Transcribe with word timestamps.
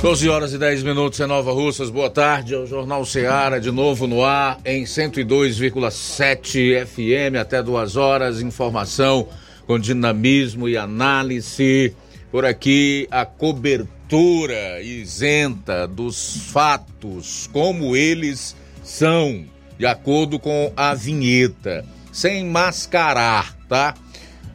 12 0.00 0.28
horas 0.28 0.52
e 0.52 0.58
10 0.58 0.84
minutos 0.84 1.18
em 1.18 1.26
Nova 1.26 1.52
Russas. 1.52 1.90
Boa 1.90 2.08
tarde 2.08 2.54
ao 2.54 2.64
Jornal 2.64 3.04
Ceará, 3.04 3.58
de 3.58 3.72
novo 3.72 4.06
no 4.06 4.24
ar, 4.24 4.60
em 4.64 4.84
102,7 4.84 6.86
FM, 6.86 7.34
até 7.38 7.60
duas 7.60 7.96
horas. 7.96 8.40
Informação 8.40 9.28
com 9.66 9.76
dinamismo 9.76 10.68
e 10.68 10.76
análise. 10.76 11.96
Por 12.30 12.44
aqui, 12.44 13.08
a 13.10 13.26
cobertura 13.26 14.80
isenta 14.80 15.88
dos 15.88 16.48
fatos, 16.52 17.50
como 17.52 17.96
eles 17.96 18.54
são, 18.84 19.46
de 19.76 19.84
acordo 19.84 20.38
com 20.38 20.72
a 20.76 20.94
vinheta, 20.94 21.84
sem 22.12 22.44
mascarar, 22.44 23.52
tá? 23.68 23.96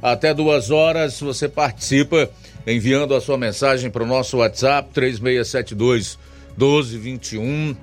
Até 0.02 0.34
duas 0.34 0.72
horas 0.72 1.20
você 1.20 1.50
participa 1.50 2.30
enviando 2.66 3.14
a 3.16 3.22
sua 3.22 3.38
mensagem 3.38 3.92
para 3.92 4.04
o 4.04 4.08
nosso 4.08 4.38
WhatsApp 4.38 4.90
3672 4.94 6.18
1221. 6.58 7.76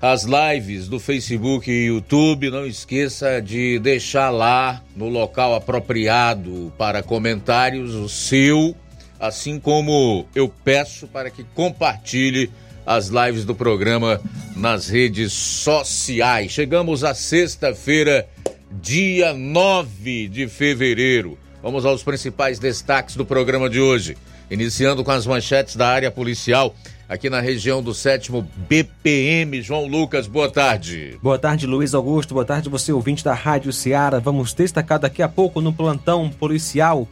as 0.00 0.24
lives 0.24 0.88
do 0.88 0.98
Facebook 0.98 1.70
e 1.70 1.84
YouTube. 1.86 2.50
Não 2.50 2.66
esqueça 2.66 3.40
de 3.40 3.78
deixar 3.78 4.30
lá 4.30 4.82
no 4.96 5.08
local 5.08 5.54
apropriado 5.54 6.72
para 6.78 7.00
comentários 7.02 7.94
o 7.94 8.08
seu, 8.08 8.74
assim 9.18 9.60
como 9.60 10.26
eu 10.34 10.48
peço 10.48 11.06
para 11.06 11.30
que 11.30 11.44
compartilhe 11.54 12.50
as 12.86 13.08
lives 13.08 13.44
do 13.44 13.54
programa 13.54 14.20
nas 14.56 14.88
redes 14.88 15.32
sociais. 15.32 16.52
Chegamos 16.52 17.04
à 17.04 17.14
sexta-feira, 17.14 18.28
dia 18.70 19.32
9 19.32 20.28
de 20.28 20.48
fevereiro. 20.48 21.38
Vamos 21.62 21.86
aos 21.86 22.02
principais 22.02 22.58
destaques 22.58 23.16
do 23.16 23.24
programa 23.24 23.70
de 23.70 23.80
hoje. 23.80 24.16
Iniciando 24.50 25.02
com 25.02 25.10
as 25.10 25.26
manchetes 25.26 25.76
da 25.76 25.88
área 25.88 26.10
policial 26.10 26.74
aqui 27.08 27.30
na 27.30 27.40
região 27.40 27.82
do 27.82 27.94
sétimo 27.94 28.46
BPM. 28.68 29.62
João 29.62 29.86
Lucas, 29.86 30.26
boa 30.26 30.50
tarde. 30.50 31.18
Boa 31.22 31.38
tarde, 31.38 31.66
Luiz 31.66 31.94
Augusto. 31.94 32.34
Boa 32.34 32.44
tarde, 32.44 32.68
você 32.68 32.92
ouvinte 32.92 33.22
da 33.22 33.34
Rádio 33.34 33.72
Ceará. 33.72 34.18
Vamos 34.18 34.52
destacar 34.52 34.98
daqui 34.98 35.22
a 35.22 35.28
pouco 35.28 35.60
no 35.60 35.72
plantão 35.72 36.28
policial. 36.30 37.06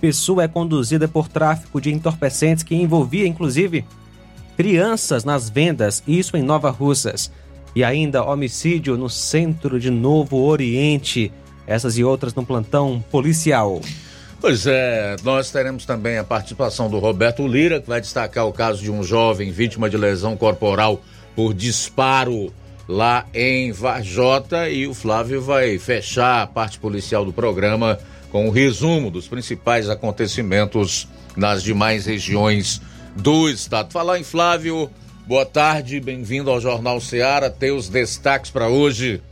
Pessoa 0.00 0.44
é 0.44 0.48
conduzida 0.48 1.06
por 1.06 1.28
tráfico 1.28 1.80
de 1.80 1.92
entorpecentes 1.92 2.64
que 2.64 2.74
envolvia, 2.74 3.26
inclusive, 3.26 3.84
crianças 4.60 5.24
nas 5.24 5.48
vendas, 5.48 6.02
isso 6.06 6.36
em 6.36 6.42
Nova 6.42 6.68
Russas. 6.68 7.32
E 7.74 7.82
ainda 7.82 8.22
homicídio 8.22 8.94
no 8.94 9.08
centro 9.08 9.80
de 9.80 9.88
Novo 9.88 10.36
Oriente. 10.36 11.32
Essas 11.66 11.96
e 11.96 12.04
outras 12.04 12.34
no 12.34 12.44
plantão 12.44 13.02
policial. 13.10 13.80
Pois 14.38 14.66
é, 14.66 15.16
nós 15.24 15.50
teremos 15.50 15.86
também 15.86 16.18
a 16.18 16.24
participação 16.24 16.90
do 16.90 16.98
Roberto 16.98 17.46
Lira, 17.46 17.80
que 17.80 17.88
vai 17.88 18.02
destacar 18.02 18.46
o 18.46 18.52
caso 18.52 18.82
de 18.82 18.90
um 18.90 19.02
jovem 19.02 19.50
vítima 19.50 19.88
de 19.88 19.96
lesão 19.96 20.36
corporal 20.36 21.00
por 21.34 21.54
disparo 21.54 22.52
lá 22.86 23.24
em 23.32 23.72
Varjota. 23.72 24.68
E 24.68 24.86
o 24.86 24.92
Flávio 24.92 25.40
vai 25.40 25.78
fechar 25.78 26.42
a 26.42 26.46
parte 26.46 26.78
policial 26.78 27.24
do 27.24 27.32
programa 27.32 27.98
com 28.30 28.44
o 28.44 28.48
um 28.48 28.50
resumo 28.50 29.10
dos 29.10 29.26
principais 29.26 29.88
acontecimentos 29.88 31.08
nas 31.34 31.62
demais 31.62 32.04
regiões 32.04 32.82
do 33.16 33.48
Estado. 33.48 33.92
Falar 33.92 34.18
em 34.18 34.24
Flávio, 34.24 34.90
boa 35.26 35.46
tarde, 35.46 36.00
bem-vindo 36.00 36.50
ao 36.50 36.60
Jornal 36.60 37.00
Seara. 37.00 37.50
Teus 37.50 37.88
destaques 37.88 38.50
para 38.50 38.68
hoje. 38.68 39.22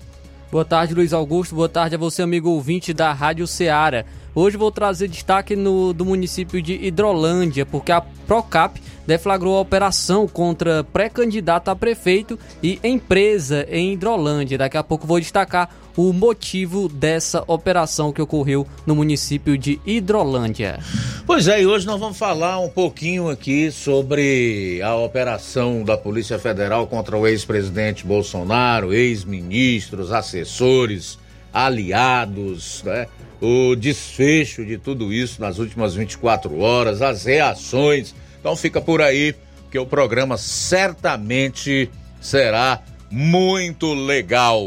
Boa 0.50 0.64
tarde, 0.64 0.94
Luiz 0.94 1.12
Augusto. 1.12 1.54
Boa 1.54 1.68
tarde 1.68 1.94
a 1.94 1.98
você, 1.98 2.22
amigo 2.22 2.48
ouvinte 2.50 2.94
da 2.94 3.12
Rádio 3.12 3.46
Ceará. 3.46 4.04
Hoje 4.34 4.56
vou 4.56 4.70
trazer 4.70 5.08
destaque 5.08 5.54
no, 5.54 5.92
do 5.92 6.04
município 6.04 6.62
de 6.62 6.74
Hidrolândia, 6.74 7.66
porque 7.66 7.92
a 7.92 8.00
Procap 8.26 8.80
deflagrou 9.08 9.56
a 9.56 9.60
operação 9.62 10.28
contra 10.28 10.84
pré-candidato 10.84 11.70
a 11.70 11.74
prefeito 11.74 12.38
e 12.62 12.78
empresa 12.84 13.66
em 13.70 13.94
Hidrolândia. 13.94 14.58
Daqui 14.58 14.76
a 14.76 14.82
pouco 14.82 15.06
vou 15.06 15.18
destacar 15.18 15.74
o 15.96 16.12
motivo 16.12 16.90
dessa 16.90 17.42
operação 17.46 18.12
que 18.12 18.20
ocorreu 18.20 18.66
no 18.84 18.94
município 18.94 19.56
de 19.56 19.80
Hidrolândia. 19.86 20.78
Pois 21.26 21.48
é, 21.48 21.62
e 21.62 21.66
hoje 21.66 21.86
nós 21.86 21.98
vamos 21.98 22.18
falar 22.18 22.60
um 22.60 22.68
pouquinho 22.68 23.30
aqui 23.30 23.70
sobre 23.70 24.78
a 24.82 24.94
operação 24.94 25.82
da 25.82 25.96
Polícia 25.96 26.38
Federal 26.38 26.86
contra 26.86 27.16
o 27.16 27.26
ex-presidente 27.26 28.04
Bolsonaro, 28.04 28.92
ex-ministros, 28.92 30.12
assessores, 30.12 31.18
aliados, 31.50 32.82
né? 32.84 33.06
O 33.40 33.74
desfecho 33.74 34.66
de 34.66 34.76
tudo 34.76 35.10
isso 35.14 35.40
nas 35.40 35.58
últimas 35.58 35.94
24 35.94 36.58
horas, 36.58 37.00
as 37.00 37.24
reações 37.24 38.14
então 38.38 38.56
fica 38.56 38.80
por 38.80 39.02
aí, 39.02 39.34
que 39.70 39.78
o 39.78 39.86
programa 39.86 40.36
certamente 40.36 41.90
será 42.20 42.82
muito 43.10 43.94
legal. 43.94 44.66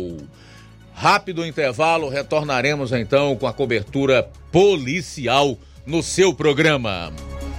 Rápido 0.93 1.45
intervalo, 1.45 2.09
retornaremos 2.09 2.91
então 2.91 3.35
com 3.35 3.47
a 3.47 3.53
cobertura 3.53 4.29
policial 4.51 5.57
no 5.85 6.03
seu 6.03 6.33
programa. 6.33 7.11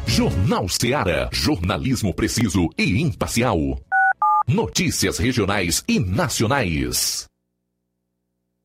Jornal 0.06 0.68
Seara. 0.68 1.28
Jornalismo 1.32 2.14
preciso 2.14 2.68
e 2.78 3.00
imparcial. 3.00 3.58
Notícias 4.46 5.18
regionais 5.18 5.82
e 5.88 5.98
nacionais. 5.98 7.31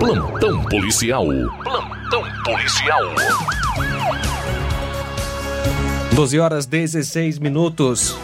Plantão 0.00 0.64
policial. 0.64 1.26
Plantão 1.62 2.24
policial. 2.42 3.02
12 6.14 6.38
horas 6.40 6.64
16 6.64 7.38
minutos. 7.38 8.16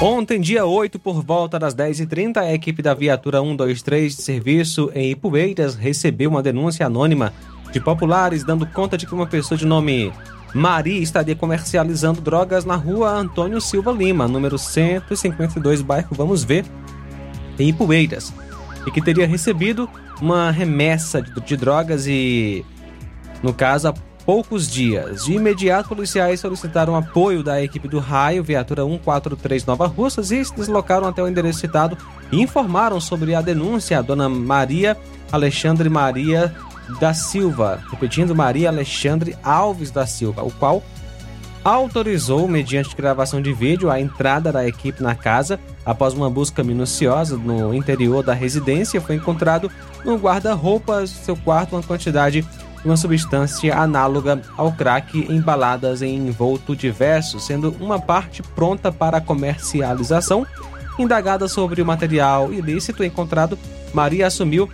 Ontem, 0.00 0.40
dia 0.40 0.64
8, 0.64 0.98
por 0.98 1.22
volta 1.22 1.58
das 1.58 1.74
10h30, 1.74 2.38
a 2.38 2.54
equipe 2.54 2.80
da 2.80 2.94
viatura 2.94 3.42
123 3.42 4.16
de 4.16 4.22
serviço 4.22 4.90
em 4.94 5.10
Ipueiras 5.10 5.74
recebeu 5.74 6.30
uma 6.30 6.42
denúncia 6.42 6.86
anônima 6.86 7.34
de 7.70 7.78
populares 7.80 8.42
dando 8.42 8.66
conta 8.66 8.96
de 8.96 9.06
que 9.06 9.14
uma 9.14 9.26
pessoa 9.26 9.58
de 9.58 9.66
nome 9.66 10.10
Maria 10.54 11.00
estaria 11.00 11.36
comercializando 11.36 12.20
drogas 12.20 12.64
na 12.64 12.74
rua 12.74 13.10
Antônio 13.10 13.60
Silva 13.60 13.92
Lima, 13.92 14.26
número 14.26 14.58
152, 14.58 15.82
bairro 15.82 16.08
Vamos 16.12 16.42
Ver, 16.42 16.64
em 17.58 17.68
Ipueiras, 17.68 18.32
e 18.86 18.90
que 18.90 19.00
teria 19.00 19.26
recebido 19.26 19.88
uma 20.20 20.50
remessa 20.50 21.22
de, 21.22 21.32
de 21.40 21.56
drogas 21.56 22.06
e, 22.06 22.64
no 23.42 23.54
caso, 23.54 23.88
há 23.88 23.94
poucos 24.24 24.70
dias. 24.70 25.24
De 25.24 25.32
imediato, 25.32 25.88
policiais 25.88 26.40
solicitaram 26.40 26.96
apoio 26.96 27.42
da 27.42 27.62
equipe 27.62 27.88
do 27.88 27.98
raio, 27.98 28.42
viatura 28.42 28.84
143 28.84 29.64
Nova 29.64 29.86
Russas, 29.86 30.30
e 30.30 30.44
se 30.44 30.54
deslocaram 30.54 31.06
até 31.06 31.22
o 31.22 31.28
endereço 31.28 31.60
citado 31.60 31.96
e 32.30 32.40
informaram 32.40 33.00
sobre 33.00 33.34
a 33.34 33.40
denúncia 33.40 33.98
a 33.98 34.02
dona 34.02 34.28
Maria 34.28 34.96
Alexandre 35.32 35.88
Maria 35.88 36.54
da 36.98 37.14
Silva, 37.14 37.82
repetindo 37.90 38.34
Maria 38.34 38.68
Alexandre 38.68 39.36
Alves 39.42 39.90
da 39.90 40.06
Silva, 40.06 40.42
o 40.42 40.50
qual 40.50 40.82
autorizou, 41.62 42.48
mediante 42.48 42.96
gravação 42.96 43.40
de 43.42 43.52
vídeo, 43.52 43.90
a 43.90 44.00
entrada 44.00 44.50
da 44.50 44.66
equipe 44.66 45.02
na 45.02 45.14
casa. 45.14 45.60
Após 45.84 46.14
uma 46.14 46.30
busca 46.30 46.62
minuciosa 46.62 47.36
no 47.36 47.74
interior 47.74 48.22
da 48.22 48.32
residência, 48.32 49.00
foi 49.00 49.16
encontrado 49.16 49.70
no 50.04 50.16
guarda-roupas 50.16 51.10
do 51.10 51.18
seu 51.18 51.36
quarto 51.36 51.76
uma 51.76 51.82
quantidade 51.82 52.42
de 52.42 52.86
uma 52.88 52.96
substância 52.96 53.76
análoga 53.76 54.40
ao 54.56 54.72
crack 54.72 55.26
embaladas 55.30 56.00
em 56.00 56.16
envolto 56.16 56.74
diverso, 56.74 57.38
sendo 57.38 57.76
uma 57.78 58.00
parte 58.00 58.42
pronta 58.42 58.90
para 58.90 59.20
comercialização. 59.20 60.46
Indagada 60.98 61.46
sobre 61.48 61.80
o 61.80 61.86
material 61.86 62.52
ilícito 62.52 63.04
encontrado, 63.04 63.58
Maria 63.92 64.26
assumiu 64.26 64.68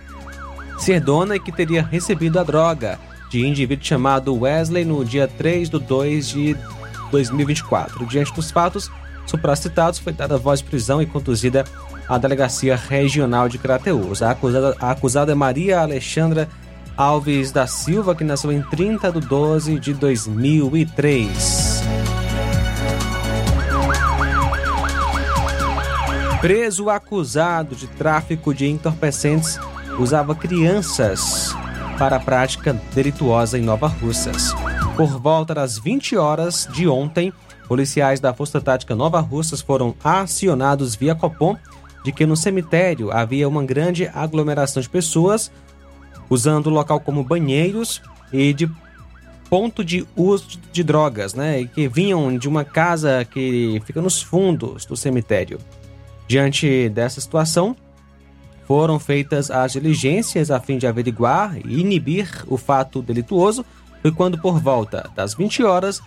ser 0.77 0.99
dona 0.99 1.35
e 1.35 1.39
que 1.39 1.51
teria 1.51 1.81
recebido 1.83 2.39
a 2.39 2.43
droga 2.43 2.99
de 3.29 3.45
indivíduo 3.45 3.85
chamado 3.85 4.33
Wesley 4.35 4.85
no 4.85 5.03
dia 5.03 5.27
3 5.27 5.69
de 5.69 5.79
2 5.79 6.27
de 6.29 6.57
2024. 7.11 8.05
Diante 8.05 8.33
dos 8.33 8.51
fatos 8.51 8.89
supracitados, 9.25 9.99
foi 9.99 10.13
dada 10.13 10.37
voz 10.37 10.59
de 10.59 10.65
prisão 10.65 11.01
e 11.01 11.05
conduzida 11.05 11.65
à 12.07 12.17
Delegacia 12.17 12.75
Regional 12.75 13.49
de 13.49 13.57
Crateús. 13.57 14.21
A 14.21 14.31
acusada, 14.31 14.75
a 14.79 14.91
acusada 14.91 15.31
é 15.31 15.35
Maria 15.35 15.81
Alexandra 15.81 16.47
Alves 16.95 17.51
da 17.51 17.67
Silva, 17.67 18.15
que 18.15 18.23
nasceu 18.23 18.51
em 18.51 18.61
30 18.61 19.11
de 19.11 19.19
12 19.19 19.79
de 19.79 19.93
2003. 19.93 21.83
Preso 26.39 26.89
acusado 26.89 27.75
de 27.75 27.87
tráfico 27.87 28.53
de 28.53 28.67
entorpecentes 28.67 29.59
usava 29.99 30.35
crianças 30.35 31.55
para 31.97 32.17
a 32.17 32.19
prática 32.19 32.73
delituosa 32.93 33.57
em 33.57 33.61
Nova 33.61 33.87
Russas. 33.87 34.53
Por 34.95 35.19
volta 35.19 35.55
das 35.55 35.77
20 35.77 36.15
horas 36.15 36.67
de 36.71 36.87
ontem, 36.87 37.33
policiais 37.67 38.19
da 38.19 38.33
Força 38.33 38.61
Tática 38.61 38.95
Nova 38.95 39.19
Russas 39.19 39.61
foram 39.61 39.95
acionados 40.03 40.95
via 40.95 41.15
Copom 41.15 41.57
de 42.03 42.11
que 42.11 42.25
no 42.25 42.37
cemitério 42.37 43.11
havia 43.11 43.49
uma 43.49 43.63
grande 43.63 44.07
aglomeração 44.13 44.81
de 44.81 44.89
pessoas 44.89 45.51
usando 46.29 46.67
o 46.67 46.71
local 46.71 46.99
como 46.99 47.23
banheiros 47.23 48.01
e 48.31 48.53
de 48.53 48.69
ponto 49.49 49.83
de 49.83 50.05
uso 50.15 50.59
de 50.71 50.83
drogas, 50.83 51.33
né? 51.33 51.65
Que 51.65 51.87
vinham 51.87 52.37
de 52.37 52.47
uma 52.47 52.63
casa 52.63 53.25
que 53.25 53.81
fica 53.85 54.01
nos 54.01 54.21
fundos 54.21 54.85
do 54.85 54.95
cemitério. 54.95 55.57
Diante 56.27 56.89
dessa 56.89 57.21
situação, 57.21 57.75
foram 58.67 58.99
feitas 58.99 59.49
as 59.49 59.71
diligências 59.71 60.51
a 60.51 60.59
fim 60.59 60.77
de 60.77 60.85
averiguar 60.85 61.57
e 61.65 61.79
inibir 61.79 62.43
o 62.47 62.57
fato 62.57 63.01
delituoso. 63.01 63.65
Foi 64.01 64.11
quando, 64.11 64.37
por 64.37 64.59
volta 64.59 65.09
das 65.15 65.33
20 65.33 65.63
horas, 65.63 66.01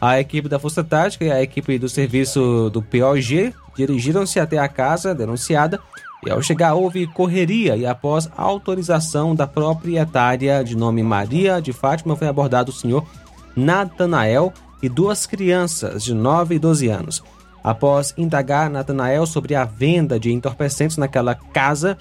a 0.00 0.18
equipe 0.18 0.48
da 0.48 0.58
Força 0.58 0.82
Tática 0.82 1.24
e 1.24 1.30
a 1.30 1.40
equipe 1.40 1.78
do 1.78 1.88
serviço 1.88 2.68
do 2.70 2.82
POG 2.82 3.54
dirigiram-se 3.76 4.40
até 4.40 4.58
a 4.58 4.68
casa 4.68 5.14
denunciada 5.14 5.80
e, 6.26 6.30
ao 6.30 6.42
chegar, 6.42 6.74
houve 6.74 7.06
correria 7.06 7.76
e, 7.76 7.86
após 7.86 8.28
autorização 8.36 9.34
da 9.34 9.46
proprietária 9.46 10.64
de 10.64 10.76
nome 10.76 11.02
Maria 11.02 11.60
de 11.60 11.72
Fátima, 11.72 12.16
foi 12.16 12.26
abordado 12.26 12.70
o 12.70 12.74
senhor 12.74 13.06
Natanael 13.54 14.52
e 14.82 14.88
duas 14.88 15.26
crianças 15.26 16.02
de 16.02 16.12
9 16.12 16.56
e 16.56 16.58
12 16.58 16.88
anos. 16.88 17.22
Após 17.64 18.12
indagar 18.18 18.68
Natanael 18.68 19.24
sobre 19.24 19.54
a 19.54 19.64
venda 19.64 20.20
de 20.20 20.30
entorpecentes 20.30 20.98
naquela 20.98 21.34
casa, 21.34 21.96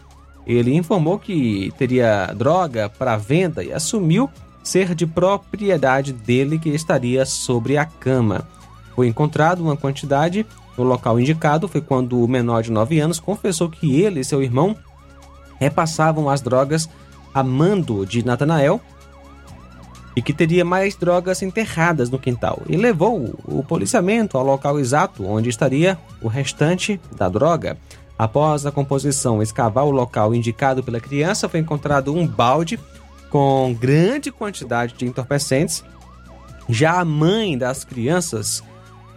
ele 0.45 0.75
informou 0.75 1.17
que 1.17 1.73
teria 1.77 2.27
droga 2.35 2.89
para 2.89 3.15
venda 3.15 3.63
e 3.63 3.71
assumiu 3.71 4.29
ser 4.61 4.93
de 4.93 5.07
propriedade 5.07 6.11
dele 6.11 6.59
que 6.59 6.67
estaria 6.67 7.25
sobre 7.25 7.77
a 7.77 7.85
cama. 7.85 8.45
Foi 8.93 9.07
encontrado 9.07 9.63
uma 9.63 9.77
quantidade 9.77 10.45
no 10.77 10.83
local 10.83 11.17
indicado, 11.17 11.69
foi 11.69 11.79
quando 11.79 12.21
o 12.21 12.27
menor 12.27 12.61
de 12.61 12.71
9 12.71 12.99
anos 12.99 13.19
confessou 13.19 13.69
que 13.69 14.01
ele 14.01 14.19
e 14.19 14.25
seu 14.25 14.43
irmão 14.43 14.75
repassavam 15.59 16.29
as 16.29 16.41
drogas 16.41 16.89
a 17.33 17.41
mando 17.41 18.05
de 18.05 18.25
Natanael 18.25 18.81
e 20.15 20.21
que 20.21 20.33
teria 20.33 20.63
mais 20.63 20.95
drogas 20.95 21.41
enterradas 21.41 22.09
no 22.09 22.19
quintal 22.19 22.61
e 22.67 22.77
levou 22.77 23.33
o 23.45 23.63
policiamento 23.63 24.37
ao 24.37 24.45
local 24.45 24.79
exato 24.79 25.25
onde 25.25 25.49
estaria 25.49 25.97
o 26.21 26.27
restante 26.27 26.99
da 27.15 27.27
droga. 27.27 27.77
Após 28.17 28.65
a 28.65 28.71
composição 28.71 29.41
escavar 29.41 29.85
o 29.85 29.91
local 29.91 30.35
indicado 30.35 30.83
pela 30.83 30.99
criança, 30.99 31.49
foi 31.49 31.59
encontrado 31.59 32.13
um 32.13 32.27
balde 32.27 32.79
com 33.29 33.75
grande 33.79 34.31
quantidade 34.31 34.93
de 34.93 35.05
entorpecentes. 35.05 35.83
Já 36.69 36.99
a 36.99 37.05
mãe 37.05 37.57
das 37.57 37.83
crianças 37.83 38.63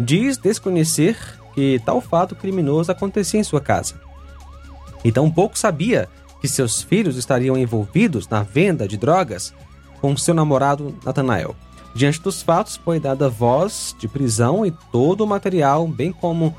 diz 0.00 0.38
desconhecer 0.38 1.16
que 1.54 1.80
tal 1.84 2.00
fato 2.00 2.34
criminoso 2.34 2.90
acontecia 2.90 3.38
em 3.38 3.44
sua 3.44 3.60
casa. 3.60 3.94
Então 5.04 5.30
pouco 5.30 5.58
sabia 5.58 6.08
que 6.40 6.48
seus 6.48 6.82
filhos 6.82 7.16
estariam 7.16 7.56
envolvidos 7.56 8.28
na 8.28 8.42
venda 8.42 8.88
de 8.88 8.96
drogas 8.96 9.54
com 10.00 10.16
seu 10.16 10.34
namorado 10.34 10.94
Nathanael. 11.04 11.54
Diante 11.94 12.20
dos 12.20 12.42
fatos, 12.42 12.76
foi 12.76 13.00
dada 13.00 13.28
voz 13.28 13.96
de 13.98 14.06
prisão 14.06 14.66
e 14.66 14.70
todo 14.92 15.22
o 15.22 15.26
material, 15.26 15.86
bem 15.88 16.12
como 16.12 16.54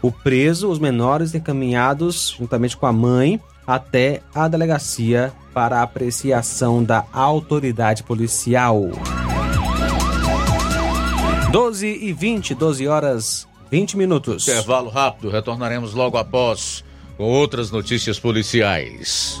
o 0.00 0.10
preso, 0.10 0.70
os 0.70 0.78
menores 0.78 1.34
encaminhados, 1.34 2.34
juntamente 2.38 2.76
com 2.76 2.86
a 2.86 2.92
mãe, 2.92 3.40
até 3.66 4.22
a 4.34 4.48
delegacia 4.48 5.32
para 5.52 5.82
apreciação 5.82 6.82
da 6.82 7.04
autoridade 7.12 8.02
policial. 8.02 8.90
12 11.50 11.86
e 11.86 12.12
20, 12.12 12.54
12 12.54 12.88
horas 12.88 13.48
20 13.70 13.96
minutos. 13.96 14.48
Intervalo 14.48 14.88
rápido, 14.88 15.30
retornaremos 15.30 15.92
logo 15.94 16.16
após 16.16 16.84
com 17.16 17.24
outras 17.24 17.70
notícias 17.70 18.18
policiais. 18.18 19.40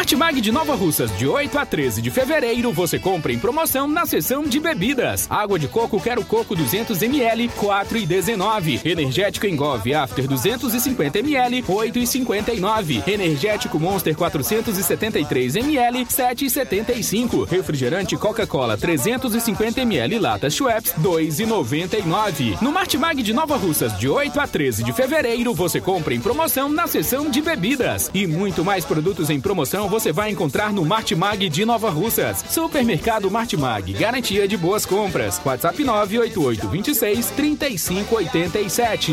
Martimag 0.00 0.40
de 0.40 0.50
Nova 0.50 0.74
Russas, 0.74 1.14
de 1.18 1.26
8 1.26 1.58
a 1.58 1.66
13 1.66 2.00
de 2.00 2.10
fevereiro, 2.10 2.72
você 2.72 2.98
compra 2.98 3.34
em 3.34 3.38
promoção 3.38 3.86
na 3.86 4.06
seção 4.06 4.44
de 4.44 4.58
bebidas. 4.58 5.26
Água 5.28 5.58
de 5.58 5.68
coco 5.68 6.00
Quero 6.00 6.24
Coco 6.24 6.56
200ml, 6.56 7.50
4,19. 7.50 8.80
Energético 8.86 9.46
Engove 9.46 9.92
After 9.92 10.26
250ml, 10.26 11.62
8,59. 11.64 13.06
Energético 13.06 13.78
Monster 13.78 14.16
473ml, 14.16 16.06
7,75. 16.06 17.46
Refrigerante 17.46 18.16
Coca-Cola 18.16 18.78
350ml 18.78 20.18
lata 20.18 20.48
Schweppes, 20.48 20.94
2,99. 20.94 22.62
No 22.62 22.72
Martimag 22.72 23.22
de 23.22 23.34
Nova 23.34 23.58
Russas, 23.58 23.98
de 23.98 24.08
8 24.08 24.40
a 24.40 24.46
13 24.46 24.82
de 24.82 24.94
fevereiro, 24.94 25.52
você 25.52 25.78
compra 25.78 26.14
em 26.14 26.20
promoção 26.22 26.70
na 26.70 26.86
seção 26.86 27.28
de 27.28 27.42
bebidas. 27.42 28.10
E 28.14 28.26
muito 28.26 28.64
mais 28.64 28.86
produtos 28.86 29.28
em 29.28 29.38
promoção 29.38 29.89
você 29.90 30.12
vai 30.12 30.30
encontrar 30.30 30.72
no 30.72 30.84
Martimag 30.84 31.48
de 31.48 31.64
Nova 31.64 31.90
Russas. 31.90 32.44
Supermercado 32.48 33.30
Martimag, 33.30 33.92
garantia 33.92 34.46
de 34.46 34.56
boas 34.56 34.86
compras. 34.86 35.40
WhatsApp 35.44 35.82
988 35.82 36.68
26 36.68 37.30
3587. 37.30 39.12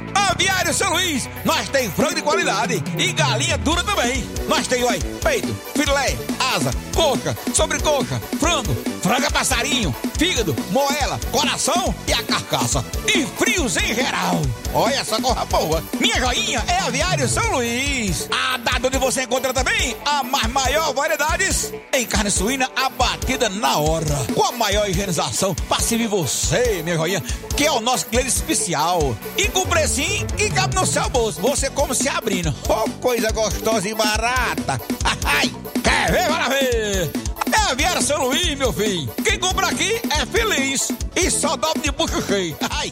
Aviário 0.13 0.73
São 0.73 0.93
Luís, 0.93 1.29
nós 1.45 1.69
tem 1.69 1.89
frango 1.91 2.15
de 2.15 2.21
qualidade 2.21 2.83
e 2.97 3.11
galinha 3.11 3.57
dura 3.57 3.83
também. 3.83 4.23
Nós 4.47 4.67
tem, 4.67 4.83
peito, 5.23 5.55
filé, 5.75 6.17
asa, 6.55 6.71
coca, 6.95 7.37
sobrecoca, 7.53 8.19
frango, 8.39 8.75
franga 9.01 9.29
passarinho, 9.31 9.95
fígado, 10.17 10.55
moela, 10.71 11.19
coração 11.31 11.93
e 12.07 12.13
a 12.13 12.23
carcaça. 12.23 12.83
E 13.07 13.25
frios 13.25 13.77
em 13.77 13.93
geral. 13.93 14.41
Olha 14.73 14.95
essa 14.95 15.21
corra 15.21 15.43
boa. 15.45 15.83
Minha 15.99 16.17
joinha 16.19 16.63
é 16.67 16.79
Aviário 16.79 17.27
São 17.27 17.51
Luís. 17.51 18.29
A 18.31 18.57
data 18.57 18.87
onde 18.87 18.97
você 18.97 19.23
encontra 19.23 19.53
também 19.53 19.97
a 20.05 20.23
mais 20.23 20.47
maior 20.47 20.93
variedades 20.93 21.73
em 21.91 22.05
carne 22.05 22.31
suína 22.31 22.69
abatida 22.75 23.49
na 23.49 23.77
hora. 23.77 24.05
Com 24.33 24.43
a 24.43 24.51
maior 24.53 24.89
higienização 24.89 25.53
para 25.67 25.81
servir 25.81 26.07
você, 26.07 26.81
minha 26.83 26.95
joinha, 26.95 27.21
que 27.55 27.65
é 27.65 27.71
o 27.71 27.81
nosso 27.81 28.05
cliente 28.05 28.29
especial. 28.29 29.15
E 29.37 29.49
com 29.49 29.65
precinho 29.65 30.25
que 30.27 30.49
cabe 30.49 30.75
no 30.75 30.85
seu 30.85 31.09
bolso. 31.09 31.41
Você 31.41 31.69
como 31.69 31.93
se 31.93 32.07
abrindo. 32.07 32.53
Oh, 32.69 32.89
coisa 33.01 33.29
gostosa 33.31 33.89
e 33.89 33.93
barata. 33.93 34.79
Ai, 35.25 35.51
quer 35.83 36.11
ver? 36.11 36.27
Bora 36.29 36.49
ver. 36.49 37.11
É 37.51 37.71
a 37.71 37.73
Viera 37.73 38.01
São 38.01 38.23
Luís, 38.25 38.57
meu 38.57 38.71
filho. 38.71 39.11
Quem 39.23 39.37
compra 39.37 39.67
aqui 39.67 39.99
é 40.09 40.25
feliz. 40.25 40.87
E 41.13 41.29
só 41.29 41.57
dobra 41.57 41.81
de 41.81 41.91
bucho 41.91 42.25
cheio. 42.25 42.55
Ai. 42.69 42.91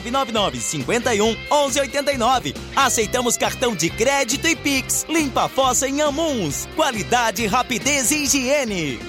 999 0.09 0.59
51 0.59 1.25
1189. 1.27 2.55
Aceitamos 2.75 3.37
cartão 3.37 3.75
de 3.75 3.89
crédito 3.89 4.47
e 4.47 4.55
Pix. 4.55 5.05
Limpa 5.07 5.43
a 5.43 5.49
fossa 5.49 5.87
em 5.87 6.01
Amuns. 6.01 6.67
Qualidade, 6.75 7.45
rapidez 7.45 8.09
e 8.11 8.23
higiene. 8.23 8.99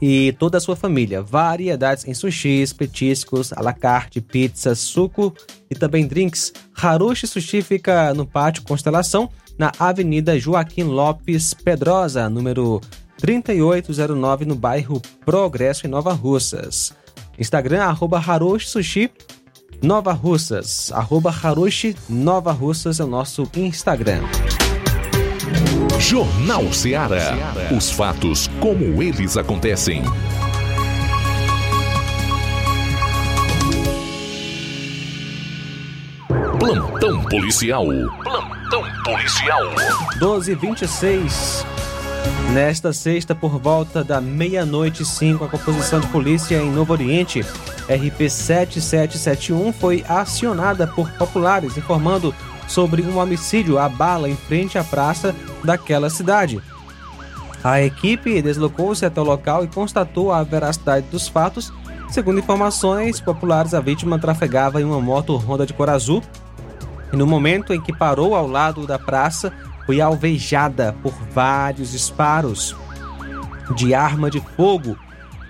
e 0.00 0.32
toda 0.38 0.58
a 0.58 0.60
sua 0.60 0.76
família. 0.76 1.22
Variedades 1.22 2.06
em 2.06 2.14
sushis, 2.14 2.72
petiscos, 2.72 3.52
à 3.52 3.60
la 3.60 3.72
carte, 3.72 4.20
pizza, 4.20 4.74
suco 4.74 5.34
e 5.70 5.74
também 5.74 6.06
drinks. 6.06 6.52
Harushi 6.74 7.26
Sushi 7.26 7.62
fica 7.62 8.12
no 8.14 8.26
Pátio 8.26 8.62
Constelação, 8.62 9.28
na 9.58 9.72
Avenida 9.78 10.38
Joaquim 10.38 10.84
Lopes 10.84 11.54
Pedrosa, 11.54 12.28
número 12.28 12.80
3809, 13.18 14.44
no 14.44 14.54
bairro 14.54 15.00
Progresso, 15.24 15.86
em 15.86 15.90
Nova 15.90 16.12
Russas. 16.12 16.92
Instagram, 17.38 17.82
arroba 17.82 18.18
Harushi 18.18 18.68
Sushi 18.68 19.10
Nova 19.82 20.12
Russas. 20.12 20.92
Arroba 20.92 21.30
Harushi 21.30 21.96
Nova 22.08 22.52
Russas 22.52 23.00
é 23.00 23.04
o 23.04 23.08
nosso 23.08 23.48
Instagram. 23.56 24.22
Jornal 26.02 26.72
Ceará. 26.72 27.54
Os 27.74 27.92
fatos 27.92 28.50
como 28.60 29.00
eles 29.00 29.36
acontecem. 29.36 30.02
Plantão 36.58 37.22
policial. 37.22 37.86
Plantão 38.24 38.84
policial. 39.04 39.62
1226. 40.16 41.64
Nesta 42.52 42.92
sexta, 42.92 43.32
por 43.32 43.58
volta 43.58 44.02
da 44.02 44.20
meia-noite, 44.20 45.04
5, 45.04 45.44
a 45.44 45.48
composição 45.48 46.00
de 46.00 46.08
polícia 46.08 46.56
em 46.56 46.70
Novo 46.70 46.92
Oriente, 46.92 47.40
RP 47.88 48.28
7771, 48.28 49.72
foi 49.72 50.04
acionada 50.08 50.84
por 50.86 51.08
populares, 51.12 51.76
informando 51.76 52.34
sobre 52.72 53.02
um 53.02 53.18
homicídio 53.18 53.78
à 53.78 53.88
bala 53.88 54.28
em 54.28 54.34
frente 54.34 54.78
à 54.78 54.84
praça 54.84 55.34
daquela 55.62 56.08
cidade. 56.08 56.60
A 57.62 57.82
equipe 57.82 58.40
deslocou-se 58.40 59.04
até 59.04 59.20
o 59.20 59.24
local 59.24 59.62
e 59.62 59.68
constatou 59.68 60.32
a 60.32 60.42
veracidade 60.42 61.06
dos 61.10 61.28
fatos. 61.28 61.72
Segundo 62.08 62.40
informações 62.40 63.20
populares, 63.20 63.74
a 63.74 63.80
vítima 63.80 64.18
trafegava 64.18 64.80
em 64.80 64.84
uma 64.84 65.00
moto 65.00 65.36
Honda 65.36 65.66
de 65.66 65.72
cor 65.72 65.90
azul 65.90 66.22
e 67.12 67.16
no 67.16 67.26
momento 67.26 67.74
em 67.74 67.80
que 67.80 67.92
parou 67.92 68.34
ao 68.34 68.48
lado 68.48 68.86
da 68.86 68.98
praça, 68.98 69.52
foi 69.84 70.00
alvejada 70.00 70.94
por 71.02 71.12
vários 71.30 71.92
disparos 71.92 72.74
de 73.76 73.94
arma 73.94 74.30
de 74.30 74.40
fogo 74.56 74.96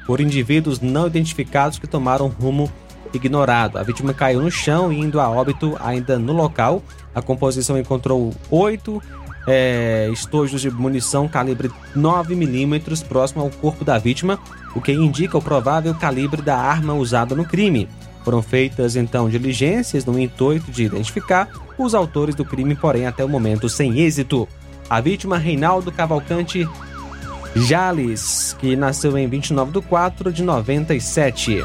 por 0.06 0.20
indivíduos 0.20 0.80
não 0.80 1.06
identificados 1.06 1.78
que 1.78 1.86
tomaram 1.86 2.26
rumo 2.26 2.70
ignorado. 3.14 3.78
A 3.78 3.82
vítima 3.82 4.12
caiu 4.12 4.40
no 4.40 4.50
chão, 4.50 4.92
indo 4.92 5.20
a 5.20 5.30
óbito 5.30 5.76
ainda 5.80 6.18
no 6.18 6.32
local. 6.32 6.82
A 7.14 7.20
composição 7.20 7.78
encontrou 7.78 8.32
oito 8.50 9.02
é, 9.46 10.08
estojos 10.12 10.60
de 10.60 10.70
munição 10.70 11.28
calibre 11.28 11.70
9mm 11.96 13.04
próximo 13.06 13.42
ao 13.42 13.50
corpo 13.50 13.84
da 13.84 13.98
vítima, 13.98 14.38
o 14.74 14.80
que 14.80 14.92
indica 14.92 15.36
o 15.36 15.42
provável 15.42 15.94
calibre 15.94 16.42
da 16.42 16.56
arma 16.56 16.94
usada 16.94 17.34
no 17.34 17.44
crime. 17.44 17.88
Foram 18.24 18.40
feitas 18.40 18.94
então 18.94 19.28
diligências 19.28 20.04
no 20.04 20.18
intuito 20.18 20.70
de 20.70 20.84
identificar 20.84 21.48
os 21.76 21.94
autores 21.94 22.34
do 22.34 22.44
crime, 22.44 22.74
porém 22.74 23.06
até 23.06 23.24
o 23.24 23.28
momento 23.28 23.68
sem 23.68 23.98
êxito. 23.98 24.48
A 24.88 25.00
vítima, 25.00 25.38
Reinaldo 25.38 25.90
Cavalcante 25.90 26.68
Jales, 27.56 28.56
que 28.58 28.76
nasceu 28.76 29.16
em 29.18 29.26
29 29.26 29.72
de 29.72 29.80
4 29.86 30.32
de 30.32 30.42
97. 30.42 31.62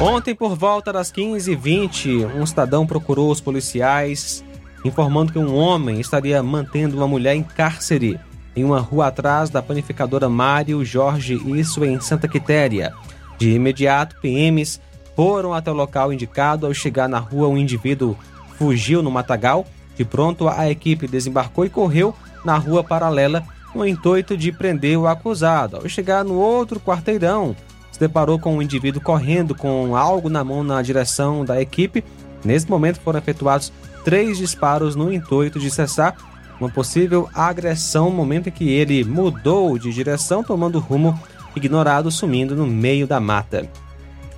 Ontem, 0.00 0.32
por 0.32 0.54
volta 0.54 0.92
das 0.92 1.10
15h20, 1.10 2.36
um 2.36 2.46
cidadão 2.46 2.86
procurou 2.86 3.32
os 3.32 3.40
policiais 3.40 4.44
informando 4.84 5.32
que 5.32 5.38
um 5.40 5.56
homem 5.56 5.98
estaria 5.98 6.40
mantendo 6.40 6.96
uma 6.96 7.08
mulher 7.08 7.34
em 7.34 7.42
cárcere 7.42 8.18
em 8.54 8.62
uma 8.62 8.78
rua 8.78 9.08
atrás 9.08 9.50
da 9.50 9.60
panificadora 9.60 10.28
Mário 10.28 10.84
Jorge, 10.84 11.34
isso 11.58 11.84
em 11.84 11.98
Santa 12.00 12.28
Quitéria. 12.28 12.94
De 13.38 13.50
imediato, 13.50 14.16
PMs 14.20 14.80
foram 15.16 15.52
até 15.52 15.68
o 15.70 15.74
local 15.74 16.12
indicado. 16.12 16.64
Ao 16.64 16.72
chegar 16.72 17.08
na 17.08 17.18
rua, 17.18 17.48
um 17.48 17.58
indivíduo 17.58 18.16
fugiu 18.56 19.02
no 19.02 19.10
matagal. 19.10 19.66
De 19.96 20.04
pronto, 20.04 20.48
a 20.48 20.70
equipe 20.70 21.08
desembarcou 21.08 21.64
e 21.64 21.70
correu 21.70 22.14
na 22.44 22.56
rua 22.56 22.84
paralela 22.84 23.44
no 23.74 23.84
intuito 23.84 24.36
de 24.36 24.52
prender 24.52 24.96
o 24.96 25.08
acusado. 25.08 25.76
Ao 25.76 25.88
chegar 25.88 26.24
no 26.24 26.34
outro 26.34 26.78
quarteirão, 26.78 27.56
se 27.98 28.00
deparou 28.00 28.38
com 28.38 28.56
um 28.56 28.62
indivíduo 28.62 29.02
correndo 29.02 29.56
com 29.56 29.96
algo 29.96 30.28
na 30.28 30.44
mão 30.44 30.62
na 30.62 30.80
direção 30.80 31.44
da 31.44 31.60
equipe. 31.60 32.04
Nesse 32.44 32.70
momento 32.70 33.00
foram 33.00 33.18
efetuados 33.18 33.72
três 34.04 34.38
disparos 34.38 34.94
no 34.94 35.12
intuito 35.12 35.58
de 35.58 35.68
cessar 35.68 36.16
uma 36.60 36.70
possível 36.70 37.28
agressão, 37.34 38.08
no 38.08 38.16
momento 38.16 38.48
em 38.48 38.52
que 38.52 38.68
ele 38.68 39.04
mudou 39.04 39.76
de 39.76 39.92
direção, 39.92 40.44
tomando 40.44 40.78
rumo 40.78 41.18
ignorado, 41.56 42.10
sumindo 42.10 42.54
no 42.54 42.66
meio 42.66 43.06
da 43.06 43.18
mata. 43.18 43.68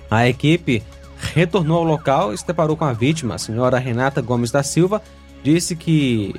A 0.09 0.27
equipe 0.27 0.81
retornou 1.33 1.77
ao 1.77 1.83
local 1.83 2.33
e 2.33 2.37
se 2.37 2.45
deparou 2.45 2.75
com 2.75 2.85
a 2.85 2.93
vítima, 2.93 3.35
a 3.35 3.39
senhora 3.39 3.77
Renata 3.77 4.21
Gomes 4.21 4.51
da 4.51 4.63
Silva, 4.63 5.01
disse 5.43 5.75
que 5.75 6.33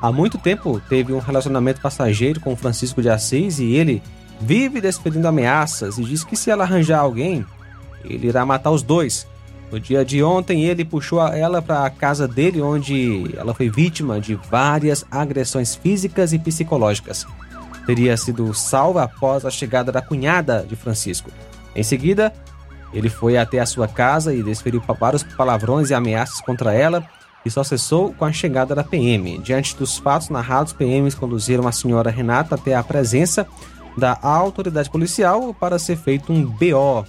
há 0.00 0.12
muito 0.12 0.38
tempo 0.38 0.80
teve 0.88 1.12
um 1.12 1.18
relacionamento 1.18 1.80
passageiro 1.80 2.40
com 2.40 2.56
Francisco 2.56 3.02
de 3.02 3.08
Assis 3.08 3.58
e 3.58 3.74
ele 3.74 4.00
vive 4.40 4.80
despedindo 4.80 5.26
ameaças 5.26 5.98
e 5.98 6.04
diz 6.04 6.24
que 6.24 6.36
se 6.36 6.50
ela 6.50 6.64
arranjar 6.64 7.00
alguém, 7.00 7.44
ele 8.04 8.28
irá 8.28 8.44
matar 8.44 8.70
os 8.70 8.82
dois. 8.82 9.26
No 9.70 9.80
dia 9.80 10.04
de 10.04 10.22
ontem, 10.22 10.64
ele 10.64 10.84
puxou 10.84 11.20
ela 11.26 11.60
para 11.60 11.84
a 11.84 11.90
casa 11.90 12.28
dele, 12.28 12.62
onde 12.62 13.34
ela 13.36 13.52
foi 13.52 13.68
vítima 13.68 14.20
de 14.20 14.34
várias 14.34 15.04
agressões 15.10 15.74
físicas 15.74 16.32
e 16.32 16.38
psicológicas. 16.38 17.26
Teria 17.84 18.16
sido 18.16 18.52
salva 18.54 19.02
após 19.02 19.44
a 19.44 19.50
chegada 19.50 19.90
da 19.90 20.00
cunhada 20.00 20.64
de 20.68 20.76
Francisco. 20.76 21.30
Em 21.74 21.82
seguida, 21.82 22.32
ele 22.92 23.08
foi 23.08 23.36
até 23.36 23.58
a 23.58 23.66
sua 23.66 23.88
casa 23.88 24.32
e 24.32 24.42
desferiu 24.42 24.82
vários 25.00 25.22
palavrões 25.22 25.90
e 25.90 25.94
ameaças 25.94 26.40
contra 26.40 26.72
ela 26.72 27.04
e 27.44 27.50
só 27.50 27.62
cessou 27.62 28.12
com 28.12 28.24
a 28.24 28.32
chegada 28.32 28.74
da 28.74 28.82
PM. 28.82 29.38
Diante 29.38 29.76
dos 29.76 29.98
fatos 29.98 30.30
narrados, 30.30 30.72
PMs 30.72 31.14
conduziram 31.14 31.66
a 31.68 31.72
senhora 31.72 32.10
Renata 32.10 32.56
até 32.56 32.74
a 32.74 32.82
presença 32.82 33.46
da 33.96 34.18
autoridade 34.22 34.90
policial 34.90 35.54
para 35.54 35.78
ser 35.78 35.96
feito 35.96 36.32
um 36.32 36.44
BO. 36.44 37.04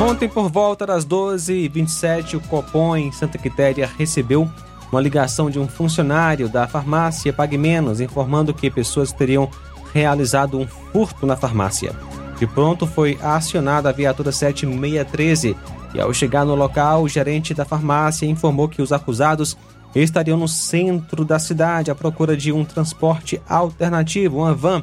Ontem, 0.00 0.28
por 0.28 0.50
volta 0.50 0.84
das 0.84 1.06
12h27, 1.06 2.34
o 2.34 2.40
Copom 2.40 2.96
em 2.96 3.10
Santa 3.12 3.38
Quitéria 3.38 3.90
recebeu 3.96 4.50
uma 4.90 5.00
ligação 5.00 5.48
de 5.48 5.58
um 5.58 5.66
funcionário 5.66 6.48
da 6.48 6.68
farmácia 6.68 7.32
Pague 7.32 7.56
Menos, 7.56 8.00
informando 8.00 8.52
que 8.52 8.70
pessoas 8.70 9.12
teriam 9.12 9.48
realizado 9.92 10.58
um 10.58 10.66
furto 10.66 11.26
na 11.26 11.36
farmácia. 11.36 11.92
De 12.38 12.46
pronto, 12.46 12.86
foi 12.86 13.18
acionada 13.22 13.88
a 13.88 13.92
viatura 13.92 14.30
7613 14.30 15.56
e 15.94 16.00
ao 16.00 16.12
chegar 16.12 16.44
no 16.44 16.56
local, 16.56 17.02
o 17.04 17.08
gerente 17.08 17.54
da 17.54 17.64
farmácia 17.64 18.26
informou 18.26 18.68
que 18.68 18.82
os 18.82 18.92
acusados 18.92 19.56
estariam 19.94 20.36
no 20.36 20.48
centro 20.48 21.24
da 21.24 21.38
cidade 21.38 21.90
à 21.90 21.94
procura 21.94 22.36
de 22.36 22.50
um 22.50 22.64
transporte 22.64 23.40
alternativo, 23.48 24.38
uma 24.38 24.52
van, 24.52 24.82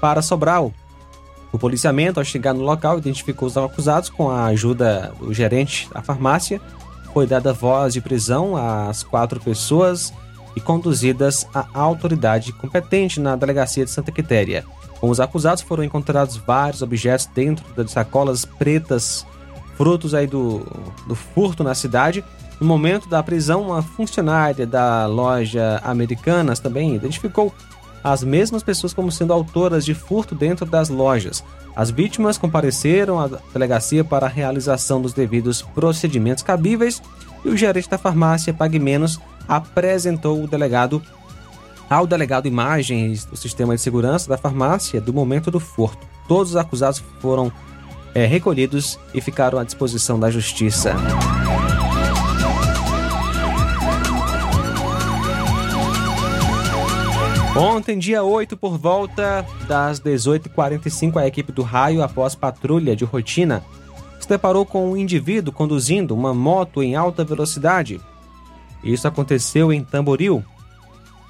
para 0.00 0.22
Sobral. 0.22 0.72
O 1.50 1.58
policiamento, 1.58 2.20
ao 2.20 2.24
chegar 2.24 2.54
no 2.54 2.62
local, 2.62 2.98
identificou 2.98 3.48
os 3.48 3.56
acusados 3.56 4.08
com 4.08 4.30
a 4.30 4.46
ajuda 4.46 5.12
do 5.18 5.34
gerente 5.34 5.88
da 5.92 6.02
farmácia. 6.02 6.60
Foi 7.12 7.26
dada 7.26 7.52
voz 7.52 7.94
de 7.94 8.00
prisão 8.00 8.56
às 8.56 9.02
quatro 9.02 9.40
pessoas 9.40 10.12
e 10.56 10.60
conduzidas 10.60 11.46
à 11.52 11.66
autoridade 11.72 12.52
competente 12.52 13.18
na 13.20 13.34
delegacia 13.36 13.84
de 13.84 13.90
Santa 13.90 14.12
Quitéria. 14.12 14.64
Com 15.00 15.10
os 15.10 15.20
acusados 15.20 15.62
foram 15.62 15.84
encontrados 15.84 16.36
vários 16.36 16.80
objetos 16.80 17.26
dentro 17.26 17.64
das 17.74 17.90
sacolas 17.90 18.44
pretas, 18.44 19.26
frutos 19.76 20.14
aí 20.14 20.26
do, 20.26 20.66
do 21.06 21.14
furto 21.14 21.62
na 21.64 21.74
cidade. 21.74 22.24
No 22.60 22.66
momento 22.66 23.08
da 23.08 23.22
prisão, 23.22 23.62
uma 23.62 23.82
funcionária 23.82 24.66
da 24.66 25.06
loja 25.06 25.80
Americanas 25.84 26.60
também 26.60 26.94
identificou 26.94 27.52
as 28.02 28.22
mesmas 28.22 28.62
pessoas 28.62 28.92
como 28.92 29.10
sendo 29.10 29.32
autoras 29.32 29.84
de 29.84 29.94
furto 29.94 30.34
dentro 30.34 30.66
das 30.66 30.90
lojas. 30.90 31.42
As 31.74 31.90
vítimas 31.90 32.38
compareceram 32.38 33.18
à 33.18 33.28
delegacia 33.52 34.04
para 34.04 34.26
a 34.26 34.28
realização 34.28 35.00
dos 35.00 35.14
devidos 35.14 35.62
procedimentos 35.62 36.42
cabíveis 36.42 37.02
e 37.44 37.48
o 37.48 37.56
gerente 37.56 37.88
da 37.88 37.98
farmácia 37.98 38.54
Pague 38.54 38.78
Menos 38.78 39.18
apresentou 39.48 40.42
o 40.42 40.46
delegado 40.46 41.02
ao 41.88 42.06
delegado 42.06 42.46
imagens 42.46 43.24
do 43.24 43.36
sistema 43.36 43.74
de 43.74 43.80
segurança 43.80 44.28
da 44.28 44.38
farmácia 44.38 45.00
do 45.00 45.12
momento 45.12 45.50
do 45.50 45.60
furto. 45.60 46.06
Todos 46.28 46.50
os 46.50 46.56
acusados 46.56 47.02
foram 47.20 47.52
é, 48.14 48.24
recolhidos 48.24 48.98
e 49.12 49.20
ficaram 49.20 49.58
à 49.58 49.64
disposição 49.64 50.18
da 50.18 50.30
justiça. 50.30 50.94
Ontem, 57.56 57.98
dia 57.98 58.22
8, 58.22 58.56
por 58.56 58.76
volta 58.76 59.46
das 59.68 60.00
18h45, 60.00 61.16
a 61.16 61.26
equipe 61.26 61.52
do 61.52 61.62
raio, 61.62 62.02
após 62.02 62.34
patrulha 62.34 62.96
de 62.96 63.04
rotina, 63.04 63.62
se 64.18 64.28
deparou 64.28 64.66
com 64.66 64.90
um 64.90 64.96
indivíduo 64.96 65.52
conduzindo 65.52 66.14
uma 66.14 66.34
moto 66.34 66.82
em 66.82 66.96
alta 66.96 67.24
velocidade. 67.24 68.00
Isso 68.82 69.06
aconteceu 69.06 69.72
em 69.72 69.84
Tamboril 69.84 70.44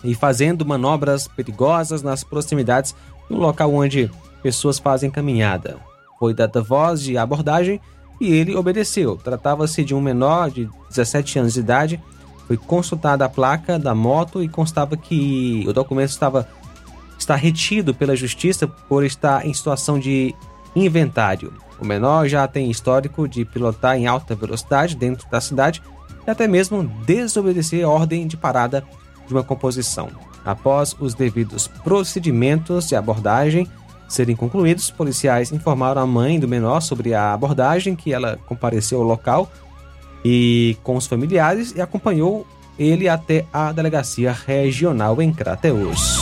e 0.02 0.14
fazendo 0.14 0.64
manobras 0.64 1.28
perigosas 1.28 2.02
nas 2.02 2.24
proximidades 2.24 2.94
de 3.28 3.34
um 3.34 3.38
local 3.38 3.74
onde 3.74 4.10
pessoas 4.42 4.78
fazem 4.78 5.10
caminhada. 5.10 5.78
Foi 6.18 6.34
dada 6.34 6.62
voz 6.62 7.02
de 7.02 7.16
abordagem 7.18 7.80
e 8.20 8.32
ele 8.32 8.54
obedeceu. 8.54 9.16
Tratava-se 9.16 9.84
de 9.84 9.94
um 9.94 10.00
menor 10.00 10.50
de 10.50 10.68
17 10.90 11.38
anos 11.38 11.54
de 11.54 11.60
idade 11.60 12.00
foi 12.46 12.56
consultada 12.56 13.24
a 13.24 13.28
placa 13.28 13.78
da 13.78 13.94
moto 13.94 14.42
e 14.42 14.48
constava 14.48 14.96
que 14.96 15.64
o 15.66 15.72
documento 15.72 16.10
estava 16.10 16.48
está 17.18 17.34
retido 17.36 17.94
pela 17.94 18.14
justiça 18.14 18.66
por 18.66 19.04
estar 19.04 19.46
em 19.46 19.54
situação 19.54 19.98
de 19.98 20.34
inventário. 20.76 21.52
O 21.80 21.84
menor 21.84 22.28
já 22.28 22.46
tem 22.46 22.70
histórico 22.70 23.26
de 23.26 23.44
pilotar 23.44 23.96
em 23.96 24.06
alta 24.06 24.34
velocidade 24.34 24.94
dentro 24.94 25.28
da 25.30 25.40
cidade 25.40 25.82
e 26.26 26.30
até 26.30 26.46
mesmo 26.46 26.84
desobedecer 27.06 27.84
a 27.84 27.88
ordem 27.88 28.26
de 28.26 28.36
parada 28.36 28.84
de 29.26 29.32
uma 29.32 29.42
composição. 29.42 30.10
Após 30.44 30.94
os 31.00 31.14
devidos 31.14 31.66
procedimentos 31.66 32.88
de 32.88 32.96
abordagem 32.96 33.66
serem 34.14 34.36
concluídos, 34.36 34.90
policiais 34.90 35.52
informaram 35.52 36.00
a 36.00 36.06
mãe 36.06 36.38
do 36.38 36.48
menor 36.48 36.80
sobre 36.80 37.14
a 37.14 37.32
abordagem, 37.32 37.94
que 37.94 38.12
ela 38.12 38.38
compareceu 38.46 39.00
ao 39.00 39.06
local 39.06 39.50
e 40.24 40.76
com 40.82 40.96
os 40.96 41.06
familiares 41.06 41.74
e 41.76 41.80
acompanhou 41.80 42.46
ele 42.78 43.08
até 43.08 43.44
a 43.52 43.72
delegacia 43.72 44.32
regional 44.32 45.20
em 45.20 45.32
Crateus. 45.32 46.18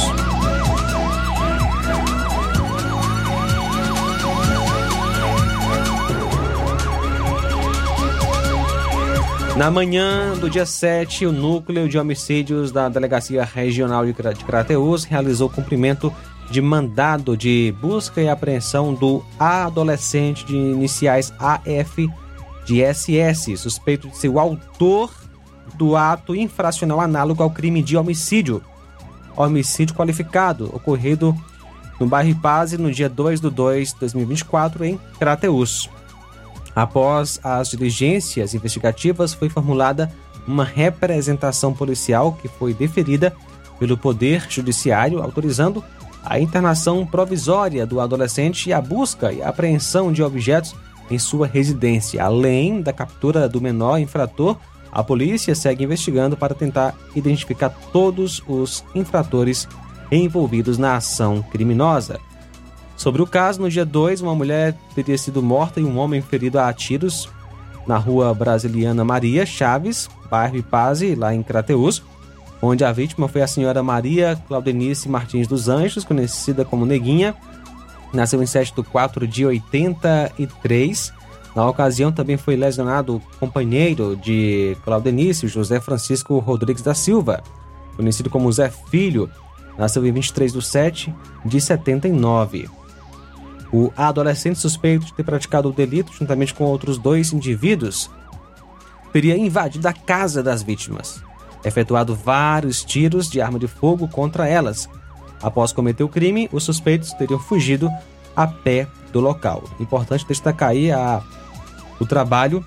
Na 9.57 9.71
manhã 9.71 10.35
do 10.35 10.49
dia 10.49 10.65
7, 10.65 11.27
o 11.27 11.31
núcleo 11.31 11.87
de 11.87 11.99
homicídios 11.99 12.73
da 12.73 12.89
Delegacia 12.89 13.45
Regional 13.45 14.05
de 14.07 14.15
Crateus 14.45 15.05
realizou 15.05 15.49
cumprimento 15.49 16.13
de 16.53 16.61
mandado 16.61 17.35
de 17.35 17.75
busca 17.81 18.21
e 18.21 18.29
apreensão 18.29 18.93
do 18.93 19.25
adolescente 19.39 20.45
de 20.45 20.55
iniciais 20.55 21.33
AF 21.39 22.11
de 22.67 22.83
SS, 22.85 23.57
suspeito 23.57 24.07
de 24.09 24.17
ser 24.19 24.29
o 24.29 24.39
autor 24.39 25.11
do 25.75 25.97
ato 25.97 26.37
infracional 26.37 27.01
análogo 27.01 27.43
ao 27.43 27.51
crime 27.51 27.83
de 27.83 27.97
homicídio. 27.97 28.63
Homicídio 29.35 29.97
qualificado, 29.97 30.67
ocorrido 30.77 31.35
no 31.99 32.07
bairro 32.07 32.39
Paz 32.39 32.73
no 32.73 32.93
dia 32.93 33.09
2 33.09 33.41
de 33.41 33.49
2 33.49 33.95
de 33.95 34.01
2024, 34.01 34.85
em 34.85 35.01
Crateus. 35.19 35.89
Após 36.77 37.41
as 37.43 37.71
diligências 37.71 38.53
investigativas, 38.53 39.33
foi 39.33 39.49
formulada 39.49 40.13
uma 40.47 40.65
representação 40.65 41.73
policial 41.73 42.35
que 42.35 42.47
foi 42.47 42.75
deferida 42.75 43.35
pelo 43.79 43.97
Poder 43.97 44.47
Judiciário, 44.51 45.23
autorizando 45.23 45.83
a 46.25 46.39
internação 46.39 47.05
provisória 47.05 47.87
do 47.87 48.01
adolescente 48.01 48.69
e 48.69 48.73
a 48.73 48.81
busca 48.81 49.33
e 49.33 49.43
apreensão 49.43 50.13
de 50.13 50.23
objetos 50.23 50.75
em 51.11 51.19
sua 51.19 51.47
residência. 51.47 52.23
Além 52.23 52.81
da 52.81 52.93
captura 52.93 53.49
do 53.49 53.61
menor 53.61 53.99
infrator, 53.99 54.57
a 54.91 55.03
polícia 55.03 55.55
segue 55.55 55.85
investigando 55.85 56.37
para 56.37 56.55
tentar 56.55 56.95
identificar 57.15 57.71
todos 57.93 58.43
os 58.47 58.85
infratores 58.95 59.67
envolvidos 60.11 60.79
na 60.79 60.97
ação 60.97 61.43
criminosa. 61.43 62.21
Sobre 62.97 63.23
o 63.23 63.27
caso, 63.27 63.61
no 63.61 63.71
dia 63.71 63.85
2, 63.85 64.21
uma 64.21 64.35
mulher 64.35 64.77
teria 64.95 65.17
sido 65.17 65.43
morta 65.43 65.81
e 65.81 65.85
um 65.85 65.99
homem 65.99 66.21
ferido 66.21 66.59
a 66.59 66.73
tiros 66.73 67.29
na 67.87 67.97
rua 67.97 68.33
Brasiliana 68.33 69.05
Maria 69.05 69.45
Chaves, 69.45 70.09
bairro 70.31 70.57
Ipaze, 70.57 71.15
lá 71.15 71.35
em 71.35 71.43
Crateus, 71.43 72.03
onde 72.63 72.85
a 72.85 72.93
vítima 72.93 73.27
foi 73.27 73.43
a 73.43 73.47
senhora 73.47 73.83
Maria 73.83 74.41
Claudenice 74.47 75.09
Martins 75.09 75.49
dos 75.49 75.69
Anjos, 75.69 76.05
conhecida 76.05 76.65
como 76.65 76.87
Neguinha, 76.87 77.35
nasceu 78.15 78.41
em 78.41 78.47
7 78.47 78.73
de 78.75 78.83
4 78.85 79.27
de 79.27 79.45
83. 79.45 81.13
Na 81.57 81.69
ocasião 81.69 82.13
também 82.13 82.37
foi 82.37 82.55
lesionado 82.57 83.17
o 83.17 83.21
companheiro 83.39 84.17
de 84.17 84.77
Claudenice, 84.85 85.49
José 85.49 85.81
Francisco 85.81 86.39
Rodrigues 86.39 86.83
da 86.83 86.95
Silva, 86.95 87.43
conhecido 87.97 88.31
como 88.31 88.51
Zé 88.53 88.71
Filho, 88.71 89.29
nasceu 89.77 90.07
em 90.07 90.13
23 90.13 90.53
de 90.53 90.65
7 90.65 91.15
de 91.45 91.61
79. 91.61 92.71
O 93.73 93.91
adolescente 93.97 94.59
suspeito 94.59 95.07
de 95.07 95.15
ter 95.15 95.25
praticado 95.25 95.69
o 95.69 95.73
delito, 95.73 96.13
juntamente 96.13 96.55
com 96.55 96.65
outros 96.65 96.97
dois 96.97 97.33
indivíduos, 97.33 98.11
teria 99.13 99.37
invadido 99.37 99.89
a 99.89 99.93
casa 99.93 100.43
das 100.43 100.63
vítimas, 100.63 101.23
efetuado 101.65 102.15
vários 102.15 102.85
tiros 102.85 103.31
de 103.31 103.41
arma 103.41 103.59
de 103.59 103.67
fogo 103.67 104.09
contra 104.09 104.49
elas, 104.49 104.89
Após 105.43 105.73
cometer 105.73 106.05
o 106.05 106.09
crime, 106.09 106.49
os 106.53 106.63
suspeitos 106.63 107.13
teriam 107.15 107.39
fugido 107.39 107.91
a 108.37 108.47
pé 108.47 108.87
do 109.13 109.21
local. 109.21 109.65
Importante 109.81 110.25
destacar 110.27 110.71
aí 110.71 110.93
a, 110.93 111.21
o 111.99 112.07
trabalho 112.07 112.65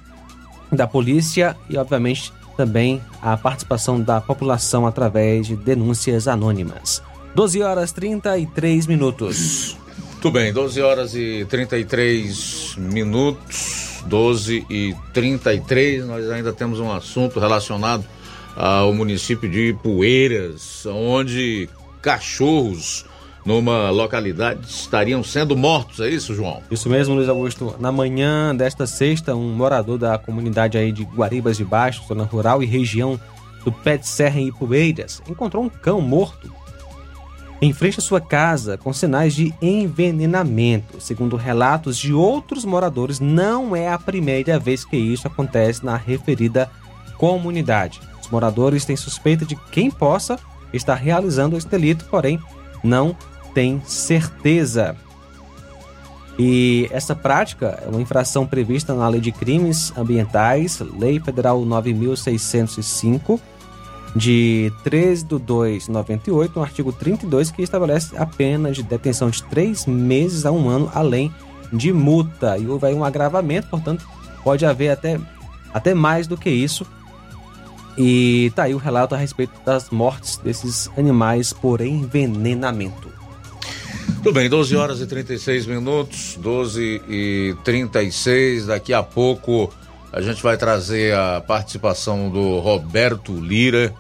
da 0.72 0.86
polícia 0.86 1.56
e, 1.70 1.78
obviamente, 1.78 2.34
também 2.58 3.02
a 3.22 3.38
participação 3.38 4.02
da 4.02 4.20
população 4.20 4.86
através 4.86 5.48
de 5.48 5.56
denúncias 5.56 6.28
anônimas. 6.28 7.02
12 7.34 7.62
horas 7.64 7.92
33 7.94 8.88
minutos. 8.88 9.78
Muito 10.12 10.32
bem, 10.32 10.52
12 10.52 10.82
horas 10.82 11.16
e 11.16 11.46
33 11.50 12.76
minutos, 12.78 14.02
12 14.06 14.66
e 14.70 14.96
33. 15.14 16.06
Nós 16.06 16.30
ainda 16.30 16.52
temos 16.52 16.80
um 16.80 16.92
assunto 16.92 17.40
relacionado 17.40 18.04
ao 18.56 18.94
município 18.94 19.50
de 19.50 19.76
Poeiras, 19.84 20.86
onde 20.86 21.70
cachorros 22.02 23.06
numa 23.46 23.92
localidade 23.92 24.68
estariam 24.68 25.24
sendo 25.24 25.56
mortos, 25.56 26.00
é 26.00 26.10
isso, 26.10 26.34
João? 26.34 26.64
Isso 26.72 26.90
mesmo, 26.90 27.14
Luiz 27.14 27.30
Augusto. 27.30 27.76
Na 27.80 27.92
manhã 27.92 28.56
desta 28.56 28.88
sexta, 28.88 29.36
um 29.36 29.54
morador 29.54 30.00
da 30.00 30.18
comunidade 30.18 30.78
aí 30.78 30.92
de 30.92 31.04
Guaribas 31.04 31.58
de 31.58 31.64
Baixo, 31.64 32.04
zona 32.08 32.24
rural 32.24 32.64
e 32.64 32.66
região 32.66 33.20
do 33.64 33.72
Pé 33.72 33.98
de 33.98 34.08
Serra 34.08 34.40
em 34.40 34.48
Ipueiras, 34.48 35.22
encontrou 35.28 35.64
um 35.64 35.70
cão 35.70 36.02
morto 36.02 36.52
em 37.62 37.72
frente 37.72 38.00
à 38.00 38.02
sua 38.02 38.20
casa 38.20 38.78
com 38.78 38.92
sinais 38.92 39.34
de 39.34 39.54
envenenamento. 39.62 41.00
Segundo 41.00 41.36
relatos 41.36 41.98
de 41.98 42.14
outros 42.14 42.66
moradores, 42.66 43.20
não 43.20 43.76
é 43.76 43.90
a 43.90 43.98
primeira 43.98 44.60
vez 44.60 44.84
que 44.84 44.98
isso 44.98 45.28
acontece 45.28 45.86
na 45.86 45.96
referida 45.96 46.70
comunidade. 47.18 48.02
Os 48.26 48.32
moradores 48.32 48.86
têm 48.86 48.96
suspeita 48.96 49.46
de 49.46 49.56
quem 49.72 49.92
possa 49.92 50.40
está 50.74 50.96
realizando 50.96 51.56
esse 51.56 51.68
delito, 51.68 52.06
porém 52.06 52.40
não 52.84 53.16
tem 53.54 53.82
certeza. 53.86 54.96
E 56.38 56.90
essa 56.92 57.16
prática 57.16 57.82
é 57.86 57.88
uma 57.88 58.02
infração 58.02 58.46
prevista 58.46 58.94
na 58.94 59.08
Lei 59.08 59.22
de 59.22 59.32
Crimes 59.32 59.94
Ambientais, 59.96 60.80
Lei 60.80 61.20
Federal 61.20 61.64
9605, 61.64 63.40
de 64.16 64.74
13 64.84 65.26
de 65.26 65.40
2 65.40 65.86
de 65.86 65.92
98, 65.92 66.56
no 66.56 66.64
artigo 66.64 66.92
32, 66.92 67.52
que 67.52 67.62
estabelece 67.62 68.18
a 68.18 68.26
pena 68.26 68.72
de 68.72 68.82
detenção 68.82 69.30
de 69.30 69.44
três 69.44 69.86
meses 69.86 70.46
a 70.46 70.52
um 70.52 70.68
ano, 70.68 70.92
além 70.94 71.32
de 71.72 71.94
multa. 71.94 72.58
E 72.58 72.68
houve 72.68 72.88
aí 72.88 72.94
um 72.94 73.06
agravamento, 73.06 73.68
portanto, 73.70 74.06
pode 74.44 74.66
haver 74.66 74.90
até, 74.90 75.20
até 75.74 75.94
mais 75.94 76.28
do 76.28 76.36
que 76.36 76.50
isso 76.50 76.86
e 77.98 78.52
tá 78.56 78.64
aí 78.64 78.74
o 78.74 78.78
relato 78.78 79.16
a 79.16 79.18
respeito 79.18 79.54
das 79.66 79.90
mortes 79.90 80.38
desses 80.38 80.90
animais 80.98 81.54
por 81.54 81.82
envenenamento. 81.82 83.10
Tudo 84.18 84.34
bem, 84.34 84.50
12 84.50 84.76
horas 84.76 85.02
e 85.02 85.06
36 85.06 85.66
minutos, 85.66 86.38
12 86.40 87.02
e 87.08 87.56
36. 87.64 88.68
Daqui 88.68 88.94
a 88.94 89.04
pouco 89.04 89.72
a 90.12 90.22
gente 90.22 90.42
vai 90.42 90.58
trazer 90.58 91.16
a 91.16 91.42
participação 91.42 92.30
do 92.30 92.60
Roberto 92.60 93.34
Lira, 93.34 93.94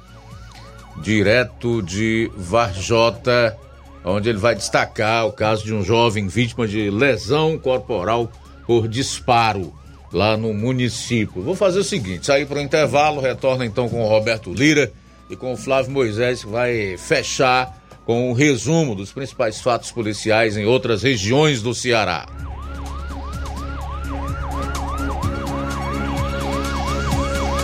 direto 1.01 1.81
de 1.81 2.31
Varjota, 2.35 3.55
onde 4.03 4.29
ele 4.29 4.37
vai 4.37 4.55
destacar 4.55 5.25
o 5.27 5.31
caso 5.31 5.63
de 5.63 5.73
um 5.73 5.83
jovem 5.83 6.27
vítima 6.27 6.67
de 6.67 6.89
lesão 6.89 7.57
corporal 7.57 8.31
por 8.65 8.87
disparo 8.87 9.73
lá 10.11 10.37
no 10.37 10.53
município. 10.53 11.41
Vou 11.41 11.55
fazer 11.55 11.79
o 11.79 11.83
seguinte: 11.83 12.25
sair 12.25 12.45
para 12.45 12.59
o 12.59 12.61
intervalo, 12.61 13.21
retorna 13.21 13.65
então 13.65 13.89
com 13.89 14.03
o 14.03 14.07
Roberto 14.07 14.53
Lira 14.53 14.91
e 15.29 15.35
com 15.35 15.53
o 15.53 15.57
Flávio 15.57 15.91
Moisés, 15.91 16.43
que 16.43 16.49
vai 16.49 16.97
fechar 16.97 17.81
com 18.05 18.27
o 18.27 18.31
um 18.31 18.33
resumo 18.33 18.95
dos 18.95 19.11
principais 19.11 19.59
fatos 19.59 19.91
policiais 19.91 20.55
em 20.55 20.65
outras 20.65 21.01
regiões 21.01 21.61
do 21.61 21.73
Ceará. 21.73 22.27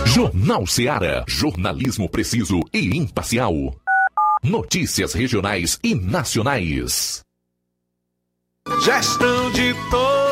Jornal 0.06 0.66
Ceará, 0.66 1.24
jornalismo 1.26 2.06
preciso 2.06 2.60
e 2.70 2.98
imparcial. 2.98 3.74
Notícias 4.42 5.14
regionais 5.14 5.78
e 5.82 5.94
nacionais. 5.94 7.22
Gestão 8.84 9.50
de 9.52 9.74
todos 9.90 10.31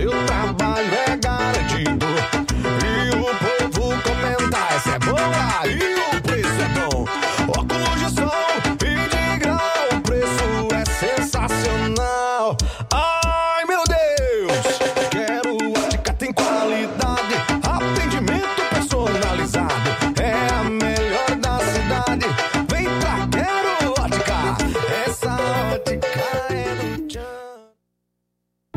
Seu 0.00 0.10
trabalho 0.24 0.99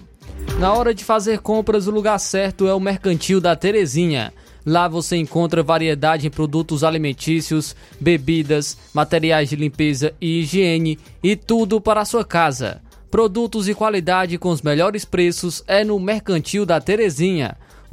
Na 0.61 0.73
hora 0.73 0.95
de 0.95 1.05
fazer 1.05 1.41
compras, 1.41 1.89
o 1.89 1.91
lugar 1.91 2.19
certo 2.19 2.69
é 2.69 2.75
o 2.75 2.81
Mercantil 2.81 3.41
da 3.41 3.57
Terezinha. 3.57 4.33
Lá 4.65 4.89
você 4.89 5.17
encontra 5.17 5.63
variedade 5.63 6.27
em 6.27 6.31
produtos 6.31 6.83
alimentícios, 6.83 7.77
bebidas, 8.01 8.79
materiais 8.95 9.49
de 9.49 9.57
limpeza 9.57 10.15
e 10.21 10.41
higiene 10.41 10.99
e 11.23 11.37
tudo 11.37 11.81
para 11.81 12.01
a 12.01 12.05
sua 12.05 12.25
casa. 12.25 12.83
Produtos 13.11 13.69
e 13.69 13.75
qualidade 13.75 14.39
com 14.39 14.51
os 14.51 14.63
melhores 14.63 15.05
preços 15.05 15.63
é 15.67 15.85
no 15.85 16.01
Mercantil 16.01 16.67
da 16.67 16.81
Terezinha. 16.81 17.57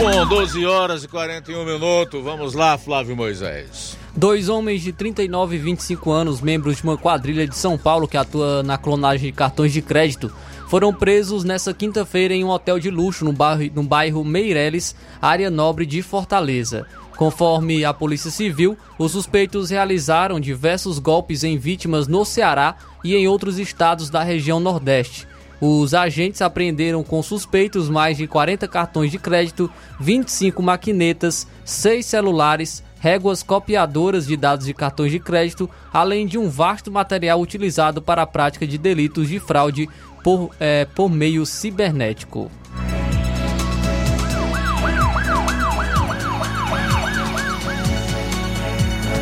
Bom, 0.00 0.26
12 0.26 0.64
horas 0.64 1.04
e 1.04 1.08
41 1.08 1.62
minutos. 1.62 2.24
Vamos 2.24 2.54
lá, 2.54 2.78
Flávio 2.78 3.14
Moisés. 3.14 3.98
Dois 4.16 4.48
homens 4.48 4.80
de 4.80 4.94
39 4.94 5.56
e 5.56 5.58
25 5.58 6.10
anos, 6.10 6.40
membros 6.40 6.78
de 6.78 6.84
uma 6.84 6.96
quadrilha 6.96 7.46
de 7.46 7.54
São 7.54 7.76
Paulo 7.76 8.08
que 8.08 8.16
atua 8.16 8.62
na 8.62 8.78
clonagem 8.78 9.30
de 9.30 9.36
cartões 9.36 9.74
de 9.74 9.82
crédito, 9.82 10.32
foram 10.68 10.90
presos 10.90 11.44
nesta 11.44 11.74
quinta-feira 11.74 12.32
em 12.32 12.42
um 12.42 12.48
hotel 12.48 12.78
de 12.78 12.90
luxo 12.90 13.26
no 13.26 13.32
bairro, 13.34 13.70
no 13.74 13.82
bairro 13.82 14.24
Meireles, 14.24 14.96
área 15.20 15.50
nobre 15.50 15.84
de 15.84 16.00
Fortaleza. 16.00 16.86
Conforme 17.14 17.84
a 17.84 17.92
Polícia 17.92 18.30
Civil, 18.30 18.78
os 18.98 19.12
suspeitos 19.12 19.68
realizaram 19.68 20.40
diversos 20.40 20.98
golpes 20.98 21.44
em 21.44 21.58
vítimas 21.58 22.08
no 22.08 22.24
Ceará 22.24 22.74
e 23.04 23.14
em 23.14 23.28
outros 23.28 23.58
estados 23.58 24.08
da 24.08 24.22
região 24.22 24.58
Nordeste. 24.60 25.28
Os 25.60 25.92
agentes 25.92 26.40
apreenderam 26.40 27.04
com 27.04 27.22
suspeitos 27.22 27.90
mais 27.90 28.16
de 28.16 28.26
40 28.26 28.66
cartões 28.66 29.10
de 29.10 29.18
crédito, 29.18 29.70
25 30.00 30.62
maquinetas, 30.62 31.46
6 31.66 32.06
celulares, 32.06 32.82
réguas 32.98 33.42
copiadoras 33.42 34.26
de 34.26 34.38
dados 34.38 34.64
de 34.64 34.72
cartões 34.72 35.12
de 35.12 35.20
crédito, 35.20 35.68
além 35.92 36.26
de 36.26 36.38
um 36.38 36.48
vasto 36.48 36.90
material 36.90 37.40
utilizado 37.40 38.00
para 38.00 38.22
a 38.22 38.26
prática 38.26 38.66
de 38.66 38.78
delitos 38.78 39.28
de 39.28 39.38
fraude 39.38 39.86
por, 40.24 40.50
é, 40.58 40.86
por 40.86 41.10
meio 41.10 41.44
cibernético. 41.44 42.50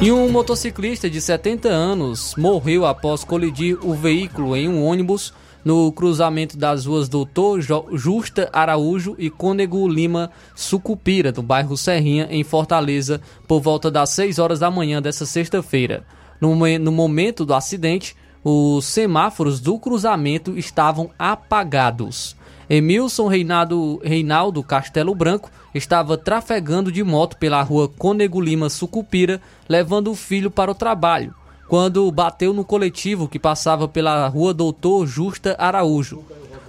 E 0.00 0.12
um 0.12 0.30
motociclista 0.30 1.10
de 1.10 1.20
70 1.20 1.68
anos 1.68 2.36
morreu 2.36 2.86
após 2.86 3.24
colidir 3.24 3.76
o 3.84 3.94
veículo 3.94 4.56
em 4.56 4.68
um 4.68 4.84
ônibus 4.84 5.34
no 5.68 5.92
cruzamento 5.92 6.56
das 6.56 6.86
ruas 6.86 7.10
Doutor 7.10 7.60
Justa 7.92 8.48
Araújo 8.54 9.14
e 9.18 9.28
Cônego 9.28 9.86
Lima 9.86 10.30
Sucupira, 10.56 11.30
no 11.30 11.42
bairro 11.42 11.76
Serrinha, 11.76 12.26
em 12.30 12.42
Fortaleza, 12.42 13.20
por 13.46 13.60
volta 13.60 13.90
das 13.90 14.08
6 14.08 14.38
horas 14.38 14.60
da 14.60 14.70
manhã 14.70 15.02
dessa 15.02 15.26
sexta-feira. 15.26 16.06
No, 16.40 16.56
no 16.56 16.90
momento 16.90 17.44
do 17.44 17.52
acidente, 17.52 18.16
os 18.42 18.86
semáforos 18.86 19.60
do 19.60 19.78
cruzamento 19.78 20.56
estavam 20.56 21.10
apagados. 21.18 22.34
Emilson 22.70 23.28
Reinaldo, 23.28 24.00
Reinaldo 24.02 24.62
Castelo 24.62 25.14
Branco 25.14 25.50
estava 25.74 26.16
trafegando 26.16 26.90
de 26.90 27.04
moto 27.04 27.36
pela 27.36 27.60
rua 27.60 27.90
Cônego 27.90 28.40
Lima 28.40 28.70
Sucupira, 28.70 29.38
levando 29.68 30.10
o 30.10 30.14
filho 30.14 30.50
para 30.50 30.70
o 30.70 30.74
trabalho 30.74 31.34
quando 31.68 32.10
bateu 32.10 32.54
no 32.54 32.64
coletivo 32.64 33.28
que 33.28 33.38
passava 33.38 33.86
pela 33.86 34.26
rua 34.26 34.54
Doutor 34.54 35.06
Justa 35.06 35.54
Araújo. 35.58 36.24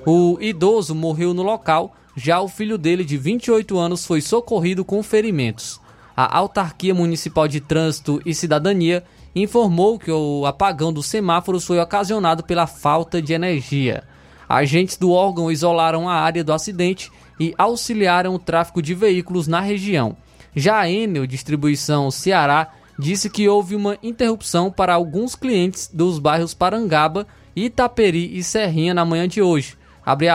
O 0.06 0.38
idoso 0.42 0.94
morreu 0.94 1.34
no 1.34 1.42
local, 1.42 1.96
já 2.16 2.42
o 2.42 2.50
filho 2.50 2.78
dele, 2.78 3.06
de 3.06 3.18
28 3.18 3.78
anos, 3.78 4.06
foi 4.06 4.20
socorrido 4.20 4.84
com 4.84 5.02
ferimentos. 5.02 5.80
A 6.16 6.38
Autarquia 6.38 6.94
Municipal 6.94 7.48
de 7.48 7.62
Trânsito 7.62 8.22
e 8.26 8.36
Cidadania 8.36 9.06
informou 9.34 9.98
que 9.98 10.12
o 10.12 10.46
apagão 10.46 10.92
dos 10.92 11.06
semáforos 11.06 11.66
foi 11.66 11.80
ocasionado 11.80 12.44
pela 12.44 12.68
falta 12.68 13.22
de 13.22 13.32
energia. 13.32 14.04
Agentes 14.50 14.98
do 14.98 15.12
órgão 15.12 15.50
isolaram 15.50 16.10
a 16.10 16.16
área 16.16 16.44
do 16.44 16.52
acidente 16.52 17.10
e 17.40 17.54
auxiliaram 17.58 18.36
o 18.36 18.40
tráfego 18.40 18.82
de 18.82 18.94
veículos 18.94 19.48
na 19.48 19.62
região. 19.62 20.18
Já 20.54 20.80
a 20.80 20.90
Enel 20.90 21.26
Distribuição 21.26 22.12
Ceará 22.12 22.74
disse 23.00 23.30
que 23.30 23.48
houve 23.48 23.78
uma 23.78 23.98
interrupção 24.04 24.70
para 24.70 24.94
alguns 24.94 25.34
clientes 25.34 25.90
dos 25.92 26.20
bairros 26.20 26.54
Parangaba, 26.54 27.26
Itaperi 27.56 28.38
e 28.38 28.44
Serrinha 28.44 28.94
na 28.94 29.06
manhã 29.06 29.26
de 29.26 29.42
hoje. 29.42 29.78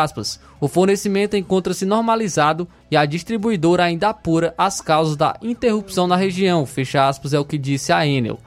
Aspas, 0.00 0.40
o 0.60 0.68
fornecimento 0.68 1.36
encontra-se 1.36 1.84
normalizado 1.84 2.66
e 2.90 2.96
a 2.96 3.04
distribuidora 3.04 3.84
ainda 3.84 4.08
apura 4.08 4.54
as 4.56 4.80
causas 4.80 5.16
da 5.16 5.36
interrupção 5.42 6.06
na 6.06 6.16
região, 6.16 6.64
fecha 6.64 7.06
aspas, 7.06 7.34
é 7.34 7.38
o 7.38 7.44
que 7.44 7.58
disse 7.58 7.92
a 7.92 8.06
Enel. 8.06 8.38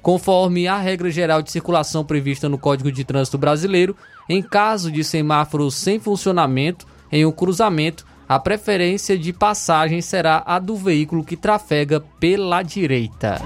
Conforme 0.00 0.68
a 0.68 0.78
regra 0.78 1.10
geral 1.10 1.42
de 1.42 1.50
circulação 1.50 2.04
prevista 2.04 2.48
no 2.48 2.56
Código 2.56 2.92
de 2.92 3.04
Trânsito 3.04 3.36
Brasileiro, 3.36 3.96
em 4.28 4.40
caso 4.40 4.90
de 4.90 5.02
semáforos 5.02 5.74
sem 5.74 5.98
funcionamento 5.98 6.86
em 7.10 7.26
um 7.26 7.32
cruzamento, 7.32 8.06
a 8.28 8.38
preferência 8.38 9.16
de 9.16 9.32
passagem 9.32 10.00
será 10.00 10.42
a 10.44 10.58
do 10.58 10.76
veículo 10.76 11.24
que 11.24 11.36
trafega 11.36 12.00
pela 12.18 12.62
direita. 12.62 13.40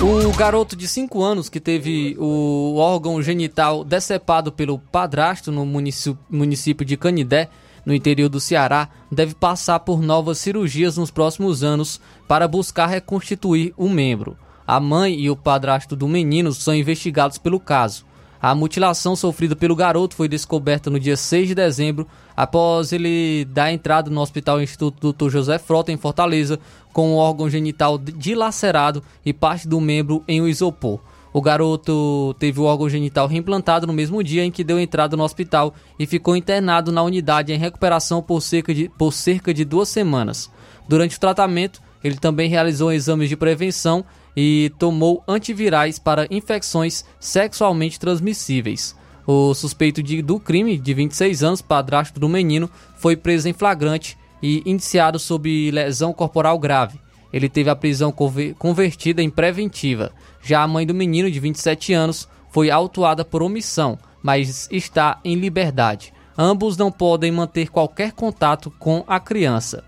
O 0.00 0.32
garoto 0.36 0.76
de 0.76 0.86
5 0.86 1.22
anos 1.22 1.48
que 1.48 1.58
teve 1.58 2.16
o 2.18 2.76
órgão 2.76 3.20
genital 3.20 3.82
decepado 3.84 4.52
pelo 4.52 4.78
padrasto 4.78 5.50
no 5.50 5.66
município 5.66 6.86
de 6.86 6.96
Canidé, 6.96 7.50
no 7.84 7.92
interior 7.92 8.28
do 8.28 8.38
Ceará, 8.38 8.88
deve 9.10 9.34
passar 9.34 9.80
por 9.80 10.00
novas 10.00 10.38
cirurgias 10.38 10.96
nos 10.96 11.10
próximos 11.10 11.64
anos 11.64 12.00
para 12.26 12.46
buscar 12.46 12.86
reconstituir 12.86 13.74
o 13.76 13.88
membro. 13.88 14.36
A 14.66 14.78
mãe 14.78 15.18
e 15.18 15.28
o 15.28 15.36
padrasto 15.36 15.96
do 15.96 16.06
menino 16.06 16.52
são 16.52 16.74
investigados 16.74 17.36
pelo 17.36 17.58
caso. 17.58 18.06
A 18.40 18.54
mutilação 18.54 19.16
sofrida 19.16 19.56
pelo 19.56 19.74
garoto 19.74 20.14
foi 20.14 20.28
descoberta 20.28 20.88
no 20.88 21.00
dia 21.00 21.16
6 21.16 21.48
de 21.48 21.54
dezembro, 21.56 22.06
após 22.36 22.92
ele 22.92 23.44
dar 23.46 23.72
entrada 23.72 24.08
no 24.10 24.20
Hospital 24.20 24.62
Instituto 24.62 25.12
Dr. 25.12 25.28
José 25.28 25.58
Frota, 25.58 25.90
em 25.90 25.96
Fortaleza, 25.96 26.58
com 26.92 27.14
o 27.14 27.16
órgão 27.16 27.50
genital 27.50 27.98
dilacerado 27.98 29.02
e 29.26 29.32
parte 29.32 29.66
do 29.66 29.80
membro 29.80 30.22
em 30.28 30.40
um 30.40 30.46
isopor. 30.46 31.00
O 31.32 31.42
garoto 31.42 32.34
teve 32.38 32.60
o 32.60 32.64
órgão 32.64 32.88
genital 32.88 33.26
reimplantado 33.26 33.86
no 33.86 33.92
mesmo 33.92 34.22
dia 34.22 34.44
em 34.44 34.50
que 34.50 34.64
deu 34.64 34.80
entrada 34.80 35.16
no 35.16 35.24
hospital 35.24 35.74
e 35.98 36.06
ficou 36.06 36.36
internado 36.36 36.90
na 36.90 37.02
unidade 37.02 37.52
em 37.52 37.58
recuperação 37.58 38.22
por 38.22 38.40
cerca 38.40 38.72
de, 38.72 38.88
por 38.88 39.12
cerca 39.12 39.52
de 39.52 39.64
duas 39.64 39.88
semanas. 39.88 40.50
Durante 40.88 41.16
o 41.16 41.20
tratamento, 41.20 41.82
ele 42.02 42.16
também 42.16 42.48
realizou 42.48 42.92
exames 42.92 43.28
de 43.28 43.36
prevenção 43.36 44.04
e 44.40 44.70
tomou 44.78 45.24
antivirais 45.26 45.98
para 45.98 46.28
infecções 46.30 47.04
sexualmente 47.18 47.98
transmissíveis. 47.98 48.94
O 49.26 49.52
suspeito 49.52 50.00
de, 50.00 50.22
do 50.22 50.38
crime, 50.38 50.78
de 50.78 50.94
26 50.94 51.42
anos, 51.42 51.60
padrasto 51.60 52.20
do 52.20 52.28
menino, 52.28 52.70
foi 52.98 53.16
preso 53.16 53.48
em 53.48 53.52
flagrante 53.52 54.16
e 54.40 54.62
indiciado 54.64 55.18
sob 55.18 55.72
lesão 55.72 56.12
corporal 56.12 56.56
grave. 56.56 57.00
Ele 57.32 57.48
teve 57.48 57.68
a 57.68 57.74
prisão 57.74 58.14
convertida 58.56 59.20
em 59.20 59.28
preventiva. 59.28 60.12
Já 60.40 60.62
a 60.62 60.68
mãe 60.68 60.86
do 60.86 60.94
menino, 60.94 61.28
de 61.28 61.40
27 61.40 61.92
anos, 61.92 62.28
foi 62.52 62.70
autuada 62.70 63.24
por 63.24 63.42
omissão, 63.42 63.98
mas 64.22 64.68
está 64.70 65.18
em 65.24 65.34
liberdade. 65.34 66.12
Ambos 66.38 66.76
não 66.76 66.92
podem 66.92 67.32
manter 67.32 67.70
qualquer 67.70 68.12
contato 68.12 68.72
com 68.78 69.02
a 69.08 69.18
criança. 69.18 69.82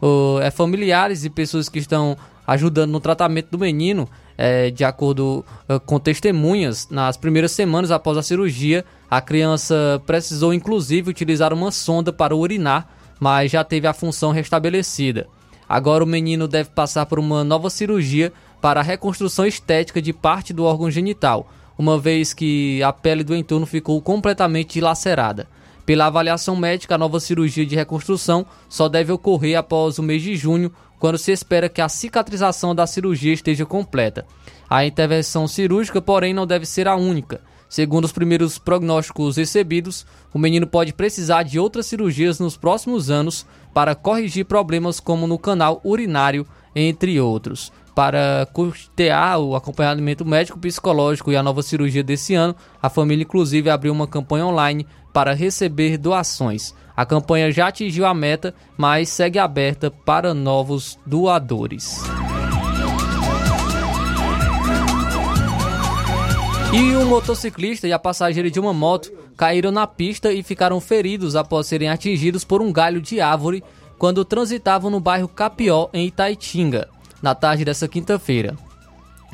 O, 0.00 0.38
é, 0.40 0.48
familiares 0.52 1.24
e 1.24 1.30
pessoas 1.30 1.68
que 1.68 1.80
estão 1.80 2.16
ajudando 2.46 2.90
no 2.90 3.00
tratamento 3.00 3.48
do 3.50 3.58
menino. 3.58 4.08
É, 4.38 4.70
de 4.70 4.84
acordo 4.84 5.44
é, 5.66 5.78
com 5.78 5.98
testemunhas, 5.98 6.88
nas 6.90 7.16
primeiras 7.16 7.52
semanas 7.52 7.90
após 7.90 8.18
a 8.18 8.22
cirurgia, 8.22 8.84
a 9.10 9.18
criança 9.20 10.00
precisou 10.06 10.52
inclusive 10.52 11.08
utilizar 11.08 11.54
uma 11.54 11.70
sonda 11.70 12.12
para 12.12 12.36
urinar, 12.36 12.86
mas 13.18 13.50
já 13.50 13.64
teve 13.64 13.86
a 13.86 13.94
função 13.94 14.32
restabelecida. 14.32 15.26
Agora 15.66 16.04
o 16.04 16.06
menino 16.06 16.46
deve 16.46 16.68
passar 16.70 17.06
por 17.06 17.18
uma 17.18 17.42
nova 17.42 17.70
cirurgia 17.70 18.32
para 18.60 18.80
a 18.80 18.82
reconstrução 18.82 19.46
estética 19.46 20.00
de 20.00 20.12
parte 20.12 20.52
do 20.52 20.64
órgão 20.64 20.90
genital, 20.90 21.50
uma 21.78 21.98
vez 21.98 22.32
que 22.32 22.82
a 22.82 22.92
pele 22.92 23.24
do 23.24 23.34
entorno 23.34 23.66
ficou 23.66 24.00
completamente 24.00 24.74
dilacerada. 24.74 25.48
Pela 25.84 26.06
avaliação 26.06 26.56
médica, 26.56 26.96
a 26.96 26.98
nova 26.98 27.20
cirurgia 27.20 27.64
de 27.64 27.76
reconstrução 27.76 28.44
só 28.68 28.88
deve 28.88 29.12
ocorrer 29.12 29.56
após 29.56 29.98
o 29.98 30.02
mês 30.02 30.20
de 30.20 30.34
junho, 30.34 30.72
quando 30.98 31.18
se 31.18 31.32
espera 31.32 31.68
que 31.68 31.80
a 31.80 31.88
cicatrização 31.88 32.74
da 32.74 32.86
cirurgia 32.86 33.32
esteja 33.32 33.66
completa. 33.66 34.26
A 34.68 34.84
intervenção 34.84 35.46
cirúrgica, 35.46 36.00
porém, 36.02 36.34
não 36.34 36.46
deve 36.46 36.66
ser 36.66 36.88
a 36.88 36.96
única. 36.96 37.40
Segundo 37.68 38.04
os 38.04 38.12
primeiros 38.12 38.58
prognósticos 38.58 39.36
recebidos, 39.36 40.06
o 40.32 40.38
menino 40.38 40.66
pode 40.66 40.92
precisar 40.92 41.42
de 41.42 41.58
outras 41.58 41.86
cirurgias 41.86 42.38
nos 42.38 42.56
próximos 42.56 43.10
anos 43.10 43.44
para 43.74 43.94
corrigir 43.94 44.44
problemas 44.44 45.00
como 45.00 45.26
no 45.26 45.38
canal 45.38 45.80
urinário, 45.84 46.46
entre 46.74 47.20
outros. 47.20 47.72
para 47.96 48.46
custear 48.52 49.40
o 49.40 49.56
acompanhamento 49.56 50.22
médico, 50.22 50.58
psicológico 50.58 51.32
e 51.32 51.36
a 51.36 51.42
nova 51.42 51.62
cirurgia 51.62 52.04
desse 52.04 52.34
ano. 52.34 52.54
A 52.82 52.90
família, 52.90 53.22
inclusive, 53.22 53.70
abriu 53.70 53.90
uma 53.90 54.06
campanha 54.06 54.44
online 54.44 54.86
para 55.14 55.32
receber 55.32 55.96
doações. 55.96 56.74
A 56.96 57.04
campanha 57.04 57.52
já 57.52 57.68
atingiu 57.68 58.06
a 58.06 58.14
meta, 58.14 58.54
mas 58.76 59.10
segue 59.10 59.38
aberta 59.38 59.90
para 59.90 60.32
novos 60.32 60.98
doadores. 61.04 62.02
E 66.72 66.96
um 66.96 67.06
motociclista 67.06 67.86
e 67.86 67.92
a 67.92 67.98
passageira 67.98 68.50
de 68.50 68.58
uma 68.58 68.72
moto 68.72 69.10
caíram 69.36 69.70
na 69.70 69.86
pista 69.86 70.32
e 70.32 70.42
ficaram 70.42 70.80
feridos 70.80 71.36
após 71.36 71.66
serem 71.66 71.88
atingidos 71.88 72.44
por 72.44 72.60
um 72.60 72.72
galho 72.72 73.00
de 73.00 73.20
árvore 73.20 73.62
quando 73.98 74.24
transitavam 74.24 74.90
no 74.90 75.00
bairro 75.00 75.28
Capió, 75.28 75.88
em 75.92 76.06
Itaitinga, 76.06 76.88
na 77.22 77.34
tarde 77.34 77.64
dessa 77.64 77.88
quinta-feira. 77.88 78.56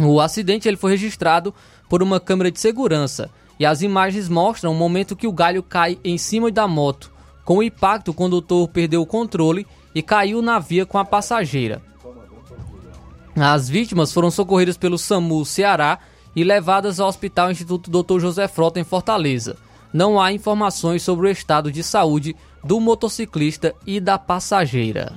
O 0.01 0.21
acidente 0.21 0.69
ele 0.69 0.77
foi 0.77 0.93
registrado 0.93 1.55
por 1.89 2.03
uma 2.03 2.21
câmera 2.21 2.51
de 2.51 2.61
segurança 2.61 3.31
e 3.59 3.67
as 3.67 3.83
imagens 3.83 4.29
mostram 4.29 4.73
o 4.73 4.75
momento 4.75 5.17
que 5.17 5.27
o 5.27 5.33
galho 5.33 5.63
cai 5.63 5.99
em 6.05 6.19
cima 6.19 6.51
da 6.51 6.67
moto. 6.67 7.13
Com 7.45 7.59
o 7.59 7.63
impacto, 7.63 8.11
o 8.11 8.15
condutor 8.15 8.69
perdeu 8.69 9.03
o 9.03 9.07
controle 9.07 9.67
e 9.95 10.03
caiu 10.03 10.41
na 10.41 10.59
via 10.59 10.87
com 10.87 10.99
a 10.99 11.05
passageira. 11.05 11.83
As 13.35 13.69
vítimas 13.69 14.13
foram 14.13 14.31
socorridas 14.31 14.77
pelo 14.77 14.99
SAMU 14.99 15.45
Ceará 15.45 15.99
e 16.37 16.45
levadas 16.45 17.01
ao 17.01 17.09
Hospital 17.09 17.51
Instituto 17.51 17.91
Dr. 17.91 18.21
José 18.21 18.47
Frota 18.47 18.79
em 18.79 18.85
Fortaleza. 18.85 19.57
Não 19.93 20.21
há 20.21 20.33
informações 20.33 21.03
sobre 21.03 21.27
o 21.27 21.31
estado 21.31 21.71
de 21.71 21.83
saúde 21.83 22.37
do 22.65 22.81
motociclista 22.81 23.75
e 23.87 24.01
da 24.01 24.19
passageira. 24.19 25.15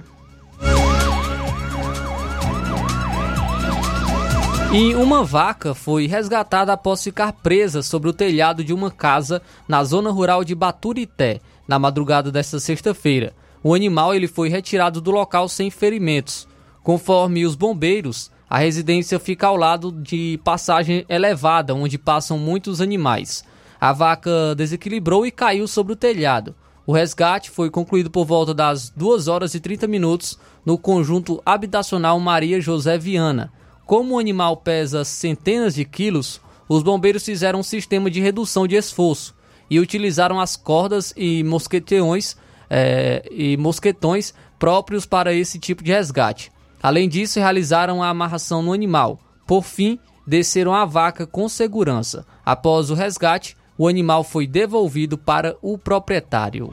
E 4.73 4.93
uma 4.93 5.23
vaca 5.23 5.73
foi 5.73 6.05
resgatada 6.05 6.73
após 6.73 7.01
ficar 7.01 7.31
presa 7.31 7.81
sobre 7.81 8.09
o 8.09 8.13
telhado 8.13 8.61
de 8.61 8.73
uma 8.73 8.91
casa 8.91 9.41
na 9.69 9.81
zona 9.85 10.11
rural 10.11 10.43
de 10.43 10.53
Baturité, 10.53 11.39
na 11.67 11.79
madrugada 11.79 12.31
desta 12.31 12.59
sexta-feira. 12.59 13.33
O 13.63 13.73
animal 13.73 14.13
ele 14.13 14.27
foi 14.27 14.49
retirado 14.49 15.01
do 15.01 15.11
local 15.11 15.49
sem 15.49 15.69
ferimentos. 15.71 16.47
Conforme 16.83 17.45
os 17.45 17.55
bombeiros, 17.55 18.31
a 18.47 18.59
residência 18.59 19.19
fica 19.19 19.47
ao 19.47 19.57
lado 19.57 19.91
de 19.91 20.39
passagem 20.43 21.03
elevada, 21.09 21.73
onde 21.73 21.97
passam 21.97 22.37
muitos 22.37 22.79
animais. 22.79 23.43
A 23.81 23.91
vaca 23.91 24.53
desequilibrou 24.55 25.25
e 25.25 25.31
caiu 25.31 25.67
sobre 25.67 25.93
o 25.93 25.95
telhado. 25.95 26.55
O 26.85 26.93
resgate 26.93 27.49
foi 27.49 27.71
concluído 27.71 28.11
por 28.11 28.25
volta 28.25 28.53
das 28.53 28.91
2 28.91 29.27
horas 29.27 29.55
e 29.55 29.59
30 29.59 29.87
minutos 29.87 30.37
no 30.63 30.77
conjunto 30.77 31.41
habitacional 31.43 32.19
Maria 32.19 32.61
José 32.61 32.97
Viana. 32.99 33.51
Como 33.83 34.15
o 34.15 34.19
animal 34.19 34.57
pesa 34.57 35.03
centenas 35.03 35.73
de 35.73 35.83
quilos, 35.83 36.39
os 36.69 36.83
bombeiros 36.83 37.25
fizeram 37.25 37.59
um 37.59 37.63
sistema 37.63 38.11
de 38.11 38.21
redução 38.21 38.67
de 38.67 38.75
esforço 38.75 39.33
e 39.69 39.79
utilizaram 39.79 40.39
as 40.39 40.55
cordas 40.55 41.13
e 41.15 41.43
mosquetões, 41.43 42.35
é, 42.69 43.27
e 43.31 43.57
mosquetões 43.57 44.33
próprios 44.59 45.05
para 45.05 45.33
esse 45.33 45.59
tipo 45.59 45.83
de 45.83 45.91
resgate. 45.91 46.51
Além 46.81 47.09
disso, 47.09 47.39
realizaram 47.39 48.03
a 48.03 48.09
amarração 48.09 48.61
no 48.61 48.73
animal. 48.73 49.19
Por 49.47 49.63
fim, 49.63 49.99
desceram 50.25 50.73
a 50.73 50.85
vaca 50.85 51.25
com 51.25 51.47
segurança. 51.49 52.25
Após 52.45 52.89
o 52.89 52.93
resgate, 52.93 53.55
o 53.77 53.87
animal 53.87 54.23
foi 54.23 54.47
devolvido 54.47 55.17
para 55.17 55.55
o 55.61 55.77
proprietário. 55.77 56.71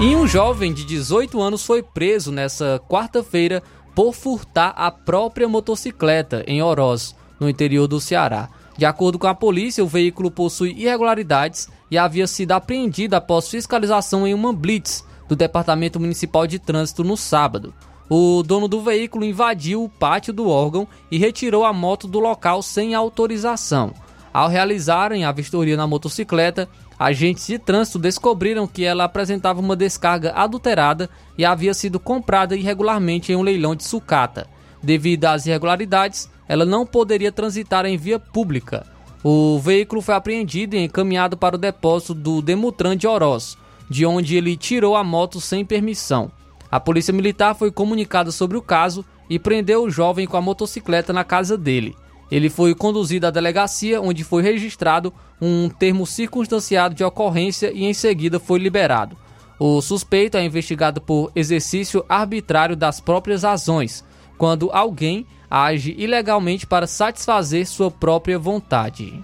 E 0.00 0.16
um 0.16 0.26
jovem 0.26 0.74
de 0.74 0.84
18 0.84 1.40
anos 1.40 1.64
foi 1.64 1.82
preso 1.82 2.32
nessa 2.32 2.80
quarta-feira 2.88 3.62
por 3.94 4.12
furtar 4.12 4.74
a 4.76 4.90
própria 4.90 5.48
motocicleta 5.48 6.42
em 6.48 6.60
Oroz, 6.62 7.14
no 7.44 7.50
interior 7.50 7.86
do 7.86 8.00
Ceará. 8.00 8.48
De 8.76 8.84
acordo 8.84 9.18
com 9.18 9.28
a 9.28 9.34
polícia, 9.34 9.84
o 9.84 9.88
veículo 9.88 10.30
possui 10.30 10.72
irregularidades 10.72 11.68
e 11.90 11.96
havia 11.96 12.26
sido 12.26 12.52
apreendido 12.52 13.14
após 13.14 13.48
fiscalização 13.48 14.26
em 14.26 14.34
uma 14.34 14.52
blitz 14.52 15.04
do 15.28 15.36
Departamento 15.36 16.00
Municipal 16.00 16.46
de 16.46 16.58
Trânsito 16.58 17.04
no 17.04 17.16
sábado. 17.16 17.72
O 18.08 18.42
dono 18.42 18.66
do 18.66 18.82
veículo 18.82 19.24
invadiu 19.24 19.84
o 19.84 19.88
pátio 19.88 20.32
do 20.32 20.48
órgão 20.48 20.88
e 21.10 21.18
retirou 21.18 21.64
a 21.64 21.72
moto 21.72 22.08
do 22.08 22.18
local 22.18 22.62
sem 22.62 22.94
autorização. 22.94 23.94
Ao 24.32 24.48
realizarem 24.48 25.24
a 25.24 25.32
vistoria 25.32 25.76
na 25.76 25.86
motocicleta, 25.86 26.68
agentes 26.98 27.46
de 27.46 27.58
trânsito 27.58 27.98
descobriram 27.98 28.66
que 28.66 28.84
ela 28.84 29.04
apresentava 29.04 29.60
uma 29.60 29.76
descarga 29.76 30.32
adulterada 30.32 31.08
e 31.38 31.44
havia 31.44 31.72
sido 31.72 32.00
comprada 32.00 32.56
irregularmente 32.56 33.32
em 33.32 33.36
um 33.36 33.42
leilão 33.42 33.74
de 33.74 33.84
sucata. 33.84 34.48
Devido 34.82 35.24
às 35.26 35.46
irregularidades, 35.46 36.28
ela 36.48 36.64
não 36.64 36.86
poderia 36.86 37.32
transitar 37.32 37.86
em 37.86 37.96
via 37.96 38.18
pública. 38.18 38.86
O 39.22 39.58
veículo 39.58 40.02
foi 40.02 40.14
apreendido 40.14 40.76
e 40.76 40.84
encaminhado 40.84 41.36
para 41.36 41.56
o 41.56 41.58
depósito 41.58 42.14
do 42.14 42.42
Demutran 42.42 42.96
de 42.96 43.06
Oroz, 43.06 43.56
de 43.88 44.04
onde 44.04 44.36
ele 44.36 44.56
tirou 44.56 44.96
a 44.96 45.04
moto 45.04 45.40
sem 45.40 45.64
permissão. 45.64 46.30
A 46.70 46.78
polícia 46.78 47.12
militar 47.12 47.54
foi 47.54 47.70
comunicada 47.70 48.30
sobre 48.30 48.56
o 48.56 48.62
caso 48.62 49.04
e 49.30 49.38
prendeu 49.38 49.84
o 49.84 49.90
jovem 49.90 50.26
com 50.26 50.36
a 50.36 50.42
motocicleta 50.42 51.12
na 51.12 51.24
casa 51.24 51.56
dele. 51.56 51.96
Ele 52.30 52.50
foi 52.50 52.74
conduzido 52.74 53.26
à 53.26 53.30
delegacia, 53.30 54.00
onde 54.00 54.24
foi 54.24 54.42
registrado 54.42 55.12
um 55.40 55.68
termo 55.68 56.06
circunstanciado 56.06 56.94
de 56.94 57.04
ocorrência 57.04 57.70
e 57.72 57.84
em 57.84 57.94
seguida 57.94 58.40
foi 58.40 58.58
liberado. 58.58 59.16
O 59.58 59.80
suspeito 59.80 60.36
é 60.36 60.44
investigado 60.44 61.00
por 61.00 61.30
exercício 61.34 62.04
arbitrário 62.08 62.74
das 62.74 63.00
próprias 63.00 63.44
razões, 63.44 64.04
quando 64.36 64.70
alguém 64.72 65.26
age 65.54 65.94
ilegalmente 65.96 66.66
para 66.66 66.84
satisfazer 66.84 67.64
sua 67.64 67.88
própria 67.88 68.36
vontade. 68.36 69.22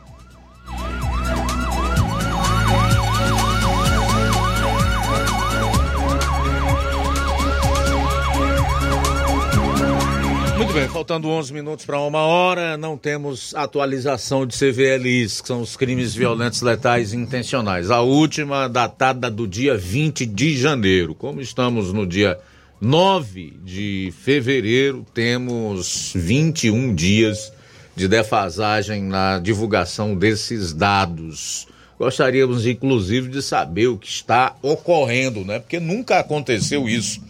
Muito 10.57 10.73
bem, 10.73 10.89
faltando 10.89 11.27
11 11.27 11.53
minutos 11.53 11.85
para 11.85 11.99
uma 11.99 12.21
hora, 12.21 12.77
não 12.77 12.97
temos 12.97 13.53
atualização 13.57 14.47
de 14.47 14.57
CVLIs, 14.57 15.41
que 15.41 15.49
são 15.49 15.63
os 15.63 15.77
crimes 15.77 16.15
violentos, 16.15 16.63
letais 16.63 17.13
intencionais. 17.13 17.91
A 17.91 18.03
última 18.03 18.69
datada 18.69 19.29
do 19.29 19.49
dia 19.49 19.77
20 19.77 20.27
de 20.27 20.57
janeiro. 20.57 21.13
Como 21.13 21.41
estamos 21.41 21.93
no 21.93 22.07
dia 22.07 22.39
9 22.81 23.59
de 23.65 24.13
fevereiro, 24.23 25.07
temos 25.13 26.13
21 26.15 26.95
dias 26.95 27.53
de 27.95 28.09
defasagem 28.09 29.03
na 29.03 29.39
divulgação 29.39 30.15
desses 30.15 30.73
dados. 30.73 31.67
Gostaríamos, 31.99 32.67
inclusive, 32.67 33.29
de 33.29 33.43
saber 33.43 33.89
o 33.89 33.99
que 33.99 34.09
está 34.09 34.57
ocorrendo, 34.63 35.45
né? 35.45 35.59
Porque 35.59 35.79
nunca 35.79 36.19
aconteceu 36.19 36.89
isso 36.89 37.21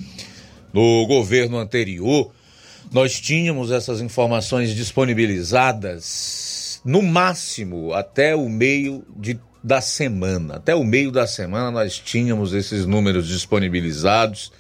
no 0.72 1.04
governo 1.06 1.58
anterior 1.58 2.30
nós 2.92 3.20
tínhamos 3.20 3.70
essas 3.70 4.00
informações 4.00 4.74
disponibilizadas 4.74 6.80
no 6.84 7.02
máximo 7.02 7.94
até 7.94 8.34
o 8.34 8.48
meio 8.48 9.04
de, 9.16 9.38
da 9.62 9.80
semana. 9.80 10.56
Até 10.56 10.74
o 10.74 10.82
meio 10.82 11.12
da 11.12 11.26
semana 11.26 11.70
nós 11.70 11.98
tínhamos 11.98 12.52
esses 12.52 12.86
números 12.86 13.28
disponibilizados, 13.28 14.50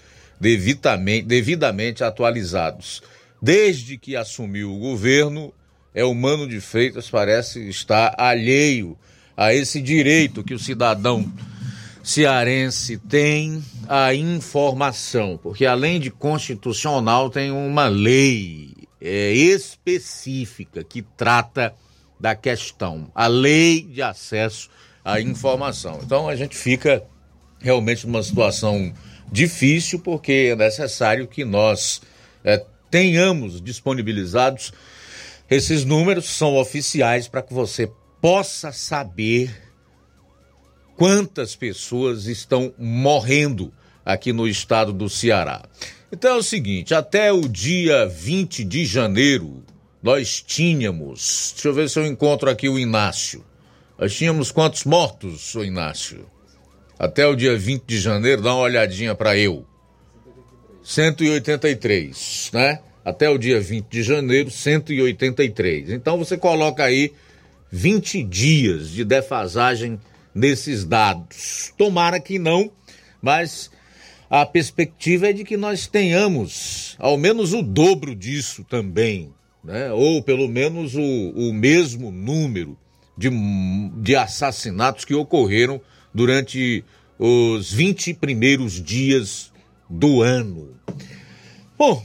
devidamente, 0.40 1.26
devidamente 1.26 2.02
atualizados. 2.02 3.02
Desde 3.40 3.98
que 3.98 4.16
assumiu 4.16 4.72
o 4.72 4.78
governo, 4.78 5.52
é 5.94 6.04
o 6.04 6.14
Mano 6.14 6.48
de 6.48 6.60
Freitas 6.60 7.10
parece 7.10 7.68
estar 7.68 8.14
alheio 8.16 8.96
a 9.36 9.52
esse 9.54 9.80
direito 9.80 10.44
que 10.44 10.54
o 10.54 10.58
cidadão 10.58 11.30
cearense 12.02 12.96
tem 12.96 13.62
a 13.88 14.14
informação, 14.14 15.38
porque 15.42 15.66
além 15.66 16.00
de 16.00 16.10
constitucional, 16.10 17.28
tem 17.28 17.50
uma 17.50 17.88
lei 17.88 18.74
é, 19.00 19.32
específica 19.32 20.82
que 20.82 21.02
trata 21.02 21.74
da 22.18 22.34
questão, 22.34 23.10
a 23.14 23.26
lei 23.26 23.82
de 23.82 24.02
acesso 24.02 24.68
à 25.04 25.20
informação. 25.20 26.00
Então 26.02 26.28
a 26.28 26.36
gente 26.36 26.56
fica 26.56 27.02
realmente 27.58 28.06
numa 28.06 28.22
situação 28.22 28.92
difícil, 29.30 30.00
porque 30.00 30.50
é 30.52 30.56
necessário 30.56 31.26
que 31.26 31.44
nós 31.44 32.02
é, 32.44 32.64
tenhamos 32.90 33.60
disponibilizados 33.60 34.72
esses 35.50 35.84
números, 35.84 36.26
são 36.26 36.56
oficiais, 36.56 37.26
para 37.26 37.42
que 37.42 37.52
você 37.52 37.90
possa 38.20 38.70
saber 38.70 39.50
quantas 40.96 41.56
pessoas 41.56 42.26
estão 42.26 42.72
morrendo 42.78 43.72
aqui 44.04 44.32
no 44.32 44.46
estado 44.46 44.92
do 44.92 45.08
Ceará. 45.08 45.62
Então 46.12 46.36
é 46.36 46.38
o 46.38 46.42
seguinte, 46.42 46.94
até 46.94 47.32
o 47.32 47.48
dia 47.48 48.06
20 48.06 48.64
de 48.64 48.84
janeiro, 48.84 49.64
nós 50.02 50.40
tínhamos, 50.40 51.52
deixa 51.54 51.68
eu 51.68 51.74
ver 51.74 51.90
se 51.90 51.98
eu 51.98 52.06
encontro 52.06 52.48
aqui 52.48 52.68
o 52.68 52.78
Inácio. 52.78 53.44
Nós 53.98 54.14
tínhamos 54.14 54.52
quantos 54.52 54.84
mortos, 54.84 55.54
o 55.54 55.64
Inácio? 55.64 56.26
Até 57.00 57.26
o 57.26 57.34
dia 57.34 57.56
20 57.56 57.84
de 57.86 57.98
janeiro, 57.98 58.42
dá 58.42 58.52
uma 58.54 58.64
olhadinha 58.64 59.14
para 59.14 59.34
eu. 59.34 59.64
183, 60.82 62.50
né? 62.52 62.80
Até 63.02 63.26
o 63.30 63.38
dia 63.38 63.58
20 63.58 63.86
de 63.86 64.02
janeiro, 64.02 64.50
183. 64.50 65.92
Então 65.92 66.18
você 66.18 66.36
coloca 66.36 66.84
aí 66.84 67.14
20 67.72 68.22
dias 68.22 68.90
de 68.90 69.02
defasagem 69.02 69.98
nesses 70.34 70.84
dados. 70.84 71.72
Tomara 71.78 72.20
que 72.20 72.38
não, 72.38 72.70
mas 73.22 73.70
a 74.28 74.44
perspectiva 74.44 75.30
é 75.30 75.32
de 75.32 75.42
que 75.42 75.56
nós 75.56 75.86
tenhamos 75.86 76.96
ao 76.98 77.16
menos 77.16 77.54
o 77.54 77.62
dobro 77.62 78.14
disso 78.14 78.62
também, 78.62 79.32
né? 79.64 79.90
ou 79.90 80.22
pelo 80.22 80.46
menos 80.46 80.94
o, 80.94 81.00
o 81.00 81.50
mesmo 81.50 82.10
número 82.10 82.76
de, 83.16 83.30
de 84.02 84.14
assassinatos 84.14 85.06
que 85.06 85.14
ocorreram 85.14 85.80
durante 86.12 86.84
os 87.18 87.72
20 87.72 88.14
primeiros 88.14 88.82
dias 88.82 89.52
do 89.88 90.22
ano. 90.22 90.74
Bom, 91.76 92.04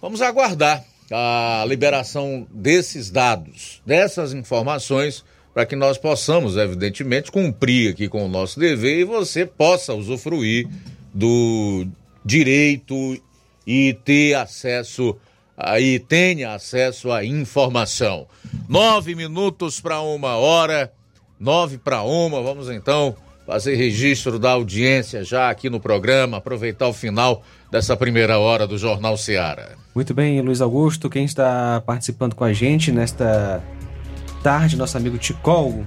vamos 0.00 0.20
aguardar 0.20 0.84
a 1.10 1.64
liberação 1.66 2.46
desses 2.52 3.10
dados, 3.10 3.80
dessas 3.84 4.32
informações, 4.32 5.24
para 5.52 5.66
que 5.66 5.74
nós 5.74 5.98
possamos, 5.98 6.56
evidentemente, 6.56 7.32
cumprir 7.32 7.92
aqui 7.92 8.08
com 8.08 8.24
o 8.24 8.28
nosso 8.28 8.60
dever 8.60 9.00
e 9.00 9.04
você 9.04 9.44
possa 9.44 9.94
usufruir 9.94 10.68
do 11.12 11.86
direito 12.24 13.20
e 13.66 13.94
ter 14.04 14.34
acesso 14.34 15.16
aí 15.56 15.98
tenha 15.98 16.54
acesso 16.54 17.12
à 17.12 17.24
informação. 17.24 18.26
Nove 18.68 19.14
minutos 19.14 19.80
para 19.80 20.00
uma 20.00 20.36
hora, 20.36 20.90
nove 21.38 21.76
para 21.76 22.02
uma, 22.02 22.40
vamos 22.40 22.70
então 22.70 23.14
fazer 23.50 23.74
registro 23.74 24.38
da 24.38 24.52
audiência 24.52 25.24
já 25.24 25.50
aqui 25.50 25.68
no 25.68 25.80
programa, 25.80 26.36
aproveitar 26.36 26.86
o 26.86 26.92
final 26.92 27.42
dessa 27.68 27.96
primeira 27.96 28.38
hora 28.38 28.64
do 28.64 28.78
Jornal 28.78 29.16
Seara. 29.16 29.70
Muito 29.92 30.14
bem, 30.14 30.40
Luiz 30.40 30.60
Augusto, 30.60 31.10
quem 31.10 31.24
está 31.24 31.82
participando 31.84 32.36
com 32.36 32.44
a 32.44 32.52
gente 32.52 32.92
nesta 32.92 33.60
tarde, 34.40 34.76
nosso 34.76 34.96
amigo 34.96 35.18
Ticol. 35.18 35.84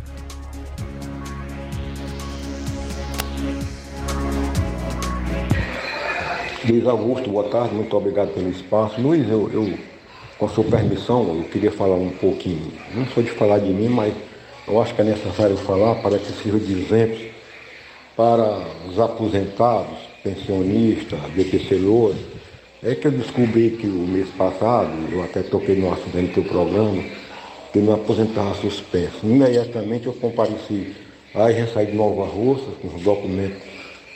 Luiz 6.68 6.86
Augusto, 6.86 7.30
boa 7.30 7.48
tarde, 7.48 7.74
muito 7.76 7.96
obrigado 7.96 8.34
pelo 8.34 8.50
espaço. 8.50 9.00
Luiz, 9.00 9.26
eu, 9.30 9.50
eu, 9.54 9.80
com 10.38 10.48
a 10.48 10.50
sua 10.50 10.66
permissão, 10.66 11.34
eu 11.34 11.46
queria 11.46 11.72
falar 11.72 11.96
um 11.96 12.10
pouquinho, 12.10 12.74
não 12.94 13.06
sou 13.08 13.24
de 13.24 13.32
falar 13.32 13.60
de 13.60 13.70
mim, 13.70 13.88
mas 13.88 14.14
eu 14.68 14.82
acho 14.82 14.94
que 14.94 15.00
é 15.00 15.06
necessário 15.06 15.56
falar 15.56 15.96
para 16.02 16.20
que 16.20 16.30
sirva 16.34 16.60
de 16.60 16.74
exemplo 16.74 17.33
para 18.16 18.62
os 18.88 19.00
aposentados, 19.00 19.98
pensionistas, 20.24 21.20
BPC 21.36 21.76
Loura. 21.76 22.16
É 22.84 22.96
que 22.96 23.08
eu 23.08 23.12
descobri 23.12 23.72
que 23.72 23.88
o 23.88 24.08
mês 24.08 24.28
passado, 24.38 24.92
eu 25.12 25.24
até 25.24 25.42
toquei 25.42 25.76
no 25.76 25.92
assunto 25.92 26.18
do 26.18 26.34
teu 26.34 26.44
programa, 26.44 27.02
que 27.72 27.80
meu 27.80 27.94
aposentava 27.94 28.54
suspenso. 28.56 29.20
Imediatamente 29.24 30.08
eu 30.08 30.14
compareci, 30.14 30.94
aí 31.34 31.58
já 31.60 31.68
saí 31.68 31.88
de 31.88 31.94
Nova 31.94 32.26
Russa, 32.26 32.72
com 32.82 32.90
os 32.90 33.02
documentos 33.02 33.62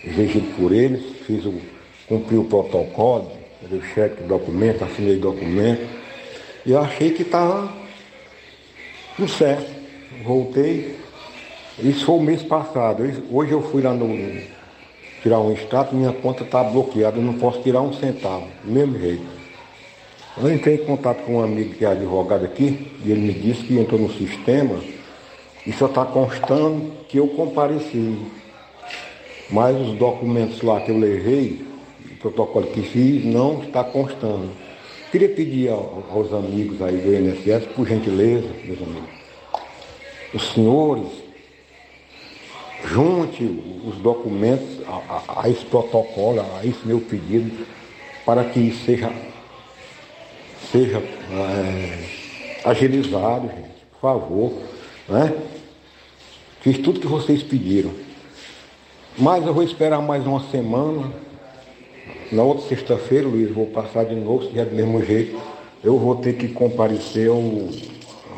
exigidos 0.03 0.53
por 0.55 0.73
eles, 0.73 1.01
fiz 1.25 1.45
o 1.45 1.53
cumpri 2.07 2.37
o 2.37 2.45
protocolo, 2.45 3.31
dei 3.69 3.81
cheque 3.93 4.21
do 4.23 4.27
documento, 4.29 4.83
assinei 4.83 5.17
o 5.17 5.21
documento, 5.21 5.87
e 6.65 6.75
achei 6.75 7.11
que 7.11 7.23
estava 7.23 7.71
tudo 9.15 9.29
certo. 9.29 9.77
Voltei, 10.23 10.95
isso 11.79 12.05
foi 12.05 12.15
o 12.15 12.21
mês 12.21 12.43
passado. 12.43 13.03
Hoje 13.31 13.51
eu 13.51 13.61
fui 13.61 13.81
lá 13.81 13.93
no, 13.93 14.07
tirar 15.21 15.39
um 15.39 15.51
extrato, 15.51 15.95
minha 15.95 16.11
conta 16.11 16.43
está 16.43 16.63
bloqueada, 16.63 17.17
eu 17.17 17.23
não 17.23 17.33
posso 17.33 17.61
tirar 17.61 17.81
um 17.81 17.93
centavo, 17.93 18.47
do 18.63 18.71
mesmo 18.71 18.99
jeito. 18.99 19.25
Eu 20.37 20.53
entrei 20.53 20.75
em 20.75 20.85
contato 20.85 21.23
com 21.23 21.37
um 21.37 21.43
amigo 21.43 21.73
que 21.75 21.85
é 21.85 21.89
advogado 21.89 22.45
aqui, 22.45 22.91
e 23.03 23.11
ele 23.11 23.21
me 23.21 23.33
disse 23.33 23.63
que 23.63 23.77
entrou 23.77 23.99
no 23.99 24.11
sistema 24.13 24.79
e 25.65 25.73
só 25.73 25.87
está 25.87 26.05
constando 26.05 26.91
que 27.07 27.17
eu 27.17 27.27
compareci. 27.29 28.17
Mas 29.49 29.75
os 29.75 29.97
documentos 29.97 30.61
lá 30.61 30.79
que 30.81 30.91
eu 30.91 30.97
levei, 30.97 31.65
protocolo 32.19 32.67
que 32.67 32.81
fiz 32.81 33.25
não 33.25 33.63
está 33.63 33.83
constando. 33.83 34.49
Queria 35.11 35.29
pedir 35.29 35.69
aos 35.69 36.33
amigos 36.33 36.81
aí 36.81 36.97
do 36.97 37.13
INSS, 37.13 37.65
por 37.67 37.87
gentileza, 37.87 38.47
meus 38.65 38.81
amigos, 38.81 39.09
os 40.33 40.51
senhores, 40.51 41.07
junte 42.91 43.43
os 43.85 43.97
documentos 43.97 44.81
a, 44.87 44.91
a, 44.91 45.43
a 45.43 45.49
esse 45.49 45.65
protocolo, 45.65 46.41
a 46.41 46.65
esse 46.65 46.85
meu 46.85 46.99
pedido, 46.99 47.65
para 48.25 48.43
que 48.43 48.59
isso 48.59 48.85
seja, 48.85 49.11
seja 50.71 50.97
é, 50.97 52.03
agilizado, 52.63 53.47
gente, 53.47 53.85
por 53.91 53.99
favor. 54.01 54.53
Né? 55.07 55.33
Fiz 56.61 56.77
tudo 56.79 56.99
que 56.99 57.07
vocês 57.07 57.43
pediram. 57.43 57.91
Mas 59.17 59.45
eu 59.45 59.53
vou 59.53 59.63
esperar 59.63 60.01
mais 60.01 60.25
uma 60.25 60.41
semana 60.51 61.11
na 62.31 62.43
outra 62.43 62.67
sexta-feira, 62.67 63.27
Luiz, 63.27 63.49
vou 63.51 63.67
passar 63.67 64.05
de 64.05 64.15
novo, 64.15 64.49
se 64.49 64.59
é 64.59 64.65
do 64.65 64.75
mesmo 64.75 65.03
jeito, 65.03 65.39
eu 65.83 65.97
vou 65.97 66.15
ter 66.17 66.33
que 66.33 66.49
comparecer, 66.49 67.27
eu 67.27 67.69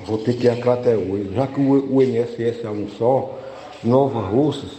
vou 0.05 0.17
ter 0.19 0.33
que 0.33 0.45
ir 0.45 0.49
a 0.49 0.55
Crateús. 0.55 1.33
Já 1.33 1.47
que 1.47 1.59
o, 1.59 1.95
o 1.95 2.03
INSS 2.03 2.63
é 2.63 2.69
um 2.69 2.87
só, 2.89 3.38
Nova 3.83 4.19
Russas, 4.19 4.71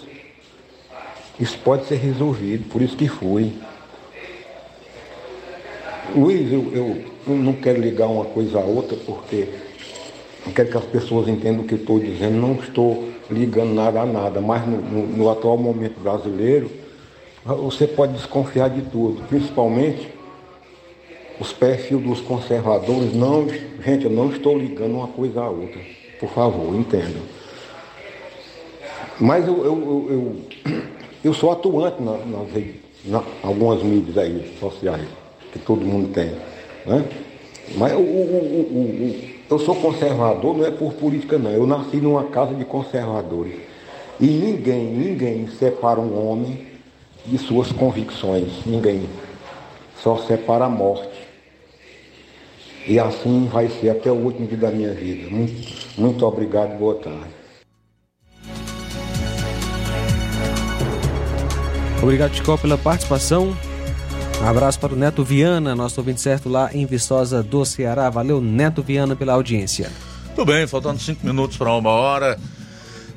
isso 1.39 1.59
pode 1.65 1.87
ser 1.87 1.97
resolvido, 1.97 2.69
por 2.69 2.83
isso 2.83 2.97
que 2.97 3.09
fui. 3.09 3.53
Luiz, 6.15 6.53
eu, 6.53 6.73
eu 6.75 7.35
não 7.35 7.55
quero 7.55 7.81
ligar 7.81 8.09
uma 8.09 8.25
coisa 8.25 8.59
a 8.59 8.65
outra, 8.65 8.97
porque 8.97 9.49
não 10.45 10.53
quero 10.53 10.71
que 10.71 10.77
as 10.77 10.85
pessoas 10.85 11.29
entendam 11.29 11.63
o 11.63 11.67
que 11.67 11.75
eu 11.75 11.79
estou 11.79 11.99
dizendo, 11.99 12.37
não 12.37 12.55
estou 12.55 13.09
ligando 13.31 13.73
nada 13.73 14.01
a 14.01 14.07
nada, 14.07 14.41
mas 14.41 14.67
no, 14.67 14.79
no, 14.79 15.07
no 15.07 15.31
atual 15.31 15.57
momento 15.57 16.01
brasileiro, 16.01 16.71
você 17.45 17.87
pode 17.87 18.13
desconfiar 18.15 18.69
de 18.69 18.83
tudo, 18.83 19.23
principalmente 19.29 20.09
os 21.41 21.53
perfis 21.53 21.99
dos 21.99 22.21
conservadores. 22.21 23.15
Não, 23.15 23.49
gente, 23.83 24.05
eu 24.05 24.11
não 24.11 24.31
estou 24.31 24.59
ligando 24.59 24.97
uma 24.97 25.09
coisa 25.09 25.41
à 25.41 25.49
outra. 25.49 25.81
Por 26.19 26.29
favor, 26.29 26.75
entendam. 26.75 27.23
Mas 29.21 29.47
eu, 29.47 29.65
eu, 29.65 30.07
eu, 30.11 30.37
eu 31.23 31.35
sou 31.35 31.53
atuante 31.53 32.03
nas, 32.03 32.27
nas, 32.27 32.65
na, 33.05 33.23
algumas 33.43 33.83
mídias 33.83 34.17
aí 34.17 34.57
sociais, 34.59 35.07
que 35.53 35.59
todo 35.59 35.85
mundo 35.85 36.11
tem. 36.13 36.31
Né? 36.87 37.05
Mas 37.77 37.93
o, 37.93 38.01
o, 38.01 39.21
eu 39.51 39.59
sou 39.59 39.75
conservador 39.77 40.57
não 40.57 40.65
é 40.65 40.71
por 40.71 40.95
política 40.95 41.37
não. 41.37 41.51
Eu 41.51 41.67
nasci 41.67 41.97
numa 41.97 42.25
casa 42.25 42.55
de 42.55 42.65
conservadores. 42.65 43.55
E 44.19 44.27
ninguém, 44.27 44.87
ninguém 44.87 45.49
separa 45.49 46.01
um 46.01 46.31
homem 46.31 46.67
de 47.27 47.37
suas 47.37 47.71
convicções. 47.73 48.65
Ninguém. 48.65 49.07
Só 50.03 50.17
separa 50.19 50.65
a 50.65 50.69
morte. 50.69 51.09
E 52.87 52.99
assim 52.99 53.49
vai 53.53 53.69
ser 53.69 53.91
até 53.91 54.11
o 54.11 54.15
último 54.15 54.47
dia 54.47 54.57
da 54.57 54.71
minha 54.71 54.93
vida. 54.93 55.29
Muito, 55.29 56.01
muito 56.01 56.25
obrigado 56.25 56.79
boa 56.79 56.95
tarde. 56.95 57.40
Obrigado, 62.03 62.35
Chico, 62.35 62.57
pela 62.57 62.79
participação. 62.79 63.57
Um 64.43 64.47
abraço 64.47 64.81
para 64.81 64.95
o 64.95 64.97
Neto 64.97 65.23
Viana, 65.23 65.75
nosso 65.75 66.01
ouvinte 66.01 66.21
certo 66.21 66.49
lá 66.49 66.71
em 66.73 66.87
Viçosa 66.87 67.43
do 67.43 67.65
Ceará. 67.65 68.09
Valeu, 68.09 68.41
Neto 68.41 68.83
Viana, 68.83 69.15
pela 69.15 69.35
audiência. 69.35 69.91
Tudo 70.35 70.51
bem, 70.51 70.67
faltando 70.67 70.99
cinco 70.99 71.27
minutos 71.27 71.59
para 71.59 71.75
uma 71.75 71.91
hora. 71.91 72.39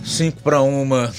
Cinco 0.03 0.41
para 0.41 0.61
uma 0.61 1.13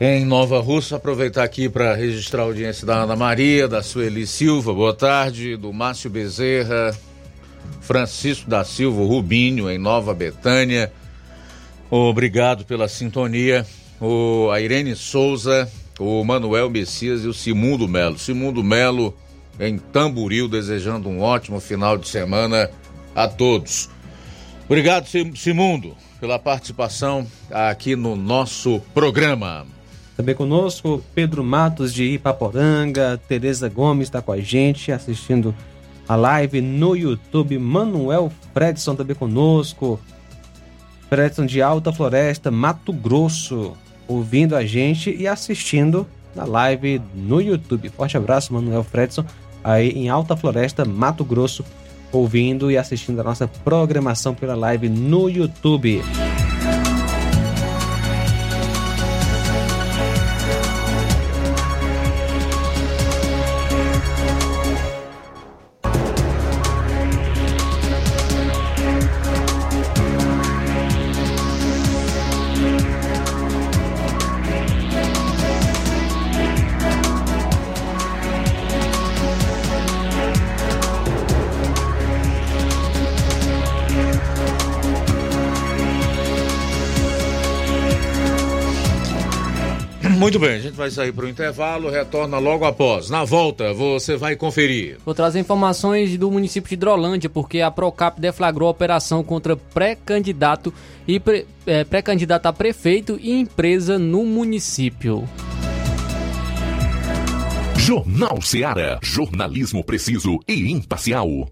em 0.00 0.24
Nova 0.24 0.58
Russa. 0.58 0.96
Aproveitar 0.96 1.44
aqui 1.44 1.68
para 1.68 1.94
registrar 1.94 2.42
a 2.42 2.46
audiência 2.46 2.86
da 2.86 3.02
Ana 3.02 3.14
Maria, 3.14 3.68
da 3.68 3.82
Sueli 3.82 4.26
Silva, 4.26 4.72
boa 4.72 4.94
tarde, 4.94 5.54
do 5.54 5.70
Márcio 5.70 6.08
Bezerra, 6.08 6.96
Francisco 7.82 8.48
da 8.48 8.64
Silva, 8.64 9.02
Rubinho, 9.02 9.70
em 9.70 9.76
Nova 9.76 10.14
Betânia. 10.14 10.90
Obrigado 11.90 12.64
pela 12.64 12.88
sintonia. 12.88 13.66
O, 14.00 14.48
a 14.50 14.60
Irene 14.60 14.96
Souza, 14.96 15.68
o 15.98 16.24
Manuel 16.24 16.70
Messias 16.70 17.24
e 17.24 17.26
o 17.26 17.34
Simundo 17.34 17.88
Melo. 17.88 18.18
Simundo 18.18 18.62
Melo 18.62 19.14
em 19.58 19.78
Tamburil, 19.78 20.48
desejando 20.48 21.08
um 21.08 21.20
ótimo 21.20 21.60
final 21.60 21.98
de 21.98 22.08
semana 22.08 22.70
a 23.14 23.26
todos. 23.26 23.90
Obrigado, 24.66 25.06
Simundo, 25.36 25.96
pela 26.20 26.38
participação 26.38 27.26
aqui 27.50 27.96
no 27.96 28.14
nosso 28.14 28.80
programa. 28.94 29.66
Também 30.16 30.34
conosco, 30.34 31.02
Pedro 31.14 31.44
Matos 31.44 31.94
de 31.94 32.04
Ipaporanga, 32.04 33.20
Tereza 33.28 33.68
Gomes 33.68 34.08
está 34.08 34.20
com 34.20 34.32
a 34.32 34.40
gente 34.40 34.90
assistindo 34.92 35.54
a 36.08 36.16
live 36.16 36.60
no 36.60 36.96
YouTube, 36.96 37.58
Manuel 37.58 38.32
Fredson 38.52 38.94
também 38.94 39.14
conosco, 39.14 40.00
Fredson 41.08 41.46
de 41.46 41.62
Alta 41.62 41.92
Floresta, 41.92 42.50
Mato 42.50 42.92
Grosso, 42.92 43.76
ouvindo 44.08 44.56
a 44.56 44.64
gente 44.64 45.14
e 45.14 45.28
assistindo 45.28 46.06
na 46.34 46.44
live 46.44 47.00
no 47.14 47.40
YouTube. 47.40 47.88
Forte 47.90 48.16
abraço, 48.16 48.52
Manuel 48.52 48.82
Fredson, 48.82 49.24
aí 49.62 49.90
em 49.90 50.08
Alta 50.08 50.36
Floresta, 50.36 50.84
Mato 50.84 51.24
Grosso, 51.24 51.64
ouvindo 52.10 52.70
e 52.70 52.78
assistindo 52.78 53.20
a 53.20 53.24
nossa 53.24 53.46
programação 53.46 54.34
pela 54.34 54.54
live 54.54 54.88
no 54.88 55.28
YouTube. 55.28 56.02
Muito 90.38 90.50
bem, 90.50 90.56
a 90.56 90.60
gente 90.60 90.76
vai 90.76 90.88
sair 90.88 91.10
para 91.10 91.24
o 91.24 91.28
intervalo, 91.28 91.90
retorna 91.90 92.38
logo 92.38 92.64
após. 92.64 93.10
Na 93.10 93.24
volta, 93.24 93.74
você 93.74 94.16
vai 94.16 94.36
conferir. 94.36 94.96
Vou 95.04 95.12
trazer 95.12 95.40
informações 95.40 96.16
do 96.16 96.30
município 96.30 96.68
de 96.68 96.74
Hidrolândia, 96.74 97.28
porque 97.28 97.60
a 97.60 97.72
Procap 97.72 98.20
deflagrou 98.20 98.68
a 98.68 98.70
operação 98.70 99.24
contra 99.24 99.56
pré-candidato 99.56 100.72
e 101.08 101.20
é, 101.66 101.82
pré-candidato 101.82 102.46
a 102.46 102.52
prefeito 102.52 103.18
e 103.20 103.32
empresa 103.32 103.98
no 103.98 104.24
município. 104.24 105.28
Jornal 107.76 108.40
Seara. 108.40 109.00
Jornalismo 109.02 109.82
preciso 109.82 110.38
e 110.46 110.70
imparcial. 110.70 111.48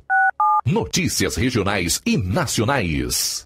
Notícias 0.65 1.35
regionais 1.35 2.01
e 2.07 2.17
nacionais. 2.17 3.46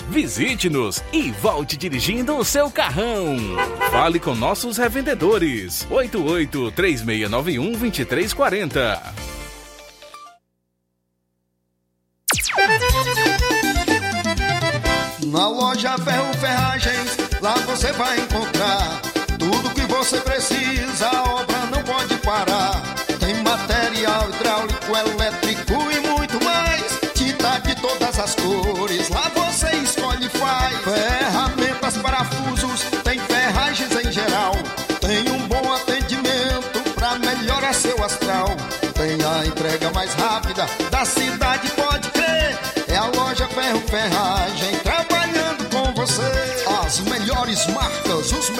Visite-nos 0.09 1.03
e 1.13 1.31
volte 1.31 1.77
dirigindo 1.77 2.35
o 2.37 2.43
seu 2.43 2.69
carrão. 2.69 3.37
Fale 3.91 4.19
com 4.19 4.35
nossos 4.35 4.77
revendedores. 4.77 5.87
88 5.89 6.71
3691 6.71 7.71
2340. 7.71 9.31
Na 15.27 15.47
loja 15.47 15.97
Ferro 15.97 16.33
Ferragens, 16.33 17.17
lá 17.41 17.55
você 17.65 17.91
vai 17.93 18.19
encontrar 18.19 19.01
tudo 19.39 19.73
que 19.73 19.81
você 19.87 20.19
precisa, 20.19 21.07
a 21.07 21.23
obra 21.35 21.65
não 21.67 21.81
pode 21.83 22.15
parar. 22.17 22.50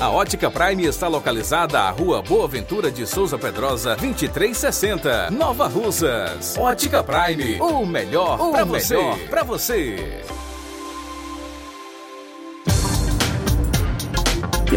A 0.00 0.08
Ótica 0.08 0.48
Prime 0.48 0.84
está 0.84 1.08
localizada 1.08 1.80
à 1.80 1.90
Rua 1.90 2.22
Boa 2.22 2.46
Ventura 2.46 2.88
de 2.88 3.04
Souza 3.04 3.36
Pedrosa, 3.36 3.96
2360, 3.96 5.32
Nova 5.32 5.66
Russas. 5.66 6.56
Ótica 6.56 7.02
Prime, 7.02 7.60
o 7.60 7.84
melhor 7.84 8.38
para 8.52 8.64
você. 8.64 8.96
Pra 9.28 9.42
você. 9.42 10.22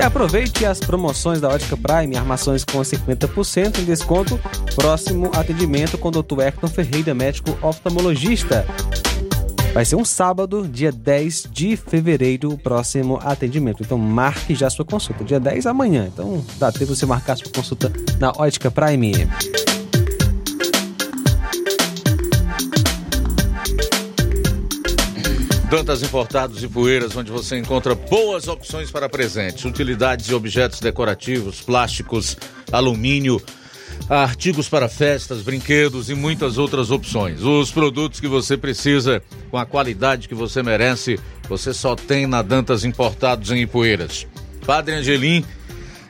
aproveite 0.01 0.65
as 0.65 0.79
promoções 0.79 1.39
da 1.39 1.49
Ótica 1.49 1.77
Prime, 1.77 2.17
armações 2.17 2.65
com 2.65 2.79
50% 2.79 3.77
em 3.77 3.85
desconto. 3.85 4.39
Próximo 4.73 5.29
atendimento 5.35 5.99
com 5.99 6.07
o 6.07 6.11
Dr. 6.11 6.41
Hector 6.41 6.67
Ferreira, 6.67 7.13
médico 7.13 7.55
oftalmologista. 7.61 8.65
Vai 9.73 9.83
ser 9.85 9.95
um 9.95 10.05
sábado, 10.05 10.67
dia 10.67 10.91
10 10.91 11.47
de 11.51 11.75
fevereiro, 11.75 12.51
o 12.51 12.57
próximo 12.59 13.19
atendimento. 13.23 13.81
Então 13.81 13.97
marque 13.97 14.53
já 14.53 14.69
sua 14.69 14.85
consulta. 14.85 15.23
Dia 15.23 15.39
10 15.39 15.65
amanhã. 15.65 16.07
Então 16.13 16.45
dá 16.59 16.71
tempo 16.71 16.95
você 16.95 17.07
marcar 17.07 17.35
sua 17.35 17.51
consulta 17.51 17.91
na 18.19 18.31
Ótica 18.37 18.69
Prime. 18.69 19.27
Dantas 25.71 26.03
Importados 26.03 26.63
e 26.63 26.67
Poeiras, 26.67 27.17
onde 27.17 27.31
você 27.31 27.57
encontra 27.57 27.95
boas 27.95 28.47
opções 28.47 28.91
para 28.91 29.09
presentes, 29.09 29.65
utilidades 29.65 30.27
e 30.27 30.35
objetos 30.35 30.79
decorativos, 30.79 31.61
plásticos, 31.61 32.37
alumínio, 32.71 33.41
artigos 34.09 34.69
para 34.69 34.89
festas, 34.89 35.41
brinquedos 35.41 36.09
e 36.09 36.15
muitas 36.15 36.57
outras 36.57 36.91
opções. 36.91 37.41
Os 37.41 37.71
produtos 37.71 38.19
que 38.19 38.27
você 38.27 38.57
precisa, 38.57 39.23
com 39.49 39.57
a 39.57 39.65
qualidade 39.65 40.27
que 40.27 40.35
você 40.35 40.61
merece, 40.61 41.17
você 41.47 41.73
só 41.73 41.95
tem 41.95 42.27
na 42.27 42.41
Dantas 42.41 42.83
Importados 42.83 43.49
em 43.51 43.61
Ipueiras. 43.61 44.27
Padre 44.65 44.95
Angelim, 44.95 45.45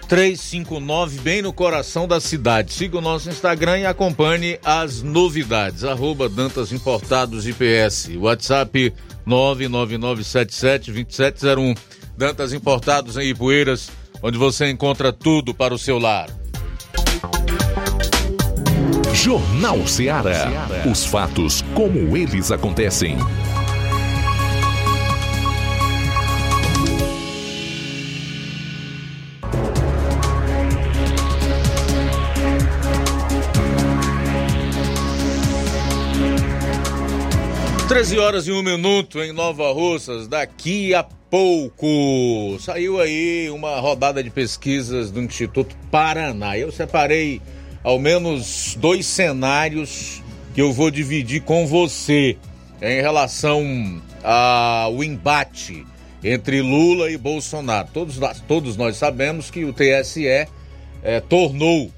359, 0.07 1.19
bem 1.19 1.41
no 1.41 1.51
coração 1.51 2.07
da 2.07 2.19
cidade. 2.19 2.71
Siga 2.73 2.97
o 2.97 3.01
nosso 3.01 3.29
Instagram 3.29 3.79
e 3.79 3.85
acompanhe 3.85 4.59
as 4.63 5.01
novidades. 5.01 5.83
Arroba 5.83 6.29
Dantas 6.29 6.71
Importados 6.71 7.47
IPS. 7.47 8.11
WhatsApp 8.17 8.93
999772701. 9.27 11.77
Dantas 12.15 12.53
Importados 12.53 13.17
em 13.17 13.29
Ipueiras, 13.29 13.89
onde 14.21 14.37
você 14.37 14.69
encontra 14.69 15.11
tudo 15.11 15.51
para 15.53 15.73
o 15.73 15.79
seu 15.79 15.97
lar. 15.97 16.29
Jornal 19.13 19.85
Ceará. 19.87 20.67
Os 20.89 21.05
fatos 21.05 21.63
como 21.75 22.17
eles 22.17 22.51
acontecem. 22.51 23.15
Treze 37.87 38.17
horas 38.17 38.47
e 38.47 38.51
um 38.51 38.63
minuto 38.63 39.21
em 39.21 39.31
Nova 39.31 39.71
Russas, 39.71 40.27
daqui 40.27 40.95
a 40.95 41.03
pouco. 41.03 42.57
Saiu 42.59 42.99
aí 42.99 43.49
uma 43.51 43.79
rodada 43.79 44.23
de 44.23 44.31
pesquisas 44.31 45.11
do 45.11 45.21
Instituto 45.21 45.75
Paraná. 45.91 46.57
Eu 46.57 46.71
separei 46.71 47.39
ao 47.83 47.99
menos 47.99 48.75
dois 48.79 49.05
cenários 49.05 50.21
que 50.53 50.61
eu 50.61 50.71
vou 50.71 50.89
dividir 50.89 51.41
com 51.41 51.67
você 51.67 52.37
em 52.81 53.01
relação 53.01 54.01
ao 54.23 55.03
embate 55.03 55.85
entre 56.23 56.61
Lula 56.61 57.11
e 57.11 57.17
Bolsonaro. 57.17 57.89
Todos, 57.93 58.17
todos 58.47 58.77
nós 58.77 58.95
sabemos 58.95 59.51
que 59.51 59.65
o 59.65 59.73
TSE 59.73 60.25
é, 60.27 60.47
tornou 61.27 61.91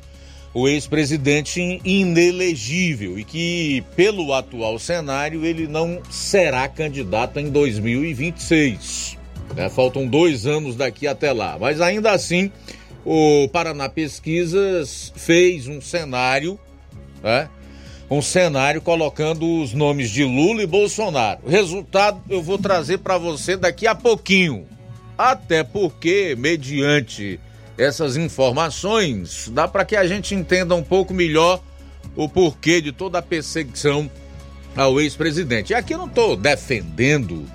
o 0.53 0.67
ex-presidente 0.67 1.81
inelegível 1.83 3.19
e 3.19 3.25
que, 3.25 3.83
pelo 3.95 4.33
atual 4.33 4.79
cenário, 4.79 5.45
ele 5.45 5.67
não 5.67 6.01
será 6.09 6.67
candidato 6.67 7.39
em 7.39 7.49
2026. 7.49 9.17
Né? 9.53 9.69
Faltam 9.69 10.07
dois 10.07 10.47
anos 10.47 10.77
daqui 10.77 11.07
até 11.07 11.33
lá. 11.33 11.57
Mas 11.59 11.81
ainda 11.81 12.11
assim, 12.11 12.49
o 13.05 13.47
Paraná 13.49 13.87
Pesquisas 13.87 15.13
fez 15.15 15.67
um 15.67 15.79
cenário, 15.79 16.59
né? 17.21 17.47
um 18.09 18.21
cenário 18.21 18.81
colocando 18.81 19.61
os 19.61 19.73
nomes 19.73 20.09
de 20.09 20.23
Lula 20.23 20.63
e 20.63 20.67
Bolsonaro. 20.67 21.41
O 21.43 21.49
resultado 21.49 22.19
eu 22.29 22.41
vou 22.41 22.57
trazer 22.57 22.97
para 22.97 23.17
você 23.17 23.55
daqui 23.55 23.85
a 23.85 23.93
pouquinho. 23.93 24.67
Até 25.17 25.63
porque, 25.63 26.35
mediante 26.37 27.39
essas 27.77 28.17
informações, 28.17 29.49
dá 29.53 29.67
para 29.67 29.85
que 29.85 29.95
a 29.95 30.05
gente 30.05 30.35
entenda 30.35 30.75
um 30.75 30.83
pouco 30.83 31.13
melhor 31.13 31.61
o 32.15 32.27
porquê 32.27 32.81
de 32.81 32.91
toda 32.91 33.19
a 33.19 33.21
perseguição 33.21 34.09
ao 34.75 34.99
ex-presidente. 34.99 35.71
E 35.71 35.75
aqui 35.75 35.93
eu 35.93 35.97
não 35.97 36.07
estou 36.07 36.35
defendendo 36.35 37.45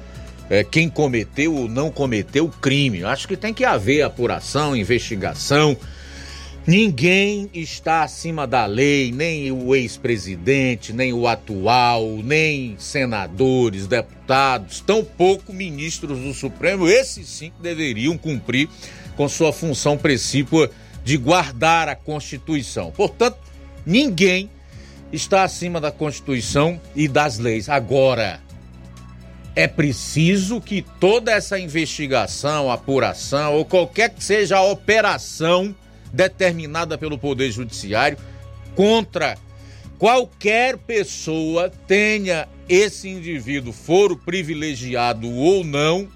é, 0.51 0.65
quem 0.65 0.89
cometeu 0.89 1.55
ou 1.55 1.69
não 1.69 1.93
cometeu 1.93 2.47
o 2.47 2.51
crime. 2.51 3.05
Acho 3.05 3.29
que 3.29 3.37
tem 3.37 3.55
que 3.55 3.65
haver 3.65 4.03
apuração, 4.03 4.75
investigação. 4.75 5.77
Ninguém 6.67 7.49
está 7.55 8.03
acima 8.03 8.47
da 8.47 8.67
lei, 8.67 9.13
nem 9.13 9.51
o 9.51 9.75
ex-presidente, 9.75 10.93
nem 10.93 11.13
o 11.13 11.27
atual, 11.27 12.05
nem 12.23 12.75
senadores, 12.79 13.87
deputados, 13.87 14.81
tampouco 14.81 15.53
ministros 15.53 16.19
do 16.19 16.35
Supremo. 16.35 16.89
Esses 16.89 17.29
sim 17.29 17.53
deveriam 17.63 18.19
cumprir 18.19 18.69
com 19.17 19.29
sua 19.29 19.53
função 19.53 19.97
precípua 19.97 20.71
de 21.05 21.17
guardar 21.17 21.89
a 21.89 21.95
Constituição. 21.95 22.91
Portanto, 22.91 23.39
ninguém 23.87 24.51
está 25.13 25.45
acima 25.45 25.81
da 25.81 25.91
Constituição 25.91 26.81
e 26.95 27.09
das 27.09 27.39
leis. 27.39 27.69
Agora, 27.69 28.41
é 29.55 29.67
preciso 29.67 30.61
que 30.61 30.83
toda 31.01 31.33
essa 31.33 31.59
investigação, 31.59 32.71
apuração 32.71 33.55
ou 33.55 33.65
qualquer 33.65 34.11
que 34.11 34.23
seja 34.23 34.59
a 34.59 34.63
operação 34.63 35.75
determinada 36.13 36.97
pelo 36.97 37.19
Poder 37.19 37.51
Judiciário 37.51 38.19
contra 38.75 39.37
qualquer 39.99 40.79
pessoa 40.79 41.71
tenha 41.87 42.49
esse 42.69 43.09
indivíduo 43.09 43.73
foro 43.73 44.17
privilegiado 44.17 45.29
ou 45.29 45.65
não, 45.65 46.09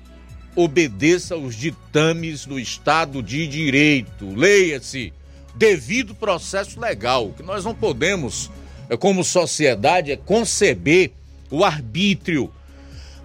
obedeça 0.54 1.34
aos 1.34 1.56
ditames 1.56 2.46
do 2.46 2.58
Estado 2.58 3.22
de 3.22 3.46
Direito. 3.48 4.34
Leia-se, 4.34 5.12
devido 5.54 6.14
processo 6.14 6.80
legal, 6.80 7.30
que 7.36 7.42
nós 7.42 7.64
não 7.64 7.74
podemos, 7.74 8.50
eh, 8.88 8.96
como 8.96 9.24
sociedade, 9.24 10.12
é 10.12 10.16
conceber 10.16 11.10
o 11.50 11.64
arbítrio 11.64 12.50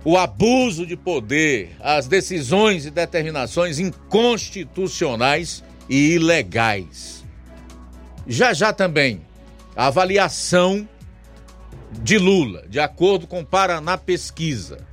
o 0.03 0.17
abuso 0.17 0.85
de 0.85 0.95
poder, 0.95 1.75
as 1.79 2.07
decisões 2.07 2.85
e 2.85 2.91
determinações 2.91 3.79
inconstitucionais 3.79 5.63
e 5.89 6.13
ilegais. 6.13 7.25
Já 8.27 8.53
já 8.53 8.71
também 8.71 9.21
a 9.75 9.87
avaliação 9.87 10.87
de 11.91 12.17
Lula, 12.17 12.63
de 12.69 12.79
acordo 12.79 13.27
com 13.27 13.43
Paraná 13.43 13.97
Pesquisa. 13.97 14.87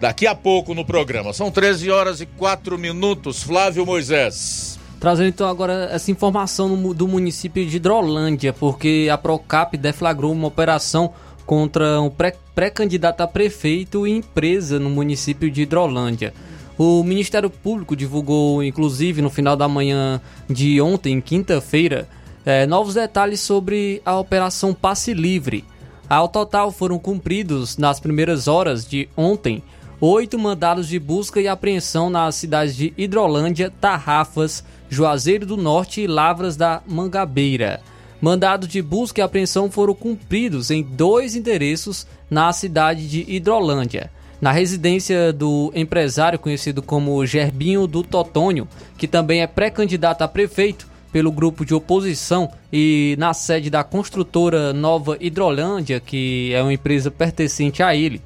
Daqui 0.00 0.26
a 0.26 0.34
pouco 0.34 0.74
no 0.74 0.84
programa. 0.84 1.32
São 1.32 1.50
13 1.50 1.90
horas 1.90 2.20
e 2.20 2.26
4 2.26 2.76
minutos. 2.78 3.42
Flávio 3.42 3.86
Moisés. 3.86 4.78
Trazendo 5.00 5.28
então 5.28 5.48
agora 5.48 5.88
essa 5.90 6.10
informação 6.10 6.92
do 6.92 7.08
município 7.08 7.66
de 7.66 7.76
Hidrolândia, 7.76 8.52
porque 8.52 9.08
a 9.10 9.18
Procap 9.18 9.76
deflagrou 9.76 10.32
uma 10.32 10.48
operação 10.48 11.12
contra 11.46 12.00
um 12.00 12.10
pré-candidato 12.54 13.20
a 13.20 13.26
prefeito 13.26 14.06
e 14.06 14.10
empresa 14.10 14.78
no 14.78 14.90
município 14.90 15.50
de 15.50 15.62
Hidrolândia. 15.62 16.32
O 16.76 17.04
Ministério 17.04 17.48
Público 17.48 17.94
divulgou, 17.94 18.62
inclusive, 18.62 19.22
no 19.22 19.30
final 19.30 19.56
da 19.56 19.68
manhã 19.68 20.20
de 20.50 20.80
ontem, 20.80 21.20
quinta-feira, 21.20 22.08
é, 22.44 22.66
novos 22.66 22.94
detalhes 22.94 23.40
sobre 23.40 24.02
a 24.04 24.18
Operação 24.18 24.74
Passe 24.74 25.14
Livre. 25.14 25.64
Ao 26.08 26.28
total 26.28 26.72
foram 26.72 26.98
cumpridos, 26.98 27.78
nas 27.78 28.00
primeiras 28.00 28.48
horas 28.48 28.86
de 28.86 29.08
ontem, 29.16 29.62
oito 30.00 30.38
mandados 30.38 30.88
de 30.88 30.98
busca 30.98 31.40
e 31.40 31.48
apreensão 31.48 32.10
nas 32.10 32.34
cidades 32.34 32.74
de 32.76 32.92
Hidrolândia, 32.96 33.72
Tarrafas, 33.80 34.64
Juazeiro 34.90 35.46
do 35.46 35.56
Norte 35.56 36.02
e 36.02 36.06
Lavras 36.06 36.56
da 36.56 36.82
Mangabeira. 36.86 37.80
Mandados 38.24 38.68
de 38.68 38.80
busca 38.80 39.20
e 39.20 39.22
apreensão 39.22 39.70
foram 39.70 39.94
cumpridos 39.94 40.70
em 40.70 40.82
dois 40.82 41.36
endereços 41.36 42.06
na 42.30 42.50
cidade 42.54 43.06
de 43.06 43.22
Hidrolândia. 43.28 44.10
Na 44.40 44.50
residência 44.50 45.30
do 45.30 45.70
empresário 45.74 46.38
conhecido 46.38 46.80
como 46.80 47.26
Gerbinho 47.26 47.86
do 47.86 48.02
Totônio, 48.02 48.66
que 48.96 49.06
também 49.06 49.42
é 49.42 49.46
pré-candidato 49.46 50.22
a 50.22 50.28
prefeito 50.28 50.88
pelo 51.12 51.30
grupo 51.30 51.66
de 51.66 51.74
oposição, 51.74 52.50
e 52.72 53.14
na 53.18 53.34
sede 53.34 53.68
da 53.68 53.84
construtora 53.84 54.72
Nova 54.72 55.18
Hidrolândia, 55.20 56.00
que 56.00 56.50
é 56.54 56.62
uma 56.62 56.72
empresa 56.72 57.10
pertencente 57.10 57.82
a 57.82 57.94
ele. 57.94 58.22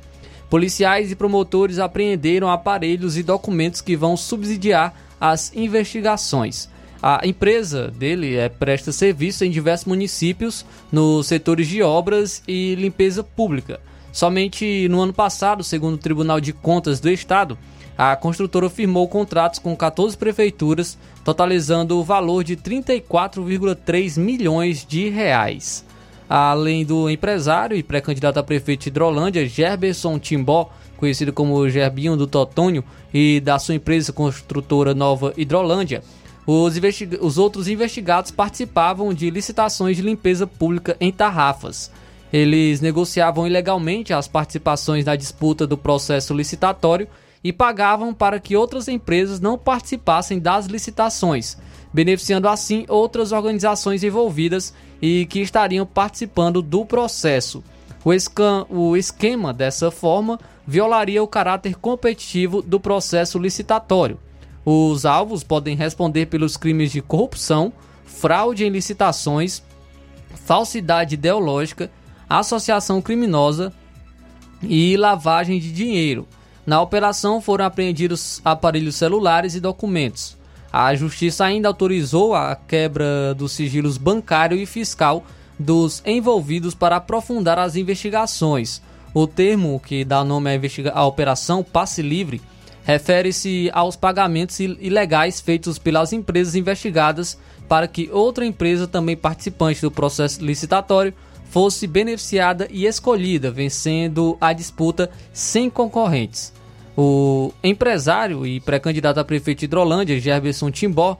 Policiais 0.49 1.11
e 1.11 1.17
promotores 1.17 1.81
apreenderam 1.81 2.49
aparelhos 2.49 3.17
e 3.17 3.23
documentos 3.25 3.81
que 3.81 3.97
vão 3.97 4.17
subsidiar 4.17 4.95
as 5.21 5.53
investigações. 5.57 6.69
A 7.03 7.21
empresa 7.25 7.89
dele 7.89 8.37
é, 8.37 8.49
presta 8.49 8.91
serviço 8.91 9.45
em 9.45 9.51
diversos 9.51 9.87
municípios 9.87 10.67
nos 10.91 11.27
setores 11.27 11.69
de 11.69 11.83
obras 11.83 12.43
e 12.47 12.75
limpeza 12.75 13.23
pública. 13.23 13.81
Somente 14.13 14.89
no 14.89 15.01
ano 15.01 15.13
passado, 15.13 15.63
segundo 15.63 15.95
o 15.95 15.99
Tribunal 15.99 16.41
de 16.41 16.53
Contas 16.53 16.99
do 16.99 17.09
Estado, 17.09 17.57
a 17.97 18.17
construtora 18.17 18.69
firmou 18.69 19.07
contratos 19.09 19.61
com 19.61 19.77
14 19.77 20.17
prefeituras, 20.17 20.99
totalizando 21.25 21.99
o 21.99 22.05
valor 22.05 22.43
de 22.43 22.57
34,3 22.57 24.19
milhões 24.19 24.85
de 24.85 25.09
reais. 25.09 25.85
Além 26.29 26.85
do 26.85 27.09
empresário 27.09 27.77
e 27.77 27.83
pré-candidato 27.83 28.39
a 28.39 28.43
prefeito 28.43 28.83
de 28.83 28.89
Hidrolândia, 28.89 29.49
Gerberson 29.49 30.19
Timbó, 30.19 30.71
conhecido 30.97 31.33
como 31.33 31.69
Gerbinho 31.71 32.17
do 32.17 32.27
Totônio, 32.27 32.85
e 33.13 33.41
da 33.41 33.59
sua 33.59 33.75
empresa 33.75 34.13
construtora 34.13 34.95
Nova 34.95 35.33
Hidrolândia, 35.37 36.03
os, 36.51 36.81
os, 37.21 37.37
outros 37.37 37.69
investigados 37.69 38.31
participavam 38.31 39.13
de 39.13 39.29
licitações 39.29 39.99
de 39.99 40.03
limpeza 40.03 40.47
pública 40.47 40.97
em 40.99 41.13
tarrafas. 41.13 41.91
Eles 42.33 42.81
negociavam 42.81 43.47
ilegalmente 43.47 44.15
as 44.15 44.27
participações 44.27 45.05
na 45.05 45.15
disputa 45.15 45.67
do 45.67 45.77
processo 45.77 46.33
licitatório 46.33 47.07
e 47.45 47.53
pagavam 47.53 48.15
para 48.15 48.41
que 48.41 48.57
outras 48.57 48.89
empresas 48.89 49.41
não 49.41 49.59
participassem 49.59 50.39
das 50.39 50.65
licitações, 50.65 51.59
beneficiando 51.93 52.49
assim 52.49 52.87
outras 52.89 53.31
organizações 53.31 54.03
envolvidas 54.03 54.73
e 55.03 55.27
que 55.27 55.41
estariam 55.41 55.85
participando 55.85 56.63
do 56.63 56.83
processo. 56.87 57.63
O, 58.03 58.11
o 58.75 58.97
esquema, 58.97 59.53
dessa 59.53 59.91
forma, 59.91 60.41
violaria 60.67 61.23
o 61.23 61.29
caráter 61.29 61.75
competitivo 61.75 62.63
do 62.63 62.81
processo 62.81 63.39
licitatório. 63.39 64.19
Os 64.71 65.07
alvos 65.07 65.43
podem 65.43 65.75
responder 65.75 66.27
pelos 66.27 66.55
crimes 66.59 66.93
de 66.93 67.01
corrupção, 67.01 67.73
fraude 68.05 68.67
em 68.67 68.69
licitações, 68.69 69.63
falsidade 70.45 71.15
ideológica, 71.15 71.91
associação 72.29 73.01
criminosa 73.01 73.73
e 74.63 74.95
lavagem 74.99 75.59
de 75.59 75.73
dinheiro. 75.73 76.29
Na 76.67 76.83
operação 76.83 77.41
foram 77.41 77.65
apreendidos 77.65 78.43
aparelhos 78.45 78.97
celulares 78.97 79.55
e 79.55 79.61
documentos. 79.61 80.37
A 80.71 80.95
justiça 80.95 81.47
ainda 81.47 81.69
autorizou 81.69 82.35
a 82.35 82.55
quebra 82.55 83.35
dos 83.35 83.53
sigilos 83.53 83.97
bancário 83.97 84.59
e 84.59 84.67
fiscal 84.67 85.25
dos 85.59 86.03
envolvidos 86.05 86.75
para 86.75 86.97
aprofundar 86.97 87.59
as 87.59 87.75
investigações. 87.75 88.83
O 89.15 89.27
termo 89.27 89.81
que 89.81 90.05
dá 90.05 90.23
nome 90.23 90.51
à, 90.51 90.61
à 90.93 91.07
operação 91.07 91.65
Passe 91.65 92.03
Livre 92.03 92.39
refere-se 92.89 93.71
aos 93.75 93.97
pagamentos 93.97 94.59
ilegais 94.61 95.43
feitos 95.43 95.79
pelas 95.79 96.11
empresas 96.11 96.55
investigadas 96.55 97.39
para 97.69 97.87
que 97.87 98.09
outra 98.11 98.47
empresa 98.47 98.89
também 98.89 99.15
participante 99.15 99.83
do 99.83 99.91
processo 99.91 100.43
licitatório 100.43 101.13
fosse 101.51 101.87
beneficiada 101.87 102.67
e 102.71 102.87
escolhida, 102.87 103.51
vencendo 103.51 104.39
a 104.41 104.55
disputa 104.55 105.11
sem 105.35 105.69
concorrentes. 105.69 106.51
O 106.97 107.53
empresário 107.63 108.47
e 108.47 108.59
pré-candidato 108.59 109.21
a 109.21 109.25
prefeito 109.25 109.59
de 109.59 109.65
Hidrolândia, 109.67 110.19
Gerberson 110.19 110.71
Timbó, 110.71 111.19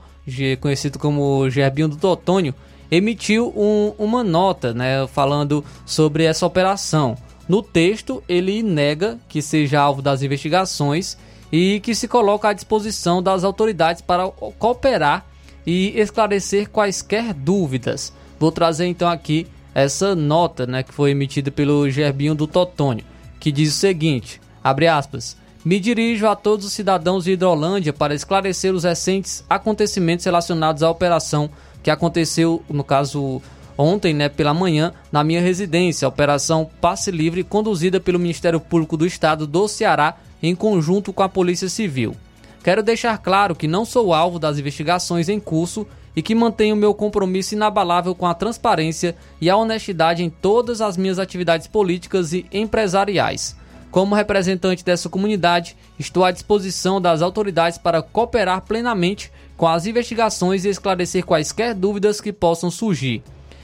conhecido 0.59 0.97
como 0.97 1.47
Gerbinho 1.51 1.87
do 1.87 1.97
Totônio, 1.97 2.55
emitiu 2.89 3.53
um, 3.55 3.93
uma 4.03 4.23
nota 4.23 4.73
né, 4.73 5.05
falando 5.05 5.63
sobre 5.85 6.23
essa 6.23 6.47
operação. 6.47 7.15
No 7.47 7.61
texto, 7.61 8.23
ele 8.27 8.63
nega 8.63 9.19
que 9.29 9.39
seja 9.39 9.79
alvo 9.79 10.01
das 10.01 10.23
investigações 10.23 11.15
e 11.51 11.79
que 11.79 11.95
se 11.95 12.07
coloca 12.07 12.49
à 12.49 12.53
disposição 12.53 13.21
das 13.21 13.43
autoridades 13.43 14.01
para 14.01 14.27
cooperar 14.27 15.25
e 15.65 15.99
esclarecer 15.99 16.69
quaisquer 16.69 17.33
dúvidas. 17.33 18.13
Vou 18.39 18.51
trazer 18.51 18.85
então 18.85 19.09
aqui 19.09 19.47
essa 19.73 20.15
nota 20.15 20.65
né, 20.65 20.83
que 20.83 20.93
foi 20.93 21.11
emitida 21.11 21.51
pelo 21.51 21.89
Gerbinho 21.89 22.35
do 22.35 22.47
Totônio, 22.47 23.05
que 23.39 23.51
diz 23.51 23.75
o 23.75 23.77
seguinte, 23.77 24.41
abre 24.63 24.87
aspas, 24.87 25.37
me 25.63 25.79
dirijo 25.79 26.27
a 26.27 26.35
todos 26.35 26.65
os 26.65 26.73
cidadãos 26.73 27.25
de 27.25 27.31
Hidrolândia 27.31 27.93
para 27.93 28.15
esclarecer 28.15 28.73
os 28.73 28.83
recentes 28.83 29.43
acontecimentos 29.49 30.25
relacionados 30.25 30.83
à 30.83 30.89
operação 30.89 31.49
que 31.83 31.91
aconteceu, 31.91 32.63
no 32.69 32.83
caso, 32.83 33.41
ontem, 33.77 34.13
né, 34.13 34.29
pela 34.29 34.53
manhã, 34.53 34.93
na 35.11 35.23
minha 35.23 35.41
residência, 35.41 36.05
a 36.05 36.09
Operação 36.09 36.69
Passe 36.81 37.11
Livre, 37.11 37.43
conduzida 37.43 37.99
pelo 37.99 38.19
Ministério 38.19 38.59
Público 38.59 38.97
do 38.97 39.05
Estado 39.05 39.45
do 39.45 39.67
Ceará, 39.67 40.15
em 40.41 40.55
conjunto 40.55 41.11
com 41.11 41.23
a 41.23 41.29
Polícia 41.29 41.69
Civil. 41.69 42.15
Quero 42.63 42.83
deixar 42.83 43.17
claro 43.17 43.55
que 43.55 43.67
não 43.67 43.85
sou 43.85 44.13
alvo 44.13 44.37
das 44.37 44.57
investigações 44.57 45.29
em 45.29 45.39
curso 45.39 45.87
e 46.15 46.21
que 46.21 46.35
mantenho 46.35 46.75
meu 46.75 46.93
compromisso 46.93 47.55
inabalável 47.55 48.13
com 48.13 48.25
a 48.25 48.33
transparência 48.33 49.15
e 49.39 49.49
a 49.49 49.55
honestidade 49.55 50.23
em 50.23 50.29
todas 50.29 50.81
as 50.81 50.97
minhas 50.97 51.19
atividades 51.19 51.67
políticas 51.67 52.33
e 52.33 52.45
empresariais. 52.51 53.55
Como 53.91 54.13
representante 54.13 54.85
dessa 54.85 55.09
comunidade, 55.09 55.75
estou 55.97 56.23
à 56.23 56.31
disposição 56.31 57.01
das 57.01 57.21
autoridades 57.21 57.77
para 57.77 58.01
cooperar 58.01 58.61
plenamente 58.61 59.31
com 59.57 59.67
as 59.67 59.85
investigações 59.85 60.63
e 60.63 60.69
esclarecer 60.69 61.25
quaisquer 61.25 61.73
dúvidas 61.73 62.21
que 62.21 62.31
possam 62.31 62.69
surgir. 62.69 63.23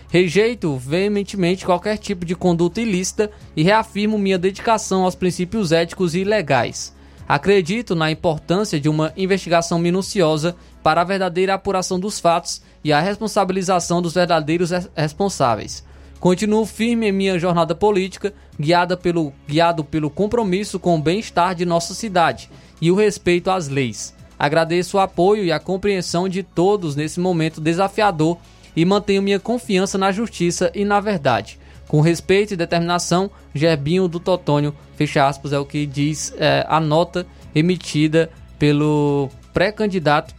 Rejeito 0.09 0.77
veementemente 0.77 1.65
qualquer 1.65 1.97
tipo 1.97 2.25
de 2.25 2.35
conduta 2.35 2.81
ilícita 2.81 3.29
e 3.55 3.63
reafirmo 3.63 4.17
minha 4.17 4.37
dedicação 4.37 5.03
aos 5.03 5.15
princípios 5.15 5.71
éticos 5.71 6.15
e 6.15 6.23
legais. 6.23 6.95
Acredito 7.27 7.95
na 7.95 8.11
importância 8.11 8.79
de 8.79 8.87
uma 8.87 9.11
investigação 9.17 9.79
minuciosa 9.79 10.55
para 10.83 11.01
a 11.01 11.03
verdadeira 11.03 11.55
apuração 11.55 11.99
dos 11.99 12.19
fatos 12.19 12.61
e 12.83 12.93
a 12.93 13.01
responsabilização 13.01 13.99
dos 14.01 14.13
verdadeiros 14.13 14.69
responsáveis. 14.95 15.83
Continuo 16.19 16.65
firme 16.65 17.07
em 17.07 17.11
minha 17.11 17.39
jornada 17.39 17.73
política, 17.73 18.33
guiada 18.59 18.95
pelo, 18.95 19.33
guiado 19.47 19.83
pelo 19.83 20.09
compromisso 20.09 20.79
com 20.79 20.95
o 20.95 21.01
bem-estar 21.01 21.55
de 21.55 21.65
nossa 21.65 21.93
cidade 21.93 22.49
e 22.79 22.91
o 22.91 22.95
respeito 22.95 23.49
às 23.49 23.67
leis. 23.67 24.13
Agradeço 24.37 24.97
o 24.97 24.99
apoio 24.99 25.43
e 25.43 25.51
a 25.51 25.59
compreensão 25.59 26.29
de 26.29 26.43
todos 26.43 26.95
nesse 26.95 27.19
momento 27.19 27.59
desafiador 27.59 28.37
e 28.75 28.85
mantenho 28.85 29.21
minha 29.21 29.39
confiança 29.39 29.97
na 29.97 30.11
justiça 30.11 30.71
e 30.73 30.83
na 30.83 30.99
verdade. 30.99 31.59
Com 31.87 32.01
respeito 32.01 32.53
e 32.53 32.57
determinação, 32.57 33.29
Gerbinho 33.53 34.07
do 34.07 34.19
Totônio, 34.19 34.75
fecha 34.95 35.27
aspas, 35.27 35.53
é 35.53 35.59
o 35.59 35.65
que 35.65 35.85
diz 35.85 36.33
é, 36.37 36.65
a 36.67 36.79
nota 36.79 37.25
emitida 37.53 38.29
pelo 38.57 39.29
pré-candidato 39.53 40.33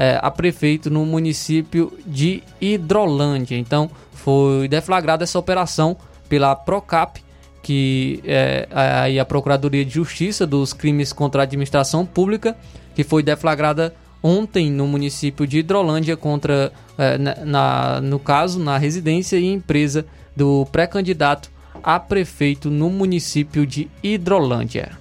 é, 0.00 0.18
a 0.22 0.30
prefeito 0.30 0.88
no 0.88 1.04
município 1.04 1.92
de 2.06 2.42
Hidrolândia. 2.58 3.56
Então, 3.56 3.90
foi 4.12 4.66
deflagrada 4.66 5.24
essa 5.24 5.38
operação 5.38 5.94
pela 6.26 6.56
Procap, 6.56 7.20
que 7.62 8.22
é 8.24 8.66
aí 8.70 9.20
a 9.20 9.24
Procuradoria 9.26 9.84
de 9.84 9.90
Justiça 9.90 10.46
dos 10.46 10.72
Crimes 10.72 11.12
contra 11.12 11.42
a 11.42 11.44
Administração 11.44 12.06
Pública, 12.06 12.56
que 12.94 13.04
foi 13.04 13.22
deflagrada 13.22 13.94
ontem 14.22 14.70
no 14.70 14.86
município 14.86 15.46
de 15.46 15.58
Hidrolândia 15.58 16.16
contra, 16.16 16.72
é, 16.98 17.18
na, 17.18 18.00
no 18.00 18.18
caso, 18.18 18.58
na 18.58 18.78
residência 18.78 19.36
e 19.38 19.46
empresa 19.46 20.04
do 20.36 20.66
pré-candidato 20.70 21.50
a 21.82 21.98
prefeito 21.98 22.70
no 22.70 22.90
município 22.90 23.66
de 23.66 23.88
Hidrolândia. 24.02 24.98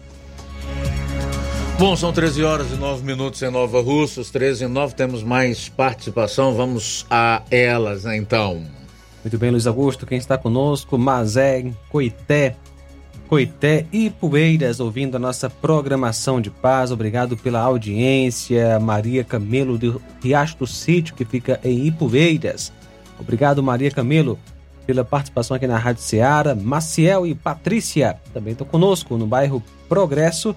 Bom, 1.78 1.96
são 1.96 2.12
13 2.12 2.44
horas 2.44 2.72
e 2.72 2.76
9 2.76 3.06
minutos 3.06 3.42
em 3.42 3.50
Nova 3.50 3.82
Russas, 3.82 4.30
13 4.30 4.66
e 4.66 4.68
9, 4.68 4.96
temos 4.96 5.24
mais 5.24 5.70
participação, 5.70 6.54
vamos 6.54 7.06
a 7.10 7.42
elas 7.50 8.04
né, 8.04 8.18
então. 8.18 8.66
Muito 9.24 9.38
bem, 9.38 9.50
Luiz 9.50 9.66
Augusto, 9.66 10.06
quem 10.06 10.18
está 10.18 10.38
conosco, 10.38 10.98
Mazé, 10.98 11.72
Coité, 11.90 12.58
Coité 13.30 13.86
e 13.94 14.10
Poeiras, 14.10 14.80
ouvindo 14.80 15.16
a 15.16 15.20
nossa 15.20 15.52
programação 15.52 16.42
de 16.42 16.50
paz. 16.50 16.92
Obrigado 16.92 17.38
pela 17.38 17.60
audiência. 17.62 18.80
Maria 18.80 19.24
Camelo 19.24 19.78
do 19.78 20.02
Riacho 20.20 20.58
do 20.58 20.66
Sítio, 20.66 21.14
que 21.14 21.24
fica 21.24 21.60
em 21.64 21.86
Ipueiras. 21.86 22.74
Obrigado, 23.20 23.62
Maria 23.62 23.92
Camelo, 23.92 24.40
pela 24.88 25.06
participação 25.06 25.56
aqui 25.56 25.68
na 25.68 25.78
Rádio 25.78 26.02
Ceará. 26.02 26.56
Maciel 26.56 27.28
e 27.28 27.36
Patrícia 27.36 28.18
também 28.34 28.54
estão 28.54 28.66
conosco 28.66 29.16
no 29.16 29.28
bairro 29.28 29.62
Progresso, 29.88 30.56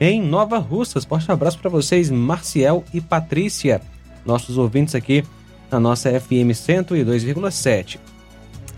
em 0.00 0.22
Nova 0.22 0.56
Russas. 0.56 1.04
Forte 1.04 1.30
abraço 1.30 1.58
para 1.58 1.68
vocês, 1.68 2.10
Marciel 2.10 2.84
e 2.94 3.02
Patrícia, 3.02 3.82
nossos 4.24 4.56
ouvintes 4.56 4.94
aqui 4.94 5.22
na 5.70 5.78
nossa 5.78 6.08
FM 6.08 6.54
102,7. 6.54 7.98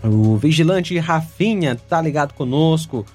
O 0.03 0.35
vigilante 0.35 0.97
Rafinha 0.99 1.75
tá 1.75 2.01
ligado 2.01 2.33
conosco 2.33 3.05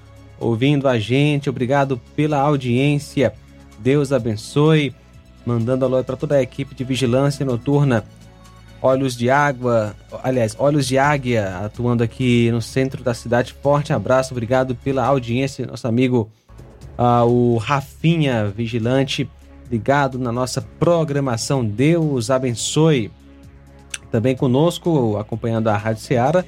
ouvindo 0.43 0.87
a 0.87 0.99
gente. 0.99 1.49
Obrigado 1.49 1.99
pela 2.15 2.39
audiência. 2.39 3.33
Deus 3.79 4.11
abençoe. 4.11 4.93
Mandando 5.45 5.85
alô 5.85 6.03
para 6.03 6.15
toda 6.15 6.35
a 6.35 6.41
equipe 6.41 6.73
de 6.73 6.83
vigilância 6.83 7.45
noturna. 7.45 8.03
Olhos 8.81 9.15
de 9.15 9.29
Água, 9.29 9.95
aliás, 10.21 10.57
Olhos 10.59 10.85
de 10.85 10.97
Águia, 10.97 11.57
atuando 11.59 12.03
aqui 12.03 12.51
no 12.51 12.61
centro 12.61 13.01
da 13.01 13.13
cidade. 13.13 13.53
Forte 13.53 13.93
abraço, 13.93 14.33
obrigado 14.33 14.75
pela 14.75 15.05
audiência, 15.05 15.65
nosso 15.65 15.87
amigo 15.87 16.29
uh, 16.97 17.25
o 17.25 17.57
Rafinha 17.57 18.49
Vigilante, 18.49 19.29
ligado 19.71 20.19
na 20.19 20.33
nossa 20.33 20.61
programação. 20.61 21.63
Deus 21.63 22.29
abençoe. 22.29 23.09
Também 24.11 24.35
conosco, 24.35 25.17
acompanhando 25.17 25.69
a 25.69 25.77
Rádio 25.77 26.03
Ceará. 26.03 26.43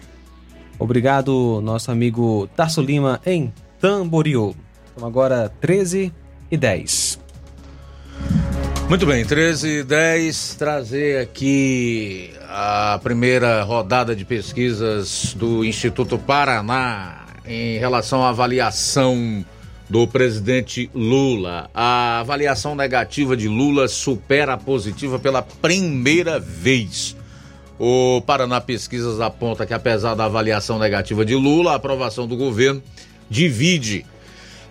Obrigado, 0.78 1.62
nosso 1.64 1.90
amigo 1.90 2.48
Tasso 2.56 2.82
Lima, 2.82 3.20
em 3.26 3.52
Tamboriú. 3.86 4.56
São 4.98 5.08
agora 5.08 5.54
13 5.62 6.12
e 6.50 6.58
10. 6.58 7.20
Muito 8.90 9.06
bem, 9.06 9.24
13 9.24 9.68
e 9.68 9.84
10, 9.84 10.56
trazer 10.56 11.22
aqui 11.22 12.32
a 12.50 13.00
primeira 13.04 13.62
rodada 13.62 14.16
de 14.16 14.26
pesquisas 14.26 15.36
do 15.36 15.64
Instituto 15.64 16.18
Paraná 16.18 17.28
em 17.46 17.78
relação 17.78 18.26
à 18.26 18.30
avaliação 18.30 19.46
do 19.88 20.08
presidente 20.08 20.90
Lula. 20.92 21.70
A 21.72 22.22
avaliação 22.22 22.74
negativa 22.74 23.38
de 23.38 23.48
Lula 23.48 23.88
supera 23.88 24.56
a 24.56 24.58
positiva 24.58 25.20
pela 25.20 25.44
primeira 25.44 26.40
vez. 26.40 27.16
O 27.78 28.20
Paraná 28.26 28.60
Pesquisas 28.60 29.22
aponta 29.22 29.64
que, 29.64 29.76
apesar 29.76 30.16
da 30.16 30.26
avaliação 30.26 30.80
negativa 30.80 31.24
de 31.24 31.36
Lula, 31.36 31.74
a 31.74 31.76
aprovação 31.76 32.26
do 32.26 32.36
governo 32.36 32.82
divide 33.30 34.06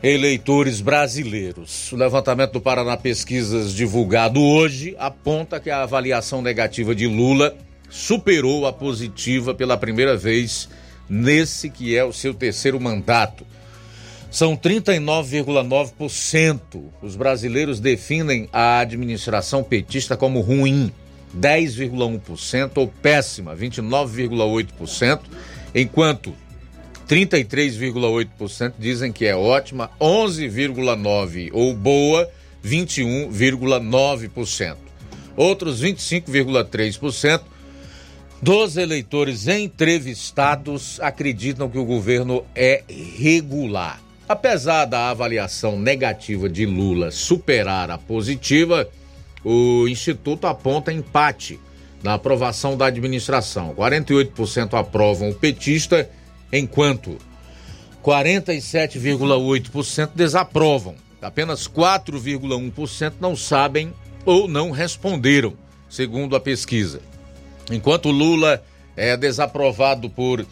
eleitores 0.02 0.80
brasileiros. 0.80 1.90
O 1.90 1.96
levantamento 1.96 2.52
do 2.52 2.60
Paraná 2.60 2.96
Pesquisas 2.96 3.74
divulgado 3.74 4.40
hoje 4.42 4.94
aponta 4.98 5.58
que 5.58 5.70
a 5.70 5.82
avaliação 5.82 6.42
negativa 6.42 6.94
de 6.94 7.06
Lula 7.06 7.56
superou 7.88 8.66
a 8.66 8.72
positiva 8.72 9.54
pela 9.54 9.78
primeira 9.78 10.16
vez 10.16 10.68
nesse 11.08 11.70
que 11.70 11.96
é 11.96 12.04
o 12.04 12.12
seu 12.12 12.34
terceiro 12.34 12.78
mandato. 12.80 13.46
São 14.30 14.56
39,9%. 14.56 16.60
Os 17.00 17.16
brasileiros 17.16 17.80
definem 17.80 18.48
a 18.52 18.80
administração 18.80 19.62
petista 19.62 20.16
como 20.16 20.40
ruim, 20.40 20.92
10,1%, 21.38 22.72
ou 22.74 22.88
péssima, 22.88 23.56
29,8%, 23.56 25.20
enquanto 25.74 26.34
33,8% 27.08 28.74
dizem 28.78 29.10
que 29.12 29.26
é 29.26 29.34
ótima, 29.36 29.90
11,9% 30.00 31.50
ou 31.52 31.74
boa, 31.74 32.28
21,9%. 32.64 34.76
Outros 35.36 35.82
25,3% 35.82 37.42
dos 38.40 38.76
eleitores 38.76 39.48
entrevistados 39.48 41.00
acreditam 41.00 41.68
que 41.68 41.78
o 41.78 41.84
governo 41.84 42.44
é 42.54 42.84
regular. 43.18 44.00
Apesar 44.28 44.84
da 44.86 45.10
avaliação 45.10 45.78
negativa 45.78 46.48
de 46.48 46.64
Lula 46.64 47.10
superar 47.10 47.90
a 47.90 47.98
positiva, 47.98 48.88
o 49.44 49.86
Instituto 49.86 50.46
aponta 50.46 50.92
empate 50.92 51.60
na 52.02 52.14
aprovação 52.14 52.76
da 52.76 52.86
administração. 52.86 53.74
48% 53.74 54.74
aprovam 54.74 55.30
o 55.30 55.34
petista 55.34 56.08
enquanto 56.52 57.16
47,8% 58.02 60.10
desaprovam. 60.14 60.96
Apenas 61.22 61.66
4,1% 61.66 63.14
não 63.20 63.34
sabem 63.34 63.94
ou 64.26 64.46
não 64.46 64.70
responderam, 64.70 65.54
segundo 65.88 66.36
a 66.36 66.40
pesquisa. 66.40 67.00
Enquanto 67.70 68.10
Lula 68.10 68.62
é 68.94 69.16
desaprovado 69.16 70.10
por 70.10 70.44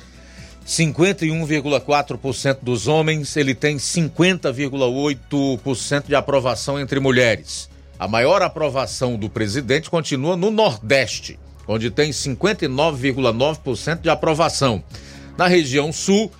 51,4% 0.66 2.59
dos 2.62 2.88
homens, 2.88 3.36
ele 3.36 3.55
tem 3.55 3.76
50,8% 3.76 6.07
de 6.07 6.14
aprovação 6.14 6.80
entre 6.80 6.99
mulheres. 7.01 7.68
A 7.99 8.09
maior 8.09 8.40
aprovação 8.43 9.16
do 9.16 9.28
presidente 9.28 9.90
continua 9.90 10.34
no 10.36 10.51
Nordeste, 10.51 11.38
onde 11.68 11.90
tem 11.90 12.11
59,9% 12.11 14.01
de 14.01 14.09
aprovação. 14.09 14.82
Na 15.37 15.47
região 15.47 15.93
sul, 15.93 16.33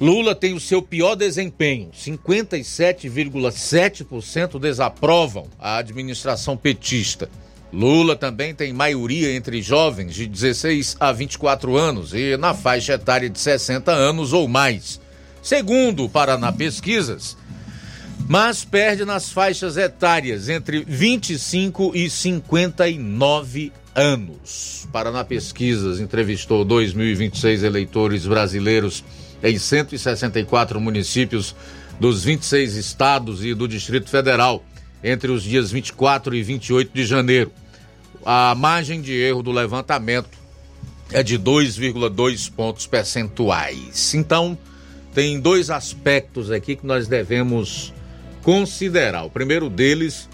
Lula 0.00 0.34
tem 0.34 0.54
o 0.54 0.60
seu 0.60 0.80
pior 0.80 1.14
desempenho. 1.14 1.90
57,7% 1.90 4.58
desaprovam 4.58 5.46
a 5.58 5.76
administração 5.76 6.56
petista. 6.56 7.28
Lula 7.72 8.16
também 8.16 8.52
tem 8.54 8.72
maioria 8.72 9.32
entre 9.34 9.60
jovens 9.62 10.14
de 10.14 10.26
16 10.26 10.96
a 10.98 11.12
24 11.12 11.76
anos 11.76 12.12
e 12.14 12.36
na 12.36 12.52
faixa 12.54 12.94
etária 12.94 13.30
de 13.30 13.38
60 13.38 13.92
anos 13.92 14.32
ou 14.32 14.48
mais. 14.48 15.00
Segundo 15.42 16.08
Paraná 16.08 16.52
Pesquisas, 16.52 17.36
mas 18.28 18.64
perde 18.64 19.04
nas 19.04 19.30
faixas 19.30 19.76
etárias 19.76 20.48
entre 20.48 20.84
25 20.84 21.92
e 21.94 22.10
59 22.10 23.72
anos. 24.00 24.88
Paraná 24.90 25.22
Pesquisas 25.22 26.00
entrevistou 26.00 26.64
2026 26.64 27.62
eleitores 27.62 28.26
brasileiros 28.26 29.04
em 29.42 29.58
164 29.58 30.80
municípios 30.80 31.54
dos 32.00 32.24
26 32.24 32.76
estados 32.76 33.44
e 33.44 33.54
do 33.54 33.68
Distrito 33.68 34.08
Federal 34.08 34.64
entre 35.04 35.30
os 35.30 35.42
dias 35.42 35.70
24 35.70 36.34
e 36.34 36.42
28 36.42 36.90
de 36.92 37.04
janeiro. 37.04 37.52
A 38.24 38.54
margem 38.54 39.00
de 39.00 39.12
erro 39.12 39.42
do 39.42 39.52
levantamento 39.52 40.38
é 41.12 41.22
de 41.22 41.38
2,2 41.38 42.50
pontos 42.50 42.86
percentuais. 42.86 44.14
Então, 44.14 44.56
tem 45.14 45.40
dois 45.40 45.70
aspectos 45.70 46.50
aqui 46.50 46.76
que 46.76 46.86
nós 46.86 47.06
devemos 47.06 47.92
considerar. 48.42 49.24
O 49.24 49.30
primeiro 49.30 49.68
deles 49.68 50.28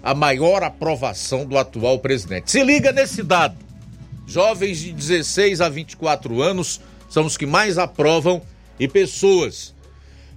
a 0.01 0.13
maior 0.13 0.63
aprovação 0.63 1.45
do 1.45 1.57
atual 1.57 1.99
presidente. 1.99 2.51
Se 2.51 2.63
liga 2.63 2.91
nesse 2.91 3.21
dado. 3.23 3.57
Jovens 4.25 4.79
de 4.79 4.93
16 4.93 5.59
a 5.59 5.67
24 5.67 6.41
anos 6.41 6.79
são 7.09 7.25
os 7.25 7.35
que 7.35 7.45
mais 7.45 7.77
aprovam 7.77 8.41
e 8.79 8.87
pessoas 8.87 9.75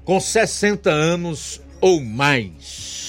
com 0.05 0.21
60 0.21 0.91
anos 0.91 1.61
ou 1.81 2.01
mais 2.01 3.06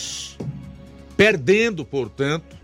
perdendo, 1.17 1.83
portanto, 1.83 2.55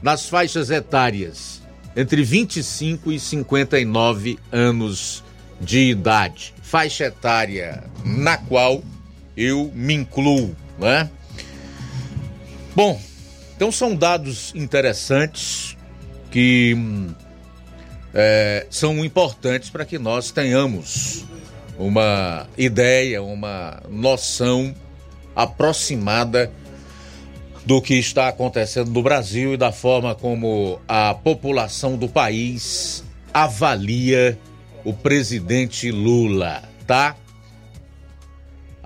nas 0.00 0.28
faixas 0.28 0.70
etárias 0.70 1.60
entre 1.96 2.22
25 2.22 3.10
e 3.10 3.18
59 3.18 4.38
anos 4.52 5.24
de 5.60 5.90
idade. 5.90 6.54
Faixa 6.62 7.04
etária 7.04 7.84
na 8.04 8.36
qual 8.36 8.82
eu 9.36 9.70
me 9.74 9.94
incluo, 9.94 10.54
né? 10.78 11.10
Bom, 12.74 13.00
então 13.56 13.72
são 13.72 13.96
dados 13.96 14.52
interessantes 14.54 15.76
que 16.30 16.76
é, 18.12 18.66
são 18.70 19.02
importantes 19.02 19.70
para 19.70 19.84
que 19.84 19.98
nós 19.98 20.30
tenhamos 20.30 21.24
uma 21.78 22.46
ideia, 22.56 23.22
uma 23.22 23.82
noção 23.88 24.74
aproximada 25.34 26.50
do 27.66 27.82
que 27.82 27.94
está 27.94 28.28
acontecendo 28.28 28.90
no 28.90 29.02
Brasil 29.02 29.52
e 29.52 29.56
da 29.56 29.72
forma 29.72 30.14
como 30.14 30.80
a 30.88 31.12
população 31.12 31.96
do 31.96 32.08
país 32.08 33.04
avalia 33.34 34.38
o 34.84 34.94
presidente 34.94 35.90
Lula, 35.90 36.62
tá? 36.86 37.16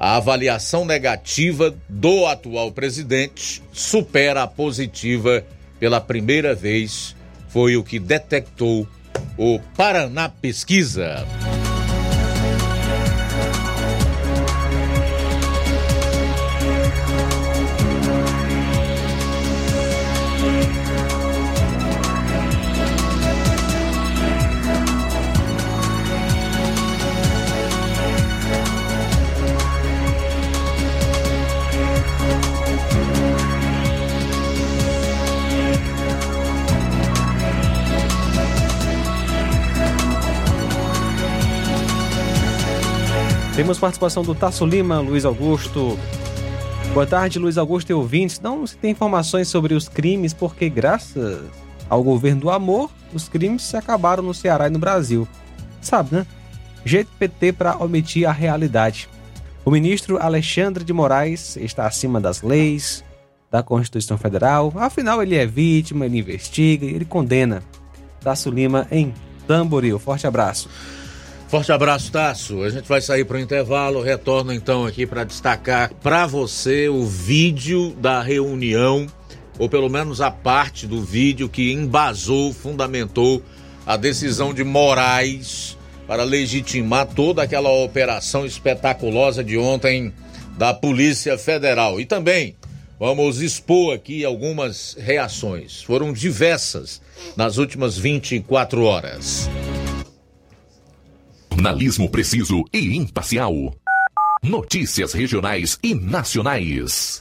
a 0.01 0.16
avaliação 0.16 0.87
negativa 0.87 1.76
do 1.87 2.24
atual 2.24 2.72
presidente 2.72 3.62
supera 3.70 4.43
a 4.43 4.47
positiva 4.47 5.45
pela 5.78 6.01
primeira 6.01 6.55
vez. 6.55 7.14
Foi 7.51 7.76
o 7.76 7.85
que 7.85 7.99
detectou 7.99 8.89
o 9.37 9.61
Paraná 9.76 10.31
Pesquisa. 10.31 11.26
Temos 43.61 43.79
participação 43.79 44.23
do 44.23 44.35
Tasso 44.35 44.65
Lima, 44.65 45.01
Luiz 45.01 45.27
Augusto. 45.27 45.99
Boa 46.95 47.07
tarde, 47.07 47.39
Luiz 47.39 47.59
Augusto 47.59 47.91
e 47.91 47.93
ouvintes. 47.93 48.41
Não 48.41 48.67
se 48.67 48.75
tem 48.75 48.93
informações 48.93 49.49
sobre 49.49 49.75
os 49.75 49.87
crimes, 49.87 50.33
porque 50.33 50.71
graças 50.71 51.43
ao 51.87 52.03
governo 52.03 52.41
do 52.41 52.51
amor, 52.51 52.91
os 53.13 53.29
crimes 53.29 53.61
se 53.65 53.77
acabaram 53.77 54.23
no 54.23 54.33
Ceará 54.33 54.67
e 54.67 54.71
no 54.71 54.79
Brasil. 54.79 55.29
Sabe, 55.79 56.15
né? 56.15 56.27
Jeito 56.87 57.11
PT 57.19 57.53
para 57.53 57.77
omitir 57.77 58.27
a 58.27 58.33
realidade. 58.33 59.11
O 59.63 59.71
ministro 59.71 60.17
Alexandre 60.17 60.83
de 60.83 60.95
Moraes 60.95 61.59
está 61.59 61.87
acima 61.87 62.19
das 62.19 62.41
leis, 62.41 63.05
da 63.51 63.63
Constituição 63.63 64.17
Federal. 64.17 64.73
Afinal, 64.75 65.23
ele 65.23 65.37
é 65.37 65.45
vítima, 65.45 66.07
ele 66.07 66.21
investiga 66.21 66.87
ele 66.87 67.05
condena. 67.05 67.63
Tasso 68.23 68.49
Lima 68.49 68.87
em 68.91 69.13
Tamboril. 69.47 69.99
Forte 69.99 70.27
abraço. 70.27 70.71
Forte 71.51 71.73
abraço, 71.73 72.13
Tasso. 72.13 72.63
A 72.63 72.71
gente 72.71 72.89
vai 72.89 73.01
sair 73.01 73.25
para 73.25 73.37
o 73.37 73.41
intervalo. 73.41 74.01
Retorno 74.01 74.53
então 74.53 74.87
aqui 74.87 75.05
para 75.05 75.25
destacar 75.25 75.93
para 75.95 76.25
você 76.25 76.89
o 76.89 77.05
vídeo 77.05 77.93
da 77.99 78.23
reunião, 78.23 79.09
ou 79.59 79.69
pelo 79.69 79.89
menos 79.89 80.21
a 80.21 80.31
parte 80.31 80.87
do 80.87 81.03
vídeo 81.03 81.49
que 81.49 81.73
embasou, 81.73 82.53
fundamentou 82.53 83.43
a 83.85 83.97
decisão 83.97 84.55
de 84.55 84.63
Moraes 84.63 85.77
para 86.07 86.23
legitimar 86.23 87.09
toda 87.09 87.43
aquela 87.43 87.71
operação 87.71 88.47
espetaculosa 88.47 89.43
de 89.43 89.59
ontem 89.59 90.15
da 90.57 90.73
Polícia 90.73 91.37
Federal. 91.37 92.01
E 92.01 92.07
também 92.07 92.55
vamos 92.97 93.43
expor 93.43 93.93
aqui 93.93 94.25
algumas 94.25 94.97
reações. 94.97 95.83
Foram 95.83 96.13
diversas 96.13 97.03
nas 97.37 97.57
últimas 97.57 97.99
24 97.99 98.85
horas. 98.85 99.51
Jornalismo 101.53 102.09
preciso 102.09 102.65
e 102.73 102.97
imparcial. 102.97 103.53
Notícias 104.43 105.13
regionais 105.13 105.79
e 105.83 105.95
nacionais. 105.95 107.21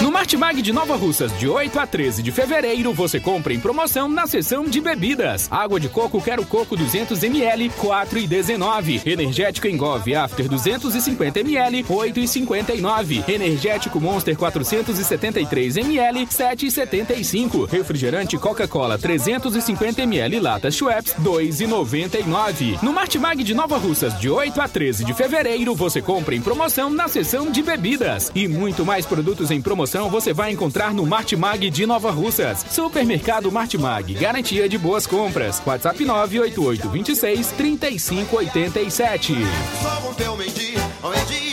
No 0.00 0.12
Martimag 0.12 0.62
de 0.62 0.72
Nova 0.72 0.94
Russas, 0.94 1.36
de 1.36 1.48
8 1.48 1.76
a 1.80 1.84
13 1.84 2.22
de 2.22 2.30
fevereiro, 2.30 2.92
você 2.92 3.18
compra 3.18 3.52
em 3.52 3.58
promoção 3.58 4.08
na 4.08 4.28
seção 4.28 4.64
de 4.64 4.80
bebidas. 4.80 5.48
Água 5.50 5.80
de 5.80 5.88
coco 5.88 6.22
Quero 6.22 6.46
Coco 6.46 6.76
200ml, 6.76 7.68
4,19. 7.72 9.04
Energético 9.04 9.66
Engove 9.66 10.14
After 10.14 10.48
250ml, 10.48 11.84
8,59. 11.84 13.28
Energético 13.28 14.00
Monster 14.00 14.36
473ml, 14.36 16.28
7,75. 16.28 17.68
Refrigerante 17.68 18.38
Coca-Cola 18.38 19.00
350ml 19.00 20.40
Lata 20.40 20.70
Schweppes, 20.70 21.14
2,99. 21.14 22.80
No 22.84 22.92
Martimag 22.92 23.42
de 23.42 23.52
Nova 23.52 23.76
Russas, 23.76 24.16
de 24.20 24.30
8 24.30 24.60
a 24.60 24.68
13 24.68 25.04
de 25.04 25.12
fevereiro, 25.12 25.74
você 25.74 26.00
compra 26.00 26.36
em 26.36 26.40
promoção 26.40 26.88
na 26.88 27.08
seção 27.08 27.50
de 27.50 27.62
bebidas. 27.64 28.30
E 28.32 28.46
muito 28.46 28.86
mais 28.86 29.04
produtos 29.04 29.50
em 29.50 29.60
promoção 29.60 29.87
você 30.10 30.32
vai 30.32 30.52
encontrar 30.52 30.92
no 30.92 31.06
Martimag 31.06 31.70
de 31.70 31.86
Nova 31.86 32.10
Russas. 32.10 32.64
Supermercado 32.70 33.50
Martimag, 33.50 34.12
garantia 34.14 34.68
de 34.68 34.76
boas 34.76 35.06
compras. 35.06 35.62
WhatsApp 35.64 36.04
988 36.04 36.88
26 36.88 37.52
3587. 37.52 39.34
Só 39.82 40.10
o 40.10 40.14
teu 40.14 40.36
meio-dia, 40.36 40.80
ao 41.02 41.10
meio-dia. 41.10 41.48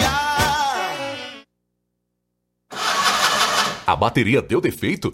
A 3.88 3.96
bateria 3.96 4.42
deu 4.42 4.60
defeito? 4.60 5.14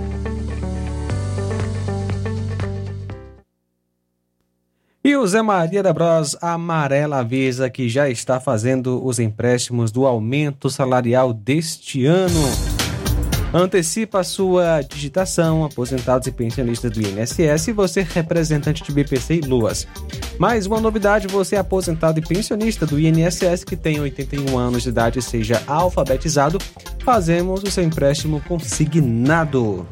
E 5.11 5.15
o 5.17 5.27
Zé 5.27 5.41
Maria 5.41 5.83
da 5.83 5.91
Bros 5.91 6.37
Amarela 6.41 7.17
avisa 7.17 7.69
que 7.69 7.89
já 7.89 8.09
está 8.09 8.39
fazendo 8.39 9.05
os 9.05 9.19
empréstimos 9.19 9.91
do 9.91 10.05
aumento 10.05 10.69
salarial 10.69 11.33
deste 11.33 12.05
ano. 12.05 12.39
Antecipa 13.53 14.21
a 14.21 14.23
sua 14.23 14.79
digitação, 14.81 15.65
aposentados 15.65 16.27
e 16.27 16.31
pensionistas 16.31 16.89
do 16.91 17.01
INSS 17.01 17.67
e 17.67 17.73
você 17.73 18.07
representante 18.09 18.83
de 18.83 18.91
BPC 18.93 19.35
e 19.35 19.41
Luas. 19.41 19.85
Mais 20.39 20.65
uma 20.65 20.79
novidade, 20.79 21.27
você 21.27 21.57
é 21.57 21.59
aposentado 21.59 22.17
e 22.17 22.25
pensionista 22.25 22.85
do 22.85 22.97
INSS 22.97 23.65
que 23.65 23.75
tem 23.75 23.99
81 23.99 24.57
anos 24.57 24.83
de 24.83 24.89
idade 24.89 25.21
seja 25.21 25.61
alfabetizado, 25.67 26.57
fazemos 27.03 27.61
o 27.63 27.69
seu 27.69 27.83
empréstimo 27.83 28.41
consignado. 28.47 29.85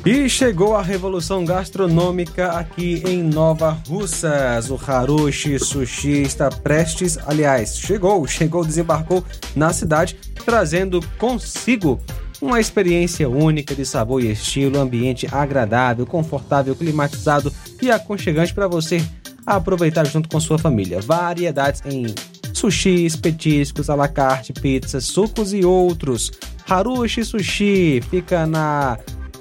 E 0.05 0.29
chegou 0.29 0.75
a 0.75 0.81
revolução 0.81 1.43
gastronômica 1.43 2.51
aqui 2.51 3.03
em 3.05 3.21
Nova 3.21 3.77
Russas. 3.87 4.71
O 4.71 4.79
Harushi 4.87 5.59
Sushi 5.59 6.21
está 6.21 6.49
prestes, 6.49 7.17
aliás, 7.27 7.77
chegou, 7.77 8.25
chegou, 8.25 8.65
desembarcou 8.65 9.23
na 9.55 9.73
cidade, 9.73 10.17
trazendo 10.45 11.01
consigo 11.17 11.99
uma 12.41 12.61
experiência 12.61 13.29
única 13.29 13.75
de 13.75 13.85
sabor 13.85 14.23
e 14.23 14.31
estilo, 14.31 14.79
ambiente 14.79 15.27
agradável, 15.29 16.05
confortável, 16.05 16.73
climatizado 16.75 17.53
e 17.81 17.91
aconchegante 17.91 18.53
para 18.53 18.69
você 18.69 19.05
aproveitar 19.45 20.05
junto 20.07 20.29
com 20.29 20.39
sua 20.39 20.57
família. 20.57 21.01
Variedades 21.01 21.81
em 21.85 22.05
sushis, 22.53 23.17
petiscos, 23.17 23.89
alacarte, 23.89 24.53
pizzas, 24.53 25.05
sucos 25.05 25.53
e 25.53 25.65
outros. 25.65 26.31
Harushi 26.67 27.25
Sushi 27.25 28.01
fica 28.09 28.45
na 28.45 28.97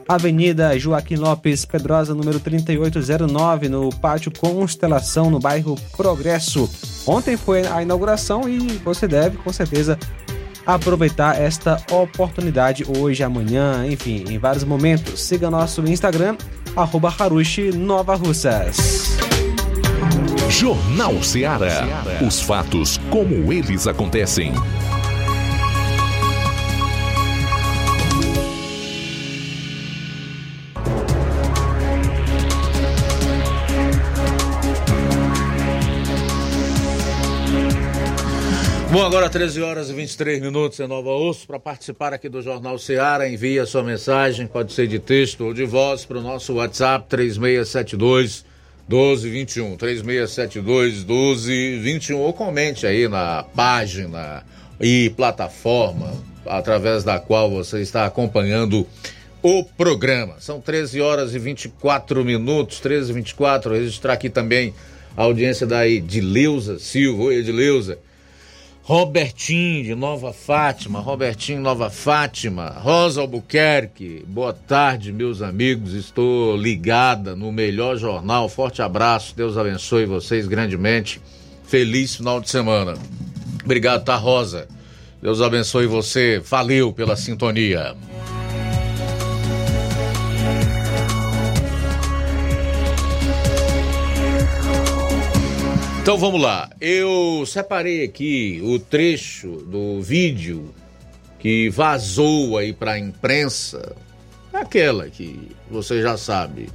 Avenida 0.09 0.79
Joaquim 0.79 1.17
Lopes 1.17 1.67
Pedrosa, 1.67 2.15
número 2.15 2.41
3809, 2.41 3.69
no 3.69 3.91
Pátio 3.91 4.33
Constelação, 4.33 5.31
no 5.31 5.39
bairro 5.39 5.77
Progresso. 5.95 6.69
Ontem 7.07 7.37
foi 7.37 7.67
a 7.67 7.83
inauguração 7.83 8.49
e 8.49 8.59
você 8.79 9.07
deve, 9.07 9.37
com 9.37 9.53
certeza, 9.53 9.99
aproveitar 10.65 11.39
esta 11.39 11.79
oportunidade 11.91 12.87
hoje, 12.99 13.23
amanhã, 13.23 13.87
enfim, 13.87 14.25
em 14.29 14.39
vários 14.39 14.65
momentos. 14.65 15.21
Siga 15.21 15.51
nosso 15.51 15.83
Instagram, 15.83 16.37
arroba 16.75 17.15
Nova 17.77 18.15
Russas. 18.15 19.19
Jornal 20.49 21.23
Ceará. 21.23 21.87
Os 22.27 22.41
fatos 22.41 22.99
como 23.11 23.53
eles 23.53 23.87
acontecem. 23.87 24.55
Bom, 38.90 39.05
agora 39.05 39.28
13 39.28 39.60
horas 39.60 39.90
e 39.90 39.93
23 39.93 40.40
minutos 40.40 40.81
em 40.81 40.86
Nova 40.86 41.10
Osso. 41.10 41.47
Para 41.47 41.60
participar 41.60 42.15
aqui 42.15 42.27
do 42.27 42.40
Jornal 42.40 42.78
Ceará, 42.78 43.28
envie 43.28 43.59
a 43.59 43.66
sua 43.66 43.82
mensagem, 43.82 44.47
pode 44.47 44.73
ser 44.73 44.86
de 44.86 44.98
texto 44.98 45.44
ou 45.44 45.52
de 45.52 45.66
voz, 45.66 46.06
para 46.06 46.16
o 46.16 46.23
nosso 46.23 46.55
WhatsApp 46.55 47.05
3672 47.06 48.47
1221. 48.89 49.77
3672 49.77 51.05
1221. 51.05 52.19
Ou 52.19 52.32
comente 52.32 52.86
aí 52.86 53.06
na 53.09 53.43
página 53.55 54.43
e 54.81 55.10
plataforma 55.10 56.10
através 56.47 57.05
da 57.05 57.19
qual 57.19 57.51
você 57.51 57.82
está 57.82 58.06
acompanhando 58.06 58.86
o 59.43 59.65
programa. 59.65 60.36
São 60.40 60.62
13 60.62 61.02
horas 61.02 61.35
e 61.35 61.39
24 61.39 62.24
minutos, 62.24 62.81
13 62.81 63.10
e 63.10 63.15
24. 63.15 63.74
Registrar 63.74 64.15
aqui 64.15 64.31
também 64.31 64.73
a 65.15 65.24
audiência 65.24 65.66
da 65.66 65.86
Edileuza 65.86 66.78
Silva. 66.78 67.24
Oi, 67.24 67.36
Edileuza. 67.36 67.98
Robertinho 68.89 69.85
de 69.85 69.94
Nova 69.94 70.32
Fátima, 70.32 70.98
Robertinho 70.98 71.60
Nova 71.60 71.90
Fátima, 71.90 72.70
Rosa 72.70 73.20
Albuquerque, 73.20 74.24
boa 74.27 74.55
tarde, 74.55 75.12
meus 75.12 75.43
amigos. 75.43 75.93
Estou 75.93 76.56
ligada 76.56 77.36
no 77.36 77.52
melhor 77.52 77.98
jornal. 77.98 78.48
Forte 78.48 78.81
abraço, 78.81 79.36
Deus 79.36 79.59
abençoe 79.59 80.06
vocês 80.06 80.48
grandemente. 80.48 81.20
Feliz 81.65 82.16
final 82.16 82.40
de 82.40 82.48
semana. 82.48 82.94
Obrigado, 83.62 84.06
tá, 84.06 84.16
Rosa? 84.16 84.66
Deus 85.20 85.43
abençoe 85.43 85.86
você. 85.86 86.39
Valeu 86.39 86.90
pela 86.90 87.15
sintonia. 87.15 87.94
Então 96.09 96.17
vamos 96.17 96.41
lá. 96.41 96.71
Eu 96.81 97.45
separei 97.45 98.03
aqui 98.03 98.63
o 98.65 98.79
trecho 98.79 99.59
do 99.67 100.01
vídeo 100.01 100.75
que 101.39 101.69
vazou 101.69 102.57
aí 102.57 102.73
para 102.73 102.93
a 102.93 102.99
imprensa, 102.99 103.95
aquela 104.51 105.11
que 105.11 105.55
você 105.71 106.01
já 106.01 106.17
sabe, 106.17 106.71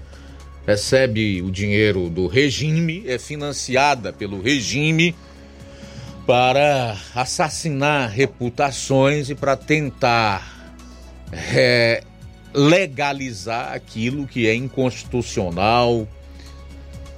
recebe 0.67 1.41
o 1.41 1.49
dinheiro 1.49 2.11
do 2.11 2.27
regime, 2.27 3.03
é 3.07 3.17
financiada 3.17 4.13
pelo 4.13 4.39
regime 4.39 5.15
para 6.27 6.95
assassinar 7.15 8.11
reputações 8.11 9.31
e 9.31 9.33
para 9.33 9.57
tentar 9.57 10.77
é, 11.31 12.03
legalizar 12.53 13.73
aquilo 13.73 14.27
que 14.27 14.45
é 14.45 14.53
inconstitucional, 14.53 16.07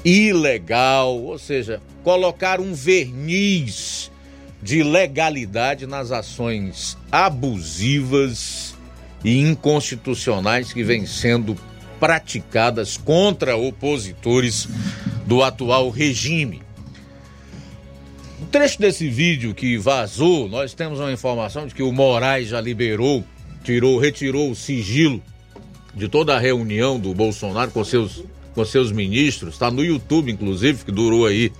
ilegal, 0.06 1.22
ou 1.22 1.38
seja, 1.38 1.82
colocar 2.06 2.62
um 2.62 2.72
verniz 2.72 4.12
de 4.62 4.84
legalidade 4.84 5.88
nas 5.88 6.12
ações 6.12 6.96
abusivas 7.12 8.76
e 9.24 9.40
inconstitucionais 9.40 10.72
que 10.72 10.84
vêm 10.84 11.08
sendo 11.08 11.58
praticadas 12.00 12.96
contra 12.96 13.58
opositores 13.58 14.68
do 15.26 15.42
atual 15.42 15.90
regime. 15.90 16.62
Um 18.40 18.46
trecho 18.46 18.80
desse 18.80 19.10
vídeo 19.10 19.56
que 19.56 19.76
vazou, 19.76 20.48
nós 20.48 20.76
temos 20.76 21.00
uma 21.00 21.12
informação 21.12 21.66
de 21.66 21.74
que 21.74 21.82
o 21.82 21.92
Moraes 21.92 22.50
já 22.50 22.62
liberou, 22.62 23.26
tirou, 23.64 23.98
retirou 23.98 24.52
o 24.52 24.56
sigilo 24.56 25.24
de 25.96 26.08
toda 26.08 26.36
a 26.36 26.40
reunião 26.40 27.00
do 27.00 27.16
Bolsonaro 27.16 27.72
com 27.72 27.84
seus, 27.84 28.24
com 28.54 28.64
seus 28.64 28.92
ministros, 28.92 29.56
está 29.56 29.72
no 29.72 29.84
YouTube, 29.84 30.32
inclusive, 30.32 30.86
que 30.86 30.92
durou 30.92 31.26
aí 31.26 31.52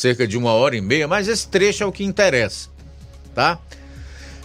cerca 0.00 0.26
de 0.26 0.38
uma 0.38 0.52
hora 0.52 0.74
e 0.76 0.80
meia, 0.80 1.06
mas 1.06 1.28
esse 1.28 1.46
trecho 1.46 1.82
é 1.82 1.86
o 1.86 1.92
que 1.92 2.02
interessa, 2.02 2.70
tá? 3.34 3.58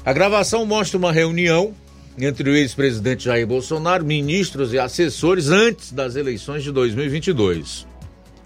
A 0.06 0.12
gravação 0.12 0.66
mostra 0.66 0.98
uma 0.98 1.12
reunião 1.12 1.74
entre 2.18 2.50
o 2.50 2.56
ex-presidente 2.56 3.26
Jair 3.26 3.48
Bolsonaro, 3.48 4.06
ministros 4.06 4.74
e 4.74 4.80
assessores 4.80 5.50
antes 5.50 5.92
das 5.92 6.16
eleições 6.16 6.64
de 6.64 6.72
2022. 6.72 7.88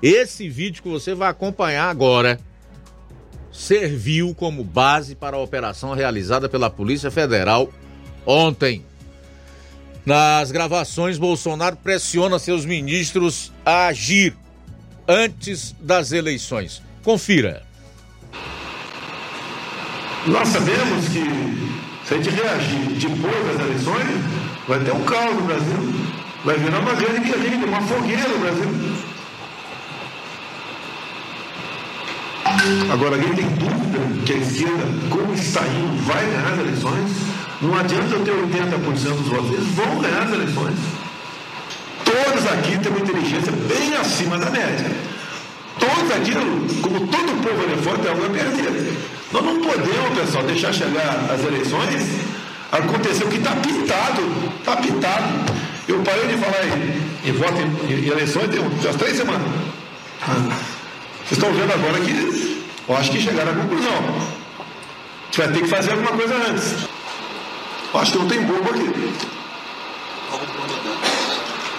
Esse 0.01 0.47
vídeo 0.47 0.81
que 0.83 0.89
você 0.89 1.13
vai 1.13 1.29
acompanhar 1.29 1.89
agora 1.89 2.39
serviu 3.51 4.33
como 4.35 4.63
base 4.63 5.15
para 5.15 5.35
a 5.35 5.41
operação 5.41 5.93
realizada 5.93 6.47
pela 6.47 6.69
Polícia 6.69 7.11
Federal 7.11 7.73
ontem. 8.25 8.85
Nas 10.05 10.51
gravações, 10.51 11.17
Bolsonaro 11.17 11.75
pressiona 11.75 12.39
seus 12.39 12.65
ministros 12.65 13.51
a 13.65 13.87
agir 13.87 14.35
antes 15.07 15.75
das 15.81 16.11
eleições 16.11 16.81
Confira. 17.09 17.63
Nós 20.27 20.47
sabemos 20.49 21.07
que 21.07 21.23
se 22.05 22.13
a 22.13 22.17
gente 22.17 22.29
reagir 22.29 22.85
depois 22.99 23.47
das 23.47 23.65
eleições, 23.65 24.23
vai 24.67 24.79
ter 24.81 24.91
um 24.91 25.03
caos 25.05 25.33
no 25.33 25.41
Brasil. 25.41 25.95
Vai 26.45 26.57
virar 26.57 26.77
uma 26.77 26.93
grande 26.93 27.21
guerrilha, 27.21 27.65
uma 27.65 27.81
fogueira 27.81 28.27
no 28.27 28.37
Brasil. 28.37 28.69
Agora, 32.93 33.15
alguém 33.15 33.33
tem 33.33 33.47
dúvida 33.55 34.23
que 34.27 34.33
a 34.33 34.37
esquerda, 34.37 34.85
como 35.09 35.33
está 35.33 35.61
indo, 35.65 36.05
vai 36.05 36.23
ganhar 36.23 36.53
as 36.53 36.59
eleições? 36.59 37.11
Não 37.59 37.75
adianta 37.75 38.13
eu 38.13 38.23
ter 38.23 38.33
80% 38.33 39.15
dos 39.15 39.27
votos, 39.29 39.51
eles 39.53 39.67
vão 39.69 39.99
ganhar 39.99 40.21
as 40.21 40.31
eleições. 40.31 40.77
Todos 42.05 42.45
aqui 42.51 42.77
têm 42.77 42.91
uma 42.91 43.01
inteligência 43.01 43.51
bem 43.51 43.95
acima 43.95 44.37
da 44.37 44.51
média. 44.51 45.08
Todos 45.99 46.15
aqui, 46.15 46.31
como 46.81 46.99
todo 47.07 47.43
povo 47.43 47.63
ali 47.63 47.81
fora, 47.83 47.97
tem 47.97 48.11
algo 48.11 48.25
a 48.25 48.29
perder. 48.29 48.97
Nós 49.33 49.43
não 49.43 49.61
podemos, 49.61 50.17
pessoal, 50.17 50.43
deixar 50.45 50.73
chegar 50.73 51.27
as 51.29 51.43
eleições, 51.43 52.03
acontecer 52.71 53.25
o 53.25 53.27
que 53.27 53.37
está 53.37 53.51
pintado. 53.51 54.21
Está 54.59 54.77
pintado. 54.77 55.25
Eu 55.87 55.99
parei 56.03 56.27
de 56.27 56.37
falar 56.37 56.63
em, 56.65 57.29
em 57.29 57.33
voto 57.33 57.59
em, 57.59 57.93
em 57.93 58.07
eleições 58.07 58.49
tem 58.49 58.59
umas 58.59 58.95
três 58.95 59.17
semanas. 59.17 59.41
Vocês 61.25 61.31
estão 61.31 61.51
vendo 61.51 61.73
agora 61.73 61.99
que 61.99 62.63
eu 62.87 62.97
acho 62.97 63.11
que 63.11 63.21
chegaram 63.21 63.51
à 63.51 63.55
conclusão. 63.55 63.91
Gente 65.25 65.37
vai 65.37 65.47
ter 65.51 65.61
que 65.61 65.67
fazer 65.67 65.91
alguma 65.91 66.11
coisa 66.11 66.35
antes. 66.49 66.75
Eu 67.93 67.99
acho 67.99 68.11
que 68.13 68.17
não 68.19 68.27
tem 68.27 68.41
bobo 68.43 68.69
aqui. 68.69 69.13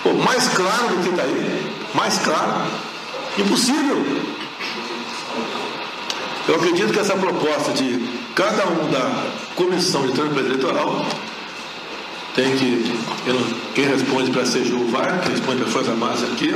Pô, 0.02 0.12
mais 0.12 0.48
claro 0.48 0.88
do 0.88 1.02
que 1.02 1.09
está 1.09 1.22
aí. 1.22 1.72
Mais 1.94 2.18
claro. 2.18 2.90
Impossível. 3.39 4.05
Eu 6.48 6.57
acredito 6.57 6.93
que 6.93 6.98
essa 6.98 7.15
proposta 7.15 7.73
de 7.73 8.20
cada 8.35 8.66
um 8.66 8.90
da 8.90 9.24
comissão 9.55 10.07
de 10.07 10.12
trânsito 10.12 10.40
eleitoral 10.40 11.07
tem 12.35 12.57
que. 12.57 13.01
Quem 13.74 13.86
responde 13.86 14.31
para 14.31 14.43
CGU 14.43 14.86
vai, 14.90 15.20
quem 15.20 15.32
responde 15.32 15.59
para 15.59 15.69
a 15.69 15.73
Força 15.73 15.90
Armadas 15.90 16.23
aqui, 16.24 16.55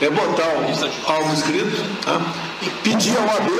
é 0.00 0.10
botar 0.10 0.48
o, 0.48 1.10
algo 1.12 1.32
escrito, 1.32 1.82
tá? 2.04 2.20
pedir 2.82 3.16
ao 3.16 3.24
OAB, 3.24 3.50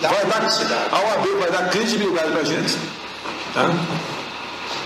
vai 0.00 0.26
dar, 0.26 0.88
a 0.92 0.98
OAB 0.98 1.26
vai 1.40 1.50
dar 1.50 1.68
credibilidade 1.70 2.30
para 2.30 2.40
a 2.40 2.44
gente. 2.44 2.76
Tá? 3.52 3.70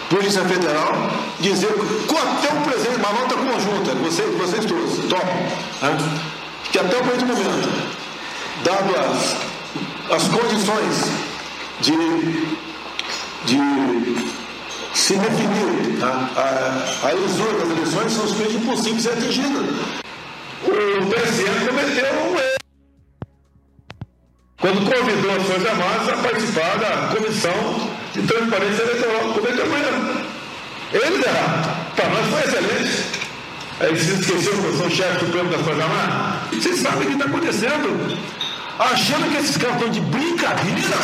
Polícia 0.09 0.43
Federal, 0.44 0.93
dizer 1.40 1.69
até 1.69 2.53
o 2.53 2.61
presente, 2.62 2.97
uma 2.97 3.12
nota 3.12 3.35
conjunta, 3.35 3.94
vocês, 3.94 4.35
vocês 4.36 4.65
todos, 4.66 4.99
topam, 5.09 5.47
tá? 5.81 5.97
Que 6.73 6.78
até 6.78 6.97
o 6.97 7.03
presente 7.03 7.24
momento, 7.27 7.69
dado 8.65 8.97
as, 8.97 9.36
as 10.11 10.28
condições 10.28 11.11
de, 11.82 11.93
de 13.44 13.59
se 14.94 15.19
definir 15.19 16.01
tá? 16.01 16.31
a, 16.35 17.09
a 17.09 17.12
ilusão 17.12 17.59
das 17.59 17.70
eleições, 17.70 18.12
são 18.12 18.24
os 18.24 18.32
coisas 18.32 18.55
impossíveis 18.55 18.97
de 18.97 19.03
ser 19.03 19.12
atingidas. 19.12 19.66
O 20.65 21.07
presidente 21.11 21.66
cometeu 21.66 22.15
um 22.15 22.39
erro 22.39 22.53
quando 24.59 24.90
convidou 24.90 25.31
as 25.32 25.43
Forças 25.43 25.66
Armadas 25.66 26.09
a 26.09 26.16
participar 26.23 26.78
da 26.78 27.15
comissão 27.15 27.90
de 28.15 28.23
transparência 28.23 28.82
eleitoral. 28.82 29.35
Cometeu 29.35 29.66
um 29.66 29.77
erro. 29.77 30.27
Eles 30.93 31.27
erraram. 31.27 31.77
Para 31.97 32.09
nós 32.09 32.27
foi 32.28 32.40
excelente. 32.44 33.22
Aí 33.81 33.97
se 33.97 34.12
esqueceu 34.12 34.53
que 34.53 34.65
eu 34.66 34.77
sou 34.77 34.90
chefe 34.90 35.27
supremo 35.27 35.51
das 35.51 35.61
Forças 35.62 35.82
Armadas. 35.82 36.53
Vocês 36.53 36.81
sabem 36.81 37.03
o 37.03 37.07
que 37.07 37.12
está 37.12 37.24
acontecendo. 37.24 38.19
Achando 38.78 39.31
que 39.31 39.39
esses 39.39 39.57
caras 39.57 39.77
estão 39.77 39.90
de 39.90 40.01
brincadeira. 40.01 40.97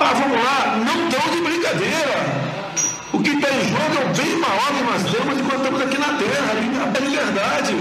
Ah, 0.00 0.12
vamos 0.14 0.42
lá, 0.42 0.76
não 0.84 1.08
estão 1.08 1.30
de 1.30 1.40
brincadeira. 1.42 2.52
O 3.12 3.20
que 3.20 3.30
está 3.30 3.50
em 3.50 3.68
jogo 3.68 3.98
é 4.00 4.04
o 4.04 4.14
bem 4.16 4.36
maior 4.36 4.68
que 4.68 4.82
nós 4.84 5.02
temos 5.12 5.38
enquanto 5.38 5.58
estamos 5.58 5.82
aqui 5.82 5.98
na 5.98 6.18
Terra, 6.18 6.52
a 6.52 7.00
liberdade. 7.00 7.74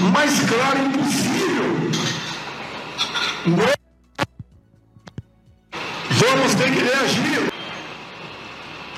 Mais 0.00 0.40
claro, 0.40 0.78
impossível. 0.86 1.90
Vamos 6.10 6.54
ter 6.54 6.72
que 6.72 6.82
reagir. 6.82 7.59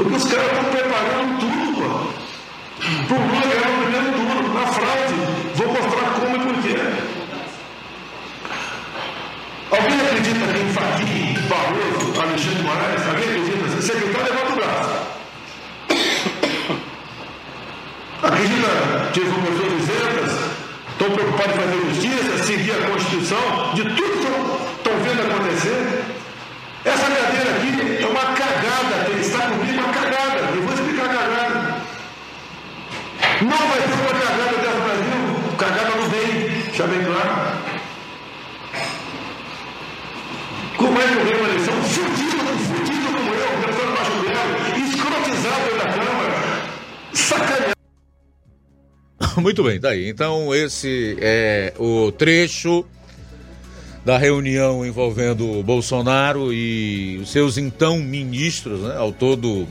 Porque 0.03 0.17
os 0.17 0.25
caras 0.25 0.47
estão 0.47 0.65
preparando 0.65 1.39
tudo, 1.39 1.75
pô. 1.77 1.87
Por 3.07 3.21
nós 3.21 3.47
ganhar 3.47 3.71
o 3.71 3.83
primeiro 3.83 4.11
turno, 4.13 4.55
na 4.55 4.67
fraude. 4.67 5.15
Vou 5.55 5.69
mostrar 5.69 6.11
como 6.19 6.35
e 6.35 6.41
por 6.41 6.57
quê. 6.61 6.77
Alguém 9.71 10.01
acredita 10.01 10.45
que 10.53 10.59
em 10.59 10.73
Barroso, 11.49 12.21
Alexandre 12.21 12.63
Moraes? 12.65 13.07
Alguém 13.07 13.29
acredita? 13.29 13.81
Secretário, 13.81 14.27
levanta 14.33 14.53
o 14.53 14.57
braço. 14.57 14.91
Acredita 18.25 19.11
que 19.13 19.21
os 19.21 19.29
professores 19.35 19.83
isentas 19.83 20.33
estão 20.91 21.11
preocupados 21.11 21.55
em 21.55 21.59
fazer 21.59 21.79
justiça, 21.95 22.45
seguir 22.45 22.73
a 22.73 22.91
Constituição, 22.91 23.75
de 23.75 23.83
tudo 23.83 24.11
que 24.11 24.79
estão 24.79 24.95
vendo 25.05 25.21
acontecer? 25.31 26.03
Essa 26.85 27.05
cadeira 27.05 27.51
aqui 27.57 28.03
é 28.03 28.07
uma 28.09 28.35
cagada, 28.35 29.09
ele 29.09 29.21
está 29.21 29.39
comigo 29.47 29.79
uma 29.79 29.93
cagada. 29.93 30.39
Eu 30.53 30.63
vou 30.63 30.75
explicar 30.75 31.05
a 31.05 31.09
cagada. 31.09 31.83
Não 33.43 33.49
vai 33.51 33.83
ter 33.83 33.93
uma 33.93 34.21
cagada 34.21 34.53
dentro 34.53 34.71
do 34.71 34.83
Brasil, 34.85 35.57
cagada 35.59 35.97
no 35.97 36.09
bem, 36.11 36.63
deixa 36.65 36.87
bem 36.87 37.05
claro. 37.05 37.59
Como 40.77 41.01
é 41.01 41.03
que 41.03 41.13
eu 41.13 41.25
ganho 41.25 41.39
uma 41.41 41.49
eleição? 41.49 41.75
Fudido, 41.83 42.37
fudido 42.69 43.07
como 43.07 43.35
eu, 43.35 43.49
pensando 43.67 43.93
baixo 43.97 44.13
dela, 44.23 44.55
escrotizado 44.79 45.71
da 45.77 45.87
Câmara, 45.93 46.37
sacaneado. 47.13 47.77
Muito 49.43 49.65
bem, 49.65 49.81
tá 49.81 49.89
aí. 49.89 50.09
Então, 50.09 50.55
esse 50.55 51.17
é 51.21 51.75
o 51.81 52.13
trecho 52.13 52.85
da 54.05 54.19
reunião 54.19 54.87
envolvendo 54.87 55.61
Bolsonaro 55.65 56.53
e 56.53 57.19
os 57.21 57.33
seus 57.33 57.59
então 57.59 57.99
ministros, 57.99 58.83
né? 58.83 58.97
Ao 58.97 59.11
todo 59.11 59.67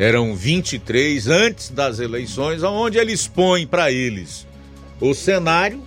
eram 0.00 0.34
23 0.34 1.28
antes 1.28 1.68
das 1.68 2.00
eleições, 2.00 2.62
onde 2.62 2.96
ele 2.96 3.12
expõe 3.12 3.66
para 3.66 3.92
eles 3.92 4.46
o 4.98 5.12
cenário. 5.12 5.84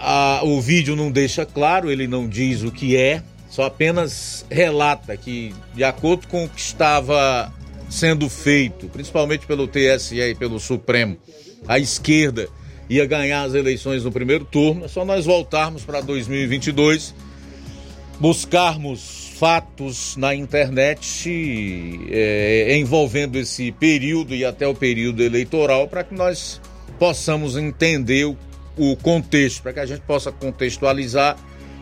Ah, 0.00 0.40
o 0.42 0.58
vídeo 0.58 0.96
não 0.96 1.10
deixa 1.10 1.44
claro, 1.44 1.90
ele 1.90 2.08
não 2.08 2.26
diz 2.26 2.62
o 2.62 2.72
que 2.72 2.96
é, 2.96 3.22
só 3.50 3.64
apenas 3.64 4.44
relata 4.50 5.14
que, 5.18 5.54
de 5.74 5.84
acordo 5.84 6.26
com 6.26 6.44
o 6.44 6.48
que 6.48 6.60
estava 6.60 7.52
sendo 7.90 8.28
feito, 8.30 8.88
principalmente 8.88 9.46
pelo 9.46 9.68
TSE 9.68 10.18
e 10.18 10.34
pelo 10.34 10.58
Supremo, 10.58 11.18
a 11.68 11.78
esquerda 11.78 12.48
ia 12.88 13.04
ganhar 13.04 13.42
as 13.42 13.52
eleições 13.52 14.02
no 14.02 14.10
primeiro 14.10 14.46
turno. 14.46 14.86
É 14.86 14.88
só 14.88 15.04
nós 15.04 15.26
voltarmos 15.26 15.84
para 15.84 16.00
2022, 16.00 17.14
buscarmos 18.18 19.23
fatos 19.34 20.16
na 20.16 20.34
internet 20.34 21.28
é, 22.08 22.76
envolvendo 22.76 23.36
esse 23.36 23.72
período 23.72 24.34
e 24.34 24.44
até 24.44 24.66
o 24.66 24.74
período 24.74 25.22
eleitoral 25.22 25.88
para 25.88 26.04
que 26.04 26.14
nós 26.14 26.60
possamos 26.98 27.56
entender 27.56 28.24
o, 28.24 28.36
o 28.76 28.96
contexto, 28.96 29.62
para 29.62 29.72
que 29.72 29.80
a 29.80 29.86
gente 29.86 30.02
possa 30.02 30.30
contextualizar 30.30 31.36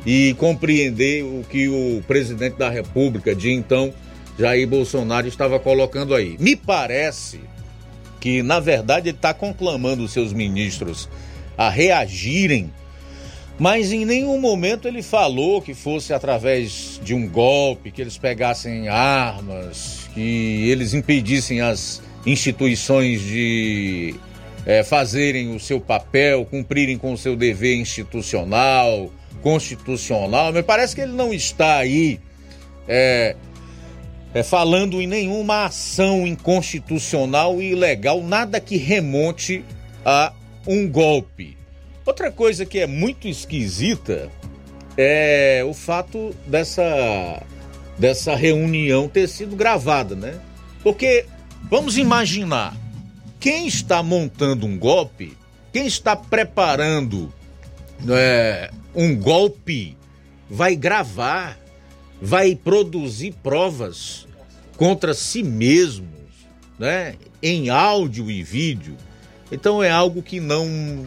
e 0.07 0.35
compreender 0.39 1.23
o 1.24 1.45
que 1.49 1.69
o 1.69 2.03
presidente 2.07 2.57
da 2.57 2.70
República 2.70 3.35
de 3.35 3.51
então, 3.51 3.93
Jair 4.39 4.66
Bolsonaro, 4.66 5.29
estava 5.29 5.61
colocando 5.61 6.15
aí. 6.15 6.37
Me 6.41 6.57
parece 6.57 7.41
que, 8.19 8.43
na 8.43 8.61
verdade, 8.61 9.11
ele 9.11 9.16
está 9.16 9.35
conclamando 9.35 10.03
os 10.03 10.12
seus 10.12 10.33
ministros 10.33 11.09
a 11.57 11.69
reagirem, 11.69 12.73
mas 13.63 13.93
em 13.93 14.05
nenhum 14.05 14.41
momento 14.41 14.89
ele 14.89 15.05
falou 15.05 15.63
que 15.63 15.73
fosse 15.73 16.13
através 16.13 17.01
de 17.01 17.15
um 17.15 17.29
golpe, 17.29 17.93
que 17.93 18.03
eles 18.03 18.19
pegassem 18.19 18.89
armas, 18.89 20.11
que 20.13 20.69
eles 20.69 20.95
impedissem 20.95 21.61
as 21.61 22.03
instituições 22.27 23.21
de 23.21 24.17
é, 24.67 24.83
fazerem 24.83 25.55
o 25.55 25.61
seu 25.61 25.81
papel, 25.81 26.45
cumprirem 26.45 26.99
com 26.99 27.13
o 27.13 27.17
seu 27.17 27.37
dever 27.37 27.77
institucional, 27.77 29.13
constitucional. 29.43 30.53
Me 30.53 30.65
parece 30.65 30.97
que 30.97 31.03
ele 31.03 31.13
não 31.13 31.33
está 31.33 31.77
aí. 31.77 32.19
É, 32.89 33.37
é, 34.35 34.43
falando 34.43 35.01
em 35.01 35.07
nenhuma 35.07 35.67
ação 35.67 36.27
inconstitucional 36.27 37.63
e 37.63 37.71
ilegal, 37.71 38.25
nada 38.25 38.59
que 38.59 38.77
remonte 38.77 39.65
a 40.05 40.33
um 40.67 40.89
golpe. 40.89 41.62
Outra 42.05 42.33
coisa 42.33 42.66
que 42.66 42.79
é 42.79 42.87
muito 42.87 43.29
esquisita 43.29 44.31
é 44.97 45.62
o 45.66 45.73
fato 45.73 46.35
dessa, 46.47 47.43
dessa 47.99 48.35
reunião 48.35 49.09
ter 49.09 49.29
sido 49.29 49.55
gravada, 49.57 50.15
né? 50.15 50.41
Porque 50.83 51.27
vamos 51.70 51.97
imaginar 51.97 52.77
quem 53.39 53.66
está 53.66 54.03
montando 54.03 54.66
um 54.66 54.79
golpe 54.79 55.37
Quem 55.73 55.87
está 55.87 56.15
preparando 56.15 57.33
é, 58.11 58.70
um 58.95 59.16
golpe 59.16 59.97
vai 60.51 60.77
gravar, 60.77 61.59
vai 62.20 62.55
produzir 62.55 63.33
provas 63.43 64.27
contra 64.77 65.15
si 65.15 65.43
mesmos, 65.43 66.09
né? 66.79 67.15
Em 67.43 67.70
áudio 67.70 68.31
e 68.31 68.43
vídeo. 68.43 68.97
Então 69.51 69.83
é 69.83 69.91
algo 69.91 70.23
que 70.23 70.41
não 70.41 71.07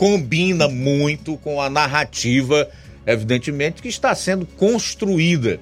combina 0.00 0.66
muito 0.66 1.36
com 1.36 1.60
a 1.60 1.68
narrativa, 1.68 2.66
evidentemente, 3.06 3.82
que 3.82 3.88
está 3.88 4.14
sendo 4.14 4.46
construída 4.46 5.60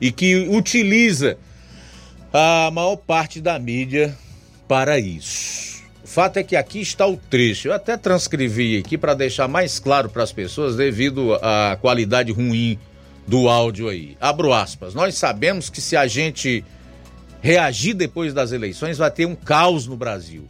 e 0.00 0.12
que 0.12 0.46
utiliza 0.48 1.36
a 2.32 2.70
maior 2.72 2.94
parte 2.94 3.40
da 3.40 3.58
mídia 3.58 4.16
para 4.68 4.96
isso. 4.96 5.82
O 6.04 6.06
fato 6.06 6.36
é 6.36 6.44
que 6.44 6.54
aqui 6.54 6.80
está 6.80 7.04
o 7.04 7.16
trecho. 7.16 7.66
Eu 7.66 7.72
até 7.72 7.96
transcrevi 7.96 8.78
aqui 8.78 8.96
para 8.96 9.12
deixar 9.12 9.48
mais 9.48 9.80
claro 9.80 10.08
para 10.08 10.22
as 10.22 10.30
pessoas 10.30 10.76
devido 10.76 11.34
à 11.42 11.76
qualidade 11.80 12.30
ruim 12.30 12.78
do 13.26 13.48
áudio 13.48 13.88
aí. 13.88 14.16
Abro 14.20 14.52
aspas. 14.52 14.94
Nós 14.94 15.16
sabemos 15.16 15.68
que 15.68 15.80
se 15.80 15.96
a 15.96 16.06
gente 16.06 16.64
reagir 17.42 17.94
depois 17.94 18.32
das 18.32 18.52
eleições 18.52 18.98
vai 18.98 19.10
ter 19.10 19.26
um 19.26 19.34
caos 19.34 19.88
no 19.88 19.96
Brasil. 19.96 20.46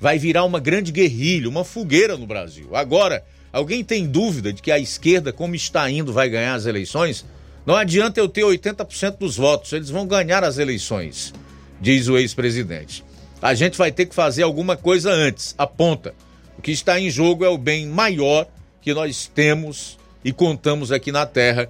Vai 0.00 0.18
virar 0.18 0.44
uma 0.44 0.60
grande 0.60 0.92
guerrilha, 0.92 1.48
uma 1.48 1.64
fogueira 1.64 2.16
no 2.16 2.26
Brasil. 2.26 2.74
Agora, 2.74 3.24
alguém 3.52 3.82
tem 3.82 4.06
dúvida 4.06 4.52
de 4.52 4.60
que 4.60 4.70
a 4.70 4.78
esquerda, 4.78 5.32
como 5.32 5.54
está 5.54 5.90
indo, 5.90 6.12
vai 6.12 6.28
ganhar 6.28 6.54
as 6.54 6.66
eleições? 6.66 7.24
Não 7.64 7.74
adianta 7.74 8.20
eu 8.20 8.28
ter 8.28 8.42
80% 8.42 9.18
dos 9.18 9.36
votos, 9.36 9.72
eles 9.72 9.90
vão 9.90 10.06
ganhar 10.06 10.44
as 10.44 10.58
eleições, 10.58 11.34
diz 11.80 12.06
o 12.06 12.16
ex-presidente. 12.16 13.04
A 13.42 13.54
gente 13.54 13.76
vai 13.76 13.90
ter 13.90 14.06
que 14.06 14.14
fazer 14.14 14.44
alguma 14.44 14.76
coisa 14.76 15.10
antes, 15.10 15.54
aponta. 15.58 16.14
O 16.56 16.62
que 16.62 16.70
está 16.70 16.98
em 17.00 17.10
jogo 17.10 17.44
é 17.44 17.48
o 17.48 17.58
bem 17.58 17.86
maior 17.86 18.46
que 18.80 18.94
nós 18.94 19.26
temos 19.26 19.98
e 20.24 20.32
contamos 20.32 20.92
aqui 20.92 21.10
na 21.10 21.26
Terra, 21.26 21.68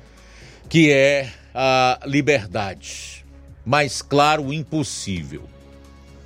que 0.68 0.92
é 0.92 1.30
a 1.54 1.98
liberdade. 2.04 3.24
Mais 3.64 4.02
claro, 4.02 4.52
impossível. 4.52 5.44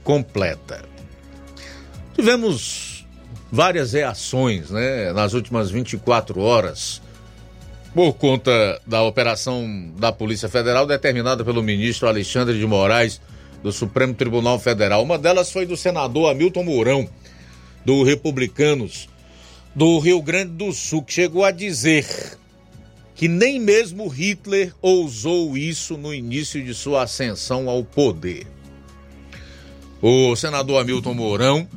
Completa. 0.03 0.90
Tivemos 2.21 3.07
várias 3.51 3.95
reações 3.95 4.69
né, 4.69 5.11
nas 5.15 5.33
últimas 5.33 5.71
24 5.71 6.39
horas 6.39 7.01
por 7.95 8.13
conta 8.13 8.79
da 8.87 9.03
operação 9.03 9.91
da 9.97 10.13
Polícia 10.13 10.47
Federal 10.47 10.87
determinada 10.87 11.43
pelo 11.43 11.63
ministro 11.63 12.07
Alexandre 12.07 12.59
de 12.59 12.67
Moraes 12.67 13.23
do 13.63 13.73
Supremo 13.73 14.13
Tribunal 14.13 14.59
Federal. 14.59 15.03
Uma 15.03 15.17
delas 15.17 15.51
foi 15.51 15.65
do 15.65 15.79
senador 15.79 16.31
Hamilton 16.31 16.63
Mourão, 16.63 17.09
do 17.87 18.03
Republicanos 18.03 19.09
do 19.75 19.99
Rio 19.99 20.21
Grande 20.21 20.53
do 20.53 20.75
Sul, 20.75 21.03
que 21.03 21.15
chegou 21.15 21.43
a 21.43 21.51
dizer 21.51 22.07
que 23.15 23.29
nem 23.29 23.59
mesmo 23.59 24.09
Hitler 24.09 24.75
ousou 24.83 25.57
isso 25.57 25.97
no 25.97 26.13
início 26.13 26.63
de 26.63 26.75
sua 26.75 27.05
ascensão 27.05 27.67
ao 27.67 27.83
poder. 27.83 28.47
O 30.03 30.37
senador 30.37 30.83
Hamilton 30.83 31.15
Mourão, 31.15 31.69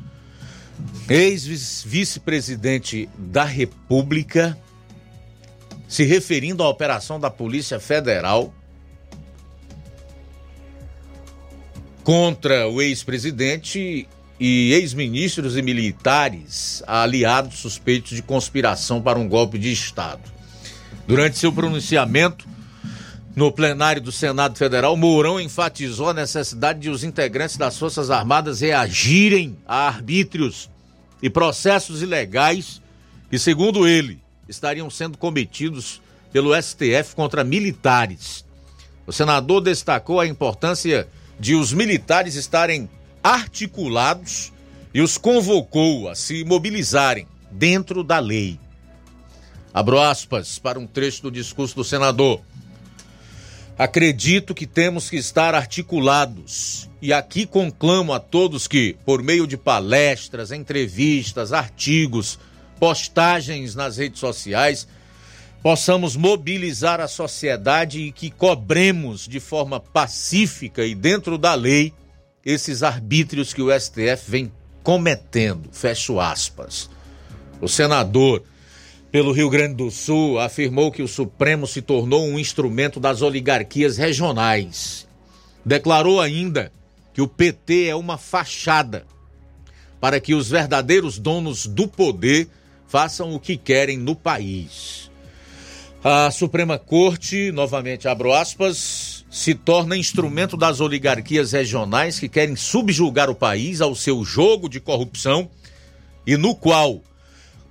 ex-vice-presidente 1.10 3.10
da 3.18 3.44
República, 3.44 4.58
se 5.88 6.04
referindo 6.04 6.64
à 6.64 6.70
operação 6.70 7.20
da 7.20 7.30
Polícia 7.30 7.80
Federal 7.80 8.54
contra 12.04 12.68
o 12.68 12.82
ex-presidente 12.82 14.08
e 14.40 14.74
ex-ministros 14.74 15.56
e 15.56 15.62
militares 15.62 16.84
aliados 16.86 17.60
suspeitos 17.60 18.16
de 18.16 18.22
conspiração 18.22 19.02
para 19.02 19.20
um 19.20 19.28
golpe 19.28 19.58
de 19.58 19.72
Estado. 19.72 20.22
Durante 21.08 21.38
seu 21.38 21.52
pronunciamento 21.52 22.48
no 23.36 23.52
plenário 23.52 24.02
do 24.02 24.12
Senado 24.12 24.58
Federal, 24.58 24.96
Mourão 24.96 25.40
enfatizou 25.40 26.10
a 26.10 26.14
necessidade 26.14 26.80
de 26.80 26.90
os 26.90 27.04
integrantes 27.04 27.58
das 27.58 27.78
Forças 27.78 28.12
Armadas 28.12 28.62
reagirem 28.62 29.58
a 29.68 29.88
arbítrios 29.88 30.70
e 31.22 31.30
processos 31.30 32.02
ilegais 32.02 32.82
que, 33.30 33.40
segundo 33.40 33.88
ele, 33.88 34.22
estariam 34.48 34.90
sendo 34.90 35.18
cometidos 35.18 36.02
pelo 36.32 36.54
STF 36.62 37.16
contra 37.16 37.44
militares. 37.44 38.46
O 39.08 39.12
senador 39.12 39.62
destacou 39.62 40.20
a 40.20 40.28
importância 40.28 41.08
de 41.40 41.56
os 41.56 41.74
militares 41.74 42.36
estarem 42.36 42.88
articulados 43.24 44.54
e 44.94 45.02
os 45.02 45.18
convocou 45.18 46.08
a 46.08 46.16
se 46.16 46.44
mobilizarem 46.44 47.28
dentro 47.52 48.04
da 48.04 48.20
lei. 48.20 48.60
Abro 49.74 50.00
aspas 50.00 50.60
para 50.60 50.78
um 50.78 50.86
trecho 50.86 51.24
do 51.24 51.32
discurso 51.32 51.76
do 51.76 51.84
senador. 51.84 52.42
Acredito 53.78 54.54
que 54.54 54.68
temos 54.68 55.10
que 55.10 55.18
estar 55.18 55.56
articulados 55.56 56.90
e 57.02 57.12
aqui 57.12 57.46
conclamo 57.46 58.14
a 58.14 58.20
todos 58.20 58.68
que, 58.68 58.96
por 59.04 59.24
meio 59.24 59.48
de 59.48 59.58
palestras, 59.58 60.52
entrevistas, 60.52 61.52
artigos, 61.52 62.38
postagens 62.80 63.74
nas 63.74 63.98
redes 63.98 64.20
sociais, 64.20 64.88
possamos 65.64 66.16
mobilizar 66.16 67.02
a 67.02 67.08
sociedade 67.08 68.00
e 68.00 68.12
que 68.12 68.30
cobremos 68.30 69.28
de 69.28 69.40
forma 69.40 69.80
pacífica 69.80 70.86
e 70.86 70.94
dentro 70.94 71.38
da 71.38 71.56
lei 71.56 71.94
esses 72.46 72.84
arbítrios 72.84 73.54
que 73.54 73.62
o 73.62 73.72
STF 73.72 74.30
vem 74.30 74.52
cometendo. 74.84 75.70
Fecho 75.72 76.20
aspas. 76.20 76.90
O 77.60 77.68
senador 77.68 78.44
pelo 79.14 79.32
Rio 79.32 79.48
Grande 79.48 79.76
do 79.76 79.92
Sul 79.92 80.40
afirmou 80.40 80.92
que 80.92 81.04
o 81.04 81.08
Supremo 81.08 81.68
se 81.68 81.84
tornou 81.84 82.26
um 82.26 82.40
instrumento 82.40 83.00
das 83.00 83.22
oligarquias 83.22 83.96
regionais. 83.96 85.08
Declarou 85.64 86.20
ainda 86.20 86.74
que 87.14 87.22
o 87.22 87.28
PT 87.28 87.90
é 87.90 87.96
uma 87.96 88.18
fachada 88.18 89.06
para 90.02 90.20
que 90.20 90.34
os 90.34 90.50
verdadeiros 90.50 91.20
donos 91.20 91.68
do 91.68 91.88
poder 91.88 92.50
façam 92.88 93.36
o 93.36 93.40
que 93.40 93.56
querem 93.56 94.00
no 94.00 94.16
país. 94.16 95.12
A 96.04 96.32
Suprema 96.32 96.80
Corte, 96.80 97.52
novamente 97.52 98.08
abro 98.08 98.34
aspas, 98.34 99.24
se 99.30 99.54
torna 99.54 99.96
instrumento 99.96 100.58
das 100.58 100.80
oligarquias 100.80 101.52
regionais 101.52 102.20
que 102.20 102.28
querem 102.28 102.56
subjugar 102.56 103.30
o 103.30 103.36
país 103.36 103.80
ao 103.80 103.94
seu 103.94 104.26
jogo 104.26 104.68
de 104.68 104.80
corrupção 104.80 105.52
e 106.26 106.36
no 106.36 106.56
qual 106.56 107.00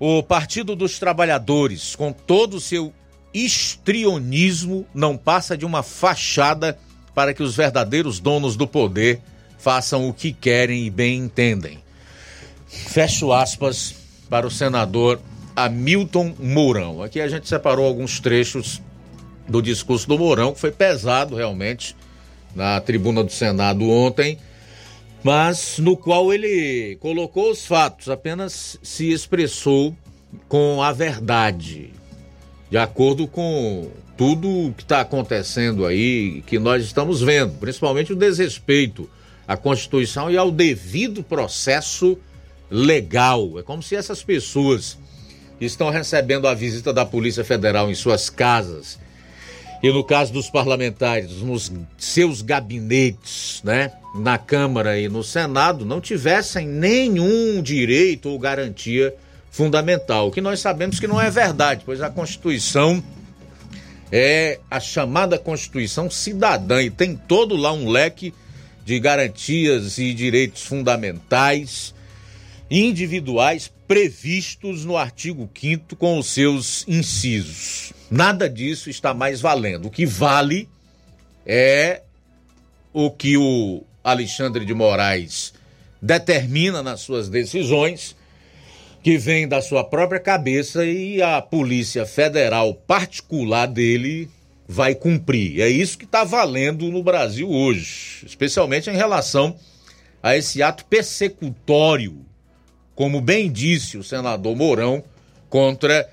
o 0.05 0.21
Partido 0.21 0.75
dos 0.75 0.99
Trabalhadores, 0.99 1.95
com 1.95 2.13
todo 2.13 2.55
o 2.55 2.61
seu 2.61 2.93
histrionismo, 3.33 4.85
não 4.93 5.17
passa 5.17 5.57
de 5.57 5.65
uma 5.65 5.85
fachada 5.85 6.77
para 7.15 7.33
que 7.33 7.41
os 7.41 7.55
verdadeiros 7.55 8.19
donos 8.19 8.57
do 8.57 8.67
poder 8.67 9.21
façam 9.61 10.09
o 10.09 10.13
que 10.13 10.33
querem 10.33 10.87
e 10.87 10.91
bem 10.91 11.21
entendem. 11.21 11.79
Fecho 12.67 13.33
aspas 13.33 13.95
para 14.29 14.45
o 14.45 14.51
senador 14.51 15.21
Hamilton 15.55 16.35
Mourão. 16.37 17.01
Aqui 17.01 17.21
a 17.21 17.29
gente 17.29 17.49
separou 17.49 17.87
alguns 17.87 18.19
trechos 18.19 18.83
do 19.47 19.63
discurso 19.63 20.09
do 20.09 20.19
Mourão, 20.19 20.53
que 20.53 20.59
foi 20.59 20.73
pesado 20.73 21.37
realmente 21.37 21.95
na 22.57 22.81
tribuna 22.81 23.23
do 23.23 23.31
Senado 23.31 23.89
ontem, 23.89 24.37
mas 25.23 25.79
no 25.79 25.97
qual 25.97 26.33
ele 26.33 26.97
colocou 27.01 27.51
os 27.51 27.65
fatos, 27.65 28.09
apenas 28.09 28.79
se 28.83 29.13
expressou 29.13 29.97
com 30.49 30.83
a 30.83 30.93
verdade, 30.93 31.91
de 32.71 32.79
acordo 32.79 33.27
com 33.27 33.91
tudo 34.17 34.75
que 34.77 34.83
está 34.83 35.01
acontecendo 35.01 35.87
aí, 35.87 36.43
que 36.47 36.59
nós 36.59 36.85
estamos 36.85 37.21
vendo, 37.21 37.59
principalmente 37.59 38.13
o 38.13 38.17
desrespeito 38.17 39.09
à 39.47 39.57
Constituição 39.57 40.31
e 40.31 40.37
ao 40.37 40.51
devido 40.51 41.23
processo 41.23 42.19
legal. 42.71 43.59
É 43.59 43.63
como 43.63 43.83
se 43.83 43.95
essas 43.95 44.23
pessoas 44.23 44.99
que 45.59 45.65
estão 45.65 45.91
recebendo 45.91 46.49
a 46.49 46.55
visita 46.55 46.93
da 46.93 47.05
Polícia 47.05 47.45
Federal 47.45 47.91
em 47.91 47.95
suas 47.95 48.29
casas 48.29 48.99
e 49.83 49.91
no 49.91 50.05
caso 50.05 50.33
dos 50.33 50.49
parlamentares, 50.49 51.39
nos 51.39 51.73
seus 51.99 52.41
gabinetes, 52.41 53.61
né, 53.65 53.91
na 54.15 54.39
Câmara 54.39 54.99
e 54.99 55.09
no 55.09 55.25
Senado, 55.25 55.85
não 55.85 56.01
tivessem 56.01 56.67
nenhum 56.69 57.61
direito 57.61 58.29
ou 58.29 58.39
garantia 58.39 59.13
fundamental, 59.51 60.31
que 60.31 60.41
nós 60.41 60.61
sabemos 60.61 61.01
que 61.01 61.07
não 61.07 61.21
é 61.21 61.31
verdade, 61.31 61.83
pois 61.85 62.01
a 62.01 62.09
Constituição 62.09 63.03
é 64.11 64.61
a 64.71 64.79
chamada 64.79 65.39
Constituição 65.39 66.11
cidadã 66.11 66.81
e 66.81 66.91
tem 66.91 67.17
todo 67.17 67.57
lá 67.57 67.73
um 67.73 67.89
leque 67.89 68.33
de 68.85 69.01
garantias 69.01 69.99
e 69.99 70.15
direitos 70.15 70.63
fundamentais 70.63 71.95
individuais 72.71 73.71
previstos 73.89 74.85
no 74.85 74.97
artigo 74.97 75.51
5 75.59 75.97
com 75.97 76.19
os 76.19 76.27
seus 76.27 76.87
incisos. 76.87 77.93
Nada 78.13 78.47
disso 78.47 78.91
está 78.91 79.15
mais 79.15 79.41
valendo. 79.41 79.87
O 79.87 79.91
que 79.91 80.05
vale 80.05 80.69
é 81.47 82.03
o 82.93 83.11
que 83.11 83.39
o 83.39 83.85
Alexandre 84.05 84.67
de 84.67 84.75
Moraes 84.75 85.55
determina 86.01 86.83
nas 86.83 87.01
suas 87.01 87.31
decisões 87.31 88.15
que 89.03 89.17
vem 89.17 89.49
da 89.49 89.63
sua 89.63 89.83
própria 89.83 90.21
cabeça 90.21 90.85
e 90.85 91.23
a 91.23 91.41
Polícia 91.41 92.05
Federal 92.05 92.75
particular 92.75 93.67
dele 93.67 94.29
vai 94.69 94.95
cumprir. 94.95 95.63
É 95.63 95.71
isso 95.71 95.97
que 95.97 96.05
está 96.05 96.23
valendo 96.23 96.91
no 96.91 97.03
Brasil 97.03 97.51
hoje, 97.51 98.27
especialmente 98.27 98.91
em 98.91 98.95
relação 98.95 99.57
a 100.23 100.37
esse 100.37 100.63
ato 100.63 100.85
persecutório, 100.85 102.27
como 102.95 103.23
bem 103.23 103.51
disse 103.51 103.97
o 103.97 104.05
senador 104.05 104.55
Mourão, 104.55 105.03
contra 105.49 106.07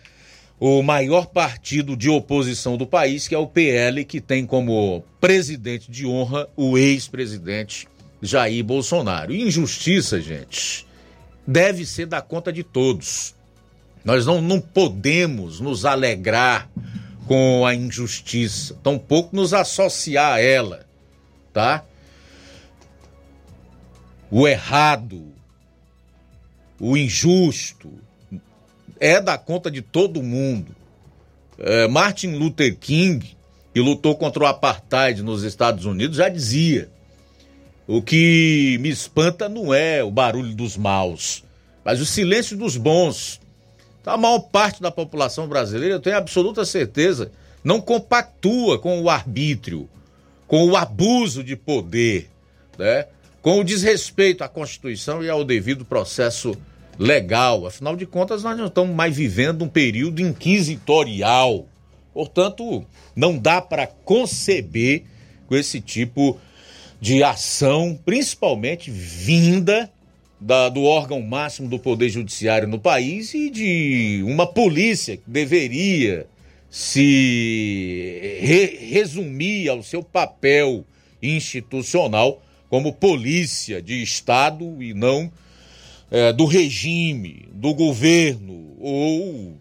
o 0.59 0.83
maior 0.83 1.27
partido 1.27 1.95
de 1.95 2.09
oposição 2.09 2.75
do 2.75 2.85
país, 2.85 3.27
que 3.27 3.33
é 3.33 3.37
o 3.37 3.47
PL, 3.47 4.03
que 4.03 4.19
tem 4.19 4.45
como 4.45 5.03
presidente 5.19 5.89
de 5.89 6.05
honra 6.05 6.49
o 6.55 6.77
ex-presidente 6.77 7.87
Jair 8.21 8.63
Bolsonaro. 8.63 9.33
Injustiça, 9.33 10.19
gente, 10.19 10.85
deve 11.47 11.85
ser 11.85 12.07
da 12.07 12.21
conta 12.21 12.51
de 12.51 12.63
todos. 12.63 13.33
Nós 14.03 14.25
não, 14.25 14.41
não 14.41 14.59
podemos 14.59 15.61
nos 15.61 15.85
alegrar 15.85 16.69
com 17.25 17.65
a 17.65 17.73
injustiça, 17.73 18.75
tampouco 18.83 19.35
nos 19.35 19.53
associar 19.53 20.33
a 20.33 20.41
ela, 20.41 20.85
tá? 21.53 21.85
O 24.31 24.47
errado, 24.47 25.31
o 26.79 26.97
injusto, 26.97 27.91
é 28.99 29.21
da 29.21 29.37
conta 29.37 29.71
de 29.71 29.81
todo 29.81 30.21
mundo. 30.21 30.75
É, 31.57 31.87
Martin 31.87 32.35
Luther 32.35 32.75
King, 32.77 33.37
que 33.73 33.79
lutou 33.79 34.15
contra 34.15 34.43
o 34.43 34.45
apartheid 34.45 35.21
nos 35.21 35.43
Estados 35.43 35.85
Unidos, 35.85 36.17
já 36.17 36.29
dizia: 36.29 36.89
o 37.87 38.01
que 38.01 38.77
me 38.81 38.89
espanta 38.89 39.49
não 39.49 39.73
é 39.73 40.03
o 40.03 40.11
barulho 40.11 40.53
dos 40.55 40.77
maus, 40.77 41.43
mas 41.83 41.99
o 41.99 42.05
silêncio 42.05 42.55
dos 42.55 42.77
bons. 42.77 43.41
Então, 44.01 44.13
a 44.13 44.17
maior 44.17 44.39
parte 44.39 44.81
da 44.81 44.91
população 44.91 45.47
brasileira, 45.47 45.95
eu 45.95 45.99
tenho 45.99 46.17
absoluta 46.17 46.63
certeza, 46.65 47.31
não 47.63 47.81
compactua 47.81 48.79
com 48.79 49.01
o 49.01 49.09
arbítrio, 49.09 49.89
com 50.47 50.67
o 50.67 50.77
abuso 50.77 51.43
de 51.43 51.55
poder, 51.55 52.29
né? 52.77 53.07
com 53.41 53.59
o 53.59 53.63
desrespeito 53.63 54.43
à 54.43 54.47
Constituição 54.47 55.23
e 55.23 55.29
ao 55.29 55.43
devido 55.43 55.83
processo 55.85 56.55
legal. 56.99 57.65
Afinal 57.65 57.95
de 57.95 58.05
contas, 58.05 58.43
nós 58.43 58.57
não 58.57 58.67
estamos 58.67 58.93
mais 58.93 59.15
vivendo 59.15 59.63
um 59.63 59.69
período 59.69 60.21
inquisitorial. 60.21 61.65
Portanto, 62.13 62.85
não 63.15 63.37
dá 63.37 63.61
para 63.61 63.87
conceber 63.87 65.03
com 65.47 65.55
esse 65.55 65.79
tipo 65.79 66.37
de 66.99 67.23
ação, 67.23 67.97
principalmente 68.05 68.91
vinda 68.91 69.89
da, 70.39 70.67
do 70.67 70.83
órgão 70.83 71.21
máximo 71.21 71.69
do 71.69 71.79
Poder 71.79 72.09
Judiciário 72.09 72.67
no 72.67 72.77
país 72.77 73.33
e 73.33 73.49
de 73.49 74.21
uma 74.25 74.45
polícia 74.45 75.15
que 75.15 75.23
deveria 75.25 76.27
se 76.69 78.37
re, 78.41 78.77
resumir 78.91 79.69
ao 79.69 79.81
seu 79.81 80.03
papel 80.03 80.85
institucional 81.21 82.41
como 82.69 82.93
polícia 82.93 83.81
de 83.81 84.03
Estado 84.03 84.81
e 84.83 84.93
não 84.93 85.31
é, 86.11 86.33
do 86.33 86.45
regime, 86.45 87.47
do 87.51 87.73
governo, 87.73 88.75
ou 88.79 89.57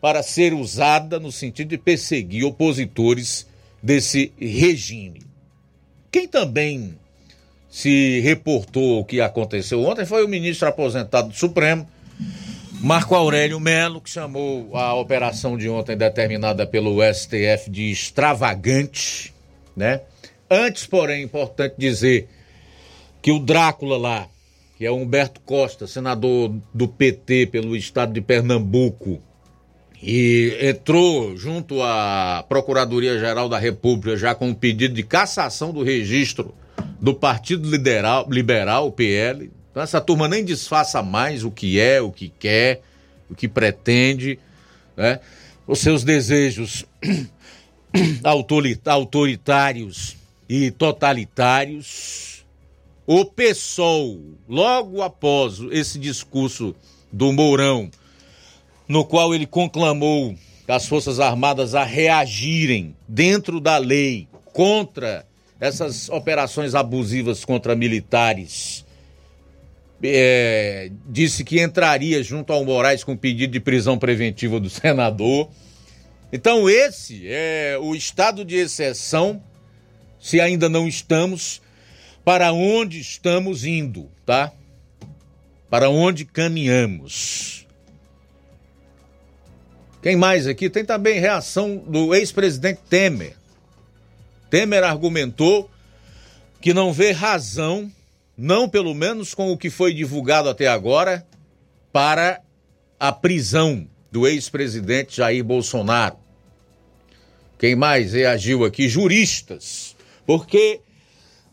para 0.00 0.22
ser 0.22 0.52
usada 0.52 1.18
no 1.20 1.30
sentido 1.30 1.68
de 1.68 1.78
perseguir 1.78 2.44
opositores 2.44 3.46
desse 3.82 4.32
regime. 4.38 5.22
Quem 6.10 6.28
também 6.28 6.94
se 7.70 8.20
reportou 8.20 9.00
o 9.00 9.04
que 9.04 9.20
aconteceu 9.20 9.82
ontem 9.82 10.04
foi 10.04 10.24
o 10.24 10.28
ministro 10.28 10.68
aposentado 10.68 11.28
do 11.28 11.34
Supremo, 11.34 11.88
Marco 12.80 13.14
Aurélio 13.14 13.60
Melo, 13.60 14.00
que 14.00 14.10
chamou 14.10 14.76
a 14.76 14.92
operação 14.94 15.56
de 15.56 15.68
ontem 15.68 15.96
determinada 15.96 16.66
pelo 16.66 16.98
STF 17.14 17.70
de 17.70 17.90
extravagante, 17.90 19.32
né? 19.76 20.00
Antes, 20.50 20.84
porém, 20.84 21.20
é 21.20 21.24
importante 21.24 21.76
dizer 21.78 22.28
que 23.22 23.30
o 23.30 23.38
Drácula 23.38 23.96
lá 23.96 24.28
que 24.82 24.86
é 24.86 24.90
Humberto 24.90 25.40
Costa, 25.42 25.86
senador 25.86 26.52
do 26.74 26.88
PT 26.88 27.46
pelo 27.52 27.76
estado 27.76 28.12
de 28.12 28.20
Pernambuco, 28.20 29.22
e 30.02 30.58
entrou 30.60 31.36
junto 31.36 31.80
à 31.80 32.44
Procuradoria-Geral 32.48 33.48
da 33.48 33.60
República 33.60 34.16
já 34.16 34.34
com 34.34 34.48
um 34.48 34.54
pedido 34.54 34.92
de 34.92 35.04
cassação 35.04 35.72
do 35.72 35.84
registro 35.84 36.52
do 37.00 37.14
Partido 37.14 37.70
Liberal, 37.70 38.26
Liberal, 38.28 38.88
o 38.88 38.90
PL. 38.90 39.52
Então 39.70 39.84
essa 39.84 40.00
turma 40.00 40.26
nem 40.26 40.44
disfarça 40.44 41.00
mais 41.00 41.44
o 41.44 41.50
que 41.52 41.78
é, 41.78 42.00
o 42.00 42.10
que 42.10 42.28
quer, 42.28 42.82
o 43.30 43.36
que 43.36 43.46
pretende, 43.46 44.36
né? 44.96 45.20
Os 45.64 45.78
seus 45.78 46.02
desejos 46.02 46.84
autoritários 48.24 50.16
e 50.48 50.72
totalitários 50.72 52.31
o 53.06 53.24
PSOL, 53.24 54.20
logo 54.48 55.02
após 55.02 55.58
esse 55.70 55.98
discurso 55.98 56.74
do 57.12 57.32
Mourão, 57.32 57.90
no 58.86 59.04
qual 59.04 59.34
ele 59.34 59.46
conclamou 59.46 60.34
as 60.68 60.86
Forças 60.86 61.20
Armadas 61.20 61.74
a 61.74 61.84
reagirem 61.84 62.96
dentro 63.06 63.60
da 63.60 63.76
lei 63.76 64.28
contra 64.52 65.26
essas 65.60 66.08
operações 66.08 66.74
abusivas 66.74 67.44
contra 67.44 67.76
militares, 67.76 68.84
é, 70.02 70.90
disse 71.08 71.44
que 71.44 71.62
entraria 71.62 72.22
junto 72.22 72.52
ao 72.52 72.64
Moraes 72.64 73.04
com 73.04 73.16
pedido 73.16 73.52
de 73.52 73.60
prisão 73.60 73.96
preventiva 73.96 74.58
do 74.58 74.68
senador. 74.70 75.48
Então, 76.32 76.68
esse 76.68 77.22
é 77.26 77.78
o 77.80 77.94
estado 77.94 78.44
de 78.44 78.56
exceção, 78.56 79.40
se 80.18 80.40
ainda 80.40 80.68
não 80.68 80.88
estamos, 80.88 81.61
para 82.24 82.52
onde 82.52 83.00
estamos 83.00 83.64
indo, 83.64 84.10
tá? 84.24 84.52
Para 85.68 85.88
onde 85.88 86.24
caminhamos. 86.24 87.66
Quem 90.02 90.16
mais 90.16 90.46
aqui? 90.46 90.68
Tem 90.68 90.84
também 90.84 91.20
reação 91.20 91.76
do 91.76 92.14
ex-presidente 92.14 92.80
Temer. 92.88 93.36
Temer 94.50 94.84
argumentou 94.84 95.70
que 96.60 96.74
não 96.74 96.92
vê 96.92 97.12
razão, 97.12 97.90
não 98.36 98.68
pelo 98.68 98.94
menos 98.94 99.34
com 99.34 99.50
o 99.50 99.56
que 99.56 99.70
foi 99.70 99.94
divulgado 99.94 100.48
até 100.48 100.66
agora, 100.66 101.26
para 101.92 102.40
a 102.98 103.12
prisão 103.12 103.86
do 104.10 104.26
ex-presidente 104.26 105.16
Jair 105.16 105.42
Bolsonaro. 105.42 106.16
Quem 107.58 107.74
mais 107.76 108.12
reagiu 108.12 108.64
aqui? 108.64 108.88
Juristas. 108.88 109.96
Porque 110.26 110.80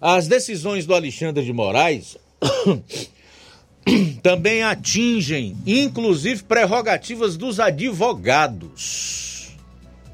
as 0.01 0.27
decisões 0.27 0.85
do 0.85 0.93
Alexandre 0.93 1.43
de 1.43 1.51
Moraes 1.51 2.17
também 4.23 4.63
atingem, 4.63 5.57
inclusive, 5.65 6.43
prerrogativas 6.43 7.35
dos 7.35 7.59
advogados, 7.59 9.49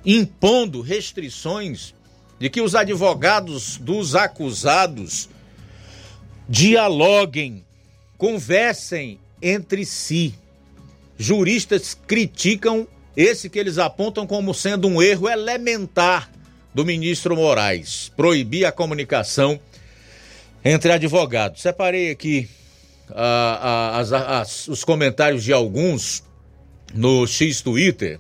impondo 0.06 0.82
restrições 0.82 1.94
de 2.40 2.50
que 2.50 2.62
os 2.62 2.76
advogados 2.76 3.78
dos 3.78 4.16
acusados 4.16 5.30
dialoguem, 6.48 7.64
conversem 8.18 9.20
entre 9.42 9.86
si. 9.86 10.34
Juristas 11.18 11.98
criticam 12.08 12.88
esse 13.16 13.50
que 13.50 13.58
eles 13.58 13.78
apontam 13.78 14.28
como 14.28 14.54
sendo 14.54 14.88
um 14.88 15.02
erro 15.02 15.30
elementar 15.30 16.30
do 16.74 16.86
ministro 16.86 17.36
Moraes, 17.36 18.12
proibir 18.18 18.66
a 18.66 18.72
comunicação 18.72 19.60
entre 20.66 20.92
advogados. 20.92 21.62
Separei 21.62 22.10
aqui 22.10 22.50
ah, 23.12 24.00
as, 24.00 24.12
as, 24.12 24.68
os 24.68 24.84
comentários 24.84 25.44
de 25.44 25.54
alguns 25.54 26.24
no 26.92 27.28
X 27.28 27.62
Twitter. 27.62 28.20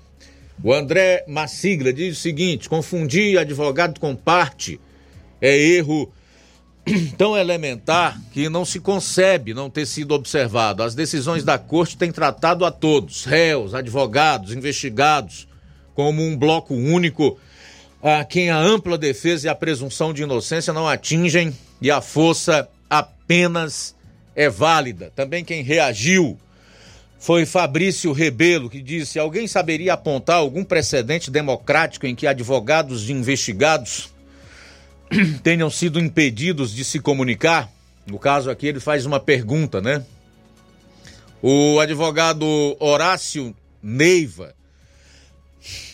O 0.64 0.72
André 0.72 1.26
Massigla 1.28 1.92
diz 1.92 2.18
o 2.18 2.22
seguinte: 2.22 2.70
confundir 2.70 3.40
advogado 3.40 4.00
com 4.00 4.16
parte 4.16 4.80
é 5.42 5.58
erro 5.58 6.14
tão 7.18 7.36
elementar 7.36 8.22
que 8.32 8.48
não 8.48 8.64
se 8.64 8.80
concebe 8.80 9.54
não 9.54 9.70
ter 9.70 9.88
sido 9.88 10.14
observado. 10.14 10.84
As 10.84 10.94
decisões 10.94 11.44
da 11.44 11.58
corte 11.58 11.98
têm 11.98 12.12
tratado 12.12 12.64
a 12.64 12.72
todos, 12.72 13.26
réus, 13.26 13.74
advogados, 13.74 14.54
investigados, 14.54 15.48
como 15.96 16.22
um 16.22 16.38
bloco 16.38 16.76
único 16.76 17.40
a 18.04 18.24
quem 18.24 18.52
a 18.52 18.60
ampla 18.60 19.00
defesa 19.00 19.48
e 19.48 19.50
a 19.50 19.56
presunção 19.56 20.14
de 20.14 20.22
inocência 20.22 20.72
não 20.72 20.88
atingem 20.88 21.52
e 21.82 21.92
a 21.92 22.02
força 22.02 22.70
apenas 22.90 23.96
é 24.36 24.50
válida. 24.50 25.12
Também 25.16 25.44
quem 25.44 25.64
reagiu 25.64 26.38
foi 27.20 27.46
Fabrício 27.46 28.12
Rebelo, 28.12 28.70
que 28.70 28.82
disse: 28.82 29.18
alguém 29.18 29.48
saberia 29.48 29.94
apontar 29.94 30.38
algum 30.38 30.64
precedente 30.64 31.32
democrático 31.32 32.06
em 32.06 32.16
que 32.16 32.28
advogados 32.28 33.02
de 33.02 33.14
investigados 33.14 34.10
tenham 35.42 35.70
sido 35.70 36.00
impedidos 36.00 36.74
de 36.74 36.84
se 36.84 37.00
comunicar? 37.00 37.72
No 38.06 38.20
caso 38.20 38.50
aqui, 38.52 38.68
ele 38.68 38.80
faz 38.80 39.06
uma 39.06 39.20
pergunta, 39.20 39.82
né? 39.82 40.04
O 41.42 41.80
advogado 41.80 42.46
Horácio 42.80 43.56
Neiva 43.82 44.54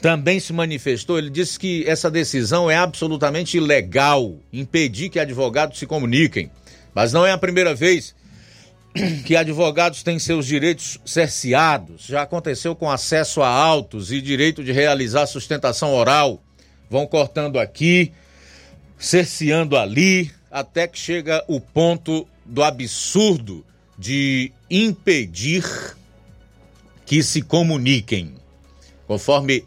também 0.01 0.39
se 0.39 0.53
manifestou. 0.53 1.17
Ele 1.17 1.29
disse 1.29 1.59
que 1.59 1.87
essa 1.87 2.09
decisão 2.09 2.69
é 2.69 2.75
absolutamente 2.75 3.57
ilegal 3.57 4.35
impedir 4.51 5.09
que 5.09 5.19
advogados 5.19 5.79
se 5.79 5.85
comuniquem. 5.85 6.51
Mas 6.93 7.13
não 7.13 7.25
é 7.25 7.31
a 7.31 7.37
primeira 7.37 7.73
vez 7.73 8.13
que 9.25 9.35
advogados 9.35 10.03
têm 10.03 10.19
seus 10.19 10.45
direitos 10.45 10.99
cerceados. 11.05 12.05
Já 12.05 12.23
aconteceu 12.23 12.75
com 12.75 12.89
acesso 12.89 13.41
a 13.41 13.47
autos 13.47 14.11
e 14.11 14.21
direito 14.21 14.63
de 14.63 14.71
realizar 14.71 15.25
sustentação 15.27 15.93
oral. 15.93 16.41
Vão 16.89 17.07
cortando 17.07 17.57
aqui, 17.57 18.11
cerceando 18.97 19.77
ali, 19.77 20.31
até 20.51 20.87
que 20.87 20.99
chega 20.99 21.43
o 21.47 21.61
ponto 21.61 22.27
do 22.45 22.61
absurdo 22.61 23.65
de 23.97 24.51
impedir 24.69 25.63
que 27.05 27.23
se 27.23 27.41
comuniquem. 27.41 28.40
Conforme 29.11 29.65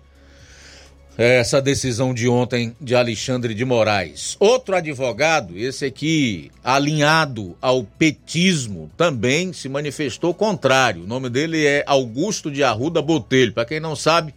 essa 1.19 1.61
decisão 1.61 2.15
de 2.15 2.27
ontem 2.27 2.75
de 2.81 2.95
Alexandre 2.95 3.53
de 3.53 3.63
Moraes. 3.63 4.39
Outro 4.41 4.75
advogado, 4.75 5.55
esse 5.55 5.85
aqui 5.85 6.51
alinhado 6.65 7.55
ao 7.61 7.85
petismo, 7.85 8.91
também 8.97 9.53
se 9.53 9.69
manifestou 9.69 10.33
contrário. 10.33 11.05
O 11.05 11.07
nome 11.07 11.29
dele 11.29 11.63
é 11.67 11.85
Augusto 11.87 12.51
de 12.51 12.65
Arruda 12.65 13.03
Botelho. 13.03 13.53
Para 13.53 13.67
quem 13.67 13.79
não 13.79 13.95
sabe, 13.95 14.35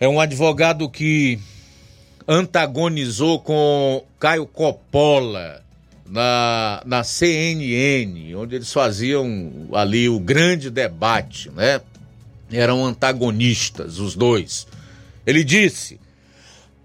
é 0.00 0.08
um 0.08 0.18
advogado 0.18 0.90
que 0.90 1.38
antagonizou 2.26 3.38
com 3.38 4.02
Caio 4.18 4.46
Coppola 4.46 5.62
na, 6.04 6.82
na 6.84 7.04
CNN, 7.04 8.34
onde 8.34 8.56
eles 8.56 8.72
faziam 8.72 9.68
ali 9.72 10.08
o 10.08 10.18
grande 10.18 10.70
debate, 10.70 11.50
né? 11.50 11.80
Eram 12.50 12.84
antagonistas, 12.84 13.98
os 13.98 14.14
dois. 14.14 14.66
Ele 15.26 15.42
disse: 15.42 15.98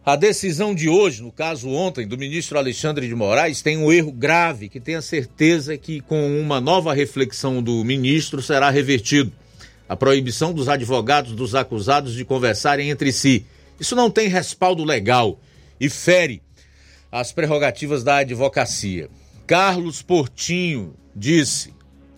a 0.03 0.15
decisão 0.15 0.73
de 0.73 0.89
hoje, 0.89 1.21
no 1.21 1.31
caso 1.31 1.69
ontem, 1.69 2.07
do 2.07 2.17
ministro 2.17 2.57
Alexandre 2.57 3.07
de 3.07 3.13
Moraes, 3.13 3.61
tem 3.61 3.77
um 3.77 3.91
erro 3.91 4.11
grave 4.11 4.67
que 4.67 4.79
tenha 4.79 4.99
certeza 4.99 5.77
que, 5.77 6.01
com 6.01 6.39
uma 6.39 6.59
nova 6.59 6.91
reflexão 6.91 7.61
do 7.61 7.83
ministro, 7.85 8.41
será 8.41 8.71
revertido. 8.71 9.31
A 9.87 9.95
proibição 9.95 10.53
dos 10.53 10.67
advogados 10.67 11.33
dos 11.33 11.53
acusados 11.53 12.13
de 12.15 12.25
conversarem 12.25 12.89
entre 12.89 13.11
si. 13.11 13.45
Isso 13.79 13.95
não 13.95 14.09
tem 14.09 14.27
respaldo 14.27 14.83
legal 14.83 15.39
e 15.79 15.87
fere 15.87 16.41
as 17.11 17.31
prerrogativas 17.31 18.03
da 18.03 18.17
advocacia. 18.17 19.07
Carlos 19.45 20.01
Portinho 20.01 20.95
disse, 21.15 21.75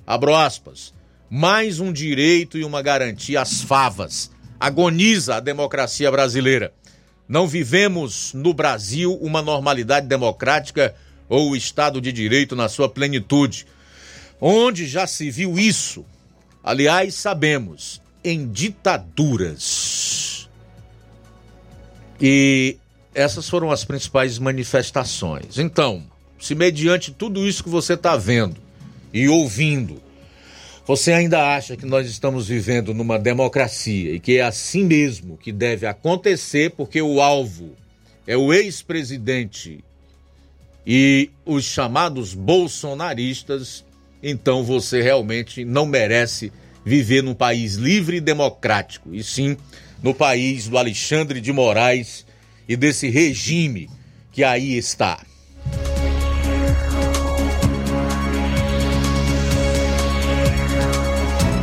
abro 0.08 0.34
aspas, 0.34 0.94
mais 1.36 1.80
um 1.80 1.92
direito 1.92 2.60
e 2.60 2.64
uma 2.64 2.84
garantia 2.84 3.42
às 3.42 3.64
favas 3.64 4.30
agoniza 4.60 5.38
a 5.38 5.40
democracia 5.40 6.12
brasileira. 6.12 6.72
Não 7.28 7.48
vivemos 7.48 8.36
no 8.36 8.54
Brasil 8.54 9.18
uma 9.20 9.42
normalidade 9.42 10.06
democrática 10.06 10.94
ou 11.28 11.50
o 11.50 11.56
Estado 11.56 12.00
de 12.00 12.12
Direito 12.12 12.56
na 12.56 12.70
sua 12.70 12.88
plenitude. 12.88 13.66
Onde 14.40 14.86
já 14.86 15.08
se 15.08 15.32
viu 15.32 15.58
isso? 15.58 16.06
Aliás, 16.64 17.16
sabemos, 17.16 18.00
em 18.24 18.48
ditaduras. 18.48 20.48
E 22.22 22.78
essas 23.16 23.50
foram 23.50 23.72
as 23.72 23.84
principais 23.84 24.38
manifestações. 24.38 25.58
Então, 25.58 26.04
se 26.40 26.54
mediante 26.54 27.12
tudo 27.12 27.48
isso 27.48 27.64
que 27.64 27.72
você 27.72 27.96
está 27.96 28.16
vendo 28.16 28.62
e 29.12 29.28
ouvindo, 29.28 30.00
você 30.86 31.14
ainda 31.14 31.56
acha 31.56 31.78
que 31.78 31.86
nós 31.86 32.10
estamos 32.10 32.48
vivendo 32.48 32.94
numa 32.94 33.18
democracia 33.18 34.14
e 34.14 34.20
que 34.20 34.38
é 34.38 34.42
assim 34.42 34.84
mesmo 34.84 35.38
que 35.38 35.52
deve 35.52 35.86
acontecer, 35.86 36.72
porque 36.72 37.02
o 37.02 37.22
alvo 37.22 37.72
é 38.28 38.36
o 38.36 38.54
ex-presidente 38.54 39.84
e 40.86 41.30
os 41.46 41.64
chamados 41.64 42.34
bolsonaristas, 42.34 43.86
então 44.22 44.64
você 44.64 45.02
realmente 45.02 45.64
não 45.64 45.86
merece 45.86 46.52
viver 46.86 47.24
num 47.24 47.34
país 47.34 47.76
livre 47.76 48.18
e 48.18 48.22
democrático, 48.22 49.16
e 49.16 49.24
sim 49.24 49.56
no 50.02 50.14
país 50.14 50.68
do 50.68 50.78
Alexandre 50.78 51.40
de 51.40 51.54
Moraes 51.54 52.26
e 52.68 52.76
desse 52.76 53.10
regime 53.10 53.90
que 54.34 54.44
aí 54.44 54.78
está. 54.78 55.26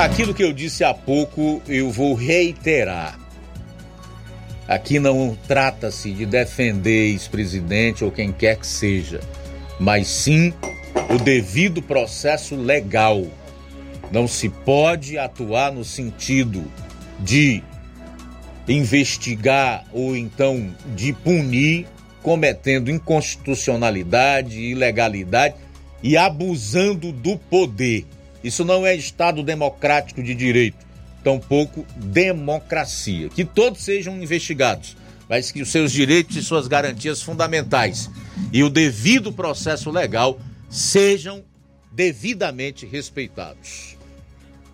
Aquilo 0.00 0.32
que 0.32 0.42
eu 0.42 0.50
disse 0.50 0.82
há 0.82 0.94
pouco, 0.94 1.60
eu 1.68 1.90
vou 1.90 2.14
reiterar. 2.14 3.20
Aqui 4.66 4.98
não 4.98 5.36
trata-se 5.46 6.10
de 6.10 6.24
defender 6.24 7.10
ex-presidente 7.10 8.02
ou 8.02 8.10
quem 8.10 8.32
quer 8.32 8.56
que 8.56 8.66
seja, 8.66 9.20
mas 9.78 10.08
sim 10.08 10.54
o 11.10 11.18
devido 11.18 11.82
processo 11.82 12.56
legal. 12.56 13.26
Não 14.10 14.26
se 14.26 14.48
pode 14.48 15.18
atuar 15.18 15.70
no 15.70 15.84
sentido 15.84 16.64
de 17.18 17.62
investigar 18.66 19.84
ou 19.92 20.16
então 20.16 20.74
de 20.96 21.12
punir 21.12 21.86
cometendo 22.22 22.90
inconstitucionalidade, 22.90 24.60
ilegalidade 24.60 25.56
e 26.02 26.16
abusando 26.16 27.12
do 27.12 27.36
poder. 27.36 28.06
Isso 28.42 28.64
não 28.64 28.86
é 28.86 28.94
Estado 28.94 29.42
democrático 29.42 30.22
de 30.22 30.34
direito, 30.34 30.86
tampouco 31.22 31.84
democracia. 31.96 33.28
Que 33.28 33.44
todos 33.44 33.82
sejam 33.82 34.20
investigados, 34.22 34.96
mas 35.28 35.50
que 35.50 35.62
os 35.62 35.70
seus 35.70 35.92
direitos 35.92 36.36
e 36.36 36.42
suas 36.42 36.66
garantias 36.66 37.22
fundamentais 37.22 38.10
e 38.52 38.62
o 38.62 38.70
devido 38.70 39.32
processo 39.32 39.90
legal 39.90 40.40
sejam 40.68 41.44
devidamente 41.92 42.86
respeitados. 42.86 43.96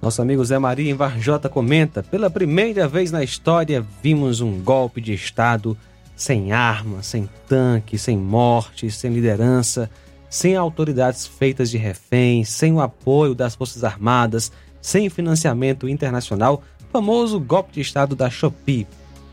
Nosso 0.01 0.23
amigo 0.23 0.45
Zé 0.45 0.59
Maria 0.59 0.91
em 0.91 0.95
Varjota 0.95 1.49
comenta: 1.49 2.03
pela 2.03 2.31
primeira 2.31 2.87
vez 2.87 3.11
na 3.11 3.25
história 3.25 3.85
vimos 4.03 4.41
um 4.41 4.61
golpe 4.61 5.01
de 5.01 5.13
Estado 5.13 5.77
sem 6.15 6.53
arma, 6.53 7.03
sem 7.03 7.29
tanque, 7.49 7.99
sem 7.99 8.17
morte, 8.17 8.91
sem 8.91 9.13
liderança 9.13 9.91
sem 10.29 10.57
autoridades 10.57 11.27
feitas 11.27 11.71
de 11.71 11.79
reféns, 11.79 12.49
sem 12.49 12.73
o 12.73 12.81
apoio 12.81 13.35
das 13.35 13.55
Forças 13.55 13.85
Armadas, 13.85 14.51
sem 14.81 15.09
financiamento 15.09 15.89
internacional, 15.89 16.63
famoso 16.93 17.41
golpe 17.41 17.73
de 17.75 17.81
Estado 17.81 18.15
da 18.15 18.31
Shopee. 18.31 18.87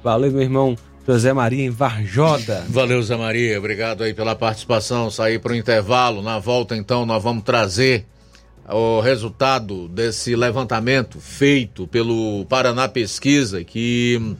Valeu, 0.03 0.31
meu 0.31 0.41
irmão 0.41 0.75
José 1.07 1.33
Maria 1.33 1.65
em 1.65 1.69
Varjoda. 1.69 2.65
Valeu, 2.69 3.01
Zé 3.03 3.15
Maria. 3.15 3.59
Obrigado 3.59 4.03
aí 4.03 4.13
pela 4.13 4.35
participação. 4.35 5.11
Sair 5.11 5.39
para 5.39 5.51
o 5.51 5.55
intervalo. 5.55 6.21
Na 6.21 6.39
volta, 6.39 6.75
então, 6.75 7.05
nós 7.05 7.21
vamos 7.21 7.43
trazer 7.43 8.05
o 8.69 9.01
resultado 9.01 9.89
desse 9.89 10.35
levantamento 10.35 11.19
feito 11.19 11.85
pelo 11.87 12.45
Paraná 12.45 12.87
Pesquisa, 12.87 13.63
que 13.63 14.35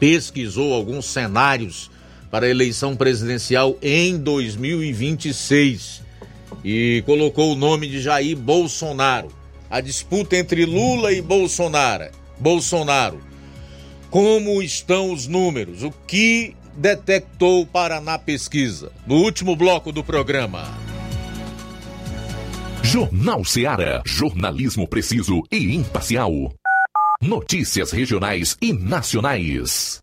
pesquisou 0.00 0.74
alguns 0.74 1.06
cenários 1.06 1.90
para 2.34 2.46
a 2.46 2.50
eleição 2.50 2.96
presidencial 2.96 3.78
em 3.80 4.18
2026 4.18 6.02
e 6.64 7.00
colocou 7.06 7.52
o 7.52 7.54
nome 7.54 7.86
de 7.86 8.00
Jair 8.00 8.36
Bolsonaro. 8.36 9.28
A 9.70 9.80
disputa 9.80 10.36
entre 10.36 10.66
Lula 10.66 11.12
e 11.12 11.22
Bolsonaro. 11.22 12.10
Bolsonaro. 12.36 13.20
Como 14.10 14.60
estão 14.60 15.12
os 15.12 15.28
números? 15.28 15.84
O 15.84 15.92
que 16.08 16.56
detectou 16.76 17.62
o 17.62 17.66
Paraná 17.66 18.18
Pesquisa? 18.18 18.90
No 19.06 19.14
último 19.14 19.54
bloco 19.54 19.92
do 19.92 20.02
programa. 20.02 20.76
Jornal 22.82 23.44
Seara. 23.44 24.02
Jornalismo 24.04 24.88
preciso 24.88 25.44
e 25.52 25.72
imparcial. 25.72 26.52
Notícias 27.22 27.92
regionais 27.92 28.56
e 28.60 28.72
nacionais. 28.72 30.02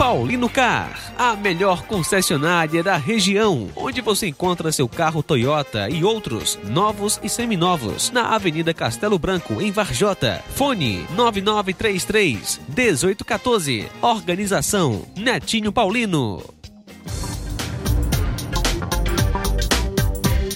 Paulino 0.00 0.48
Car, 0.48 1.12
a 1.18 1.36
melhor 1.36 1.82
concessionária 1.82 2.82
da 2.82 2.96
região, 2.96 3.68
onde 3.76 4.00
você 4.00 4.28
encontra 4.28 4.72
seu 4.72 4.88
carro 4.88 5.22
Toyota 5.22 5.90
e 5.90 6.02
outros 6.02 6.58
novos 6.64 7.20
e 7.22 7.28
seminovos, 7.28 8.10
na 8.10 8.34
Avenida 8.34 8.72
Castelo 8.72 9.18
Branco, 9.18 9.60
em 9.60 9.70
Varjota. 9.70 10.42
Fone 10.54 11.06
9933 11.14 12.62
1814. 12.74 13.88
Organização 14.00 15.02
Netinho 15.14 15.70
Paulino. 15.70 16.42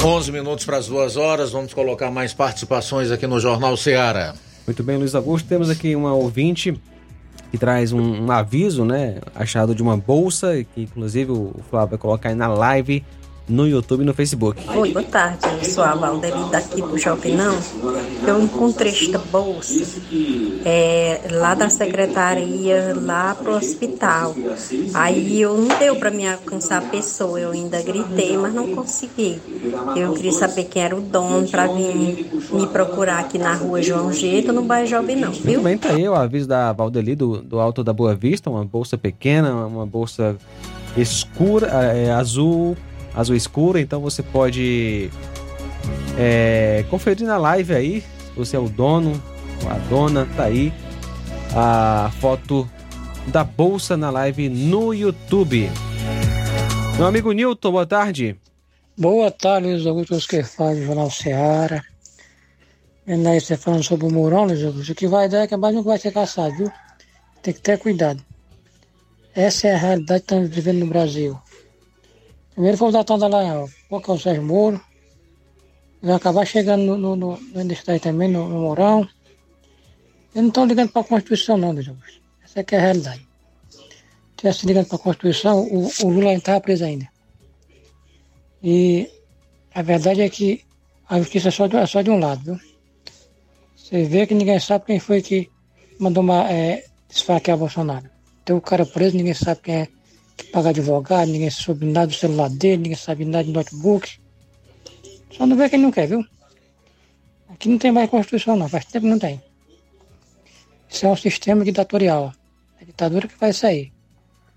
11 0.07 0.31
minutos 0.31 0.65
para 0.65 0.77
as 0.77 0.86
duas 0.86 1.16
horas, 1.16 1.51
vamos 1.51 1.74
colocar 1.74 2.12
mais 2.12 2.32
participações 2.32 3.11
aqui 3.11 3.27
no 3.27 3.40
Jornal 3.40 3.77
Ceará. 3.77 4.36
Muito 4.66 4.82
bem, 4.82 4.97
Luiz 4.97 5.14
Augusto. 5.14 5.48
Temos 5.48 5.70
aqui 5.70 5.94
uma 5.94 6.12
ouvinte 6.12 6.78
que 7.51 7.56
traz 7.56 7.93
um, 7.93 8.24
um 8.24 8.30
aviso, 8.32 8.84
né? 8.84 9.20
Achado 9.34 9.74
de 9.74 9.82
uma 9.82 9.97
bolsa, 9.97 10.64
que 10.74 10.82
inclusive 10.82 11.30
o 11.30 11.55
Flávio 11.70 11.90
vai 11.90 11.98
colocar 11.98 12.28
aí 12.30 12.34
na 12.34 12.48
live 12.48 13.05
no 13.48 13.66
YouTube 13.66 14.02
e 14.02 14.05
no 14.05 14.12
Facebook. 14.12 14.60
Oi, 14.77 14.93
boa 14.93 15.05
tarde. 15.05 15.39
Eu 15.47 15.64
sou 15.64 15.85
a 15.85 15.94
Valdeli 15.94 16.51
daqui 16.51 16.82
do 16.82 16.98
Jopinão. 16.98 17.56
Eu 18.27 18.43
encontrei 18.43 18.90
esta 18.90 19.18
bolsa 19.18 19.86
é, 20.64 21.20
lá 21.31 21.55
da 21.55 21.68
secretaria, 21.70 22.94
lá 23.01 23.35
pro 23.35 23.55
hospital. 23.55 24.35
Aí 24.94 25.40
eu 25.40 25.56
não 25.56 25.78
deu 25.78 25.97
para 25.97 26.10
me 26.10 26.27
alcançar 26.27 26.78
a 26.78 26.82
pessoa, 26.82 27.39
eu 27.39 27.52
ainda 27.52 27.81
gritei, 27.82 28.36
mas 28.36 28.52
não 28.52 28.74
consegui. 28.74 29.40
Eu 29.94 30.12
queria 30.14 30.32
saber 30.32 30.64
quem 30.64 30.82
era 30.82 30.97
o 30.97 31.01
dono 31.01 31.48
para 31.48 31.68
vir 31.68 32.28
me 32.52 32.66
procurar 32.66 33.20
aqui 33.20 33.39
na 33.39 33.55
rua 33.55 33.81
João 33.81 34.12
Gito, 34.12 34.52
no 34.52 34.62
bairro 34.62 34.89
Jobinão, 34.89 35.31
viu? 35.31 35.60
Muito 35.60 35.62
bem, 35.62 35.78
tá 35.78 35.90
aí 35.90 36.09
o 36.09 36.14
aviso 36.14 36.48
da 36.48 36.73
Valdeli 36.73 37.14
do, 37.14 37.40
do 37.43 37.60
Alto 37.60 37.85
da 37.85 37.93
Boa 37.93 38.14
Vista, 38.14 38.51
uma 38.51 38.64
bolsa 38.64 38.98
pequena, 38.98 39.52
uma 39.66 39.86
bolsa 39.86 40.36
escura, 40.97 41.68
é, 41.68 42.10
azul 42.10 42.77
azul 43.16 43.34
escura, 43.34 43.80
então 43.80 44.01
você 44.01 44.22
pode 44.22 45.10
é, 46.18 46.84
conferir 46.90 47.26
na 47.26 47.38
live 47.38 47.74
aí, 47.74 48.05
você 48.36 48.56
é 48.56 48.59
o 48.60 48.68
dono, 48.68 49.20
a 49.68 49.78
dona, 49.88 50.28
tá 50.36 50.44
aí 50.44 50.72
a 51.55 52.10
foto 52.20 52.68
da 53.28 53.43
bolsa 53.43 53.97
na 53.97 54.10
live 54.10 54.48
no 54.48 54.93
YouTube. 54.93 55.70
Meu 56.97 57.06
amigo 57.06 57.32
Nilton, 57.32 57.72
boa 57.72 57.86
tarde. 57.86 58.38
Boa 58.97 59.30
tarde, 59.30 59.68
Luiz 59.68 59.86
Augusto 59.86 60.28
que 60.28 60.43
faz 60.43 60.78
o 60.78 60.82
Jornal 60.82 61.10
Seara. 61.10 61.82
Vendo 63.06 63.28
aí 63.28 63.40
você 63.40 63.56
falando 63.56 63.82
sobre 63.82 64.06
o 64.06 64.12
Mourão, 64.12 64.44
Luiz 64.44 64.62
Augusto, 64.62 64.93
o 64.93 64.94
que 64.94 65.06
vai 65.06 65.28
dar 65.28 65.43
é 65.43 65.47
que 65.47 65.56
mais 65.56 65.74
não 65.74 65.82
vai 65.82 65.98
ser 65.98 66.12
caçado, 66.12 66.55
viu? 66.56 66.72
Tem 67.43 67.55
que 67.55 67.60
ter 67.60 67.78
cuidado. 67.78 68.22
Essa 69.34 69.68
é 69.68 69.74
a 69.74 69.78
realidade 69.78 70.20
que 70.20 70.24
estamos 70.24 70.48
vivendo 70.48 70.78
no 70.80 70.86
Brasil. 70.86 71.38
Primeiro 72.56 72.78
fomos 72.78 72.94
atando 72.94 73.28
lá, 73.28 73.68
qual 73.86 74.00
que 74.00 74.10
é 74.10 74.14
o 74.14 74.18
Sérgio 74.18 74.42
Moro. 74.42 74.80
Vai 76.00 76.16
acabar 76.16 76.46
chegando 76.46 76.84
no, 76.86 76.96
no, 76.96 77.14
no, 77.14 77.38
no 77.38 78.00
também, 78.00 78.30
no, 78.30 78.48
no 78.48 78.60
Mourão. 78.60 79.00
Eles 79.00 79.10
não 80.34 80.48
estão 80.48 80.64
ligando 80.64 80.90
para 80.90 81.02
a 81.02 81.04
Constituição, 81.04 81.58
não, 81.58 81.74
Deus 81.74 81.88
Augusto. 81.88 82.22
Essa 82.42 82.64
que 82.64 82.74
é 82.74 82.78
a 82.78 82.80
realidade. 82.80 83.28
Se 83.68 84.36
tivesse 84.38 84.66
ligando 84.66 84.86
para 84.86 84.96
a 84.96 85.00
Constituição, 85.00 85.64
o, 85.64 85.86
o 86.02 86.08
Lula 86.08 86.30
não 86.30 86.38
estava 86.38 86.58
preso 86.62 86.86
ainda. 86.86 87.06
E 88.62 89.10
a 89.74 89.82
verdade 89.82 90.22
é 90.22 90.30
que 90.30 90.64
a 91.10 91.18
justiça 91.18 91.48
é 91.48 91.50
só 91.50 91.66
de, 91.66 91.76
é 91.76 91.86
só 91.86 92.00
de 92.00 92.08
um 92.08 92.18
lado, 92.18 92.42
viu? 92.42 92.60
Você 93.76 94.04
vê 94.04 94.26
que 94.26 94.32
ninguém 94.32 94.58
sabe 94.58 94.86
quem 94.86 94.98
foi 94.98 95.20
que 95.20 95.50
mandou 96.00 96.22
uma, 96.22 96.50
é, 96.50 96.86
desfaquear 97.06 97.58
Bolsonaro. 97.58 98.08
Tem 98.46 98.56
o 98.56 98.62
cara 98.62 98.86
preso, 98.86 99.14
ninguém 99.14 99.34
sabe 99.34 99.60
quem 99.60 99.74
é 99.74 99.88
que 100.36 100.44
paga 100.44 100.70
advogado, 100.70 101.30
ninguém 101.30 101.50
sabe 101.50 101.86
nada 101.86 102.08
do 102.08 102.14
celular 102.14 102.50
dele, 102.50 102.82
ninguém 102.82 102.96
sabe 102.96 103.24
nada 103.24 103.44
do 103.44 103.52
notebook. 103.52 104.18
Só 105.36 105.46
não 105.46 105.56
vê 105.56 105.68
quem 105.68 105.78
não 105.78 105.90
quer, 105.90 106.06
viu? 106.06 106.24
Aqui 107.48 107.68
não 107.68 107.78
tem 107.78 107.92
mais 107.92 108.10
Constituição 108.10 108.56
não, 108.56 108.68
faz 108.68 108.84
tempo 108.84 109.04
que 109.04 109.10
não 109.10 109.18
tem. 109.18 109.42
Isso 110.88 111.06
é 111.06 111.08
um 111.08 111.16
sistema 111.16 111.64
ditatorial. 111.64 112.32
É 112.78 112.82
a 112.82 112.86
ditadura 112.86 113.28
que 113.28 113.38
vai 113.38 113.52
sair. 113.52 113.92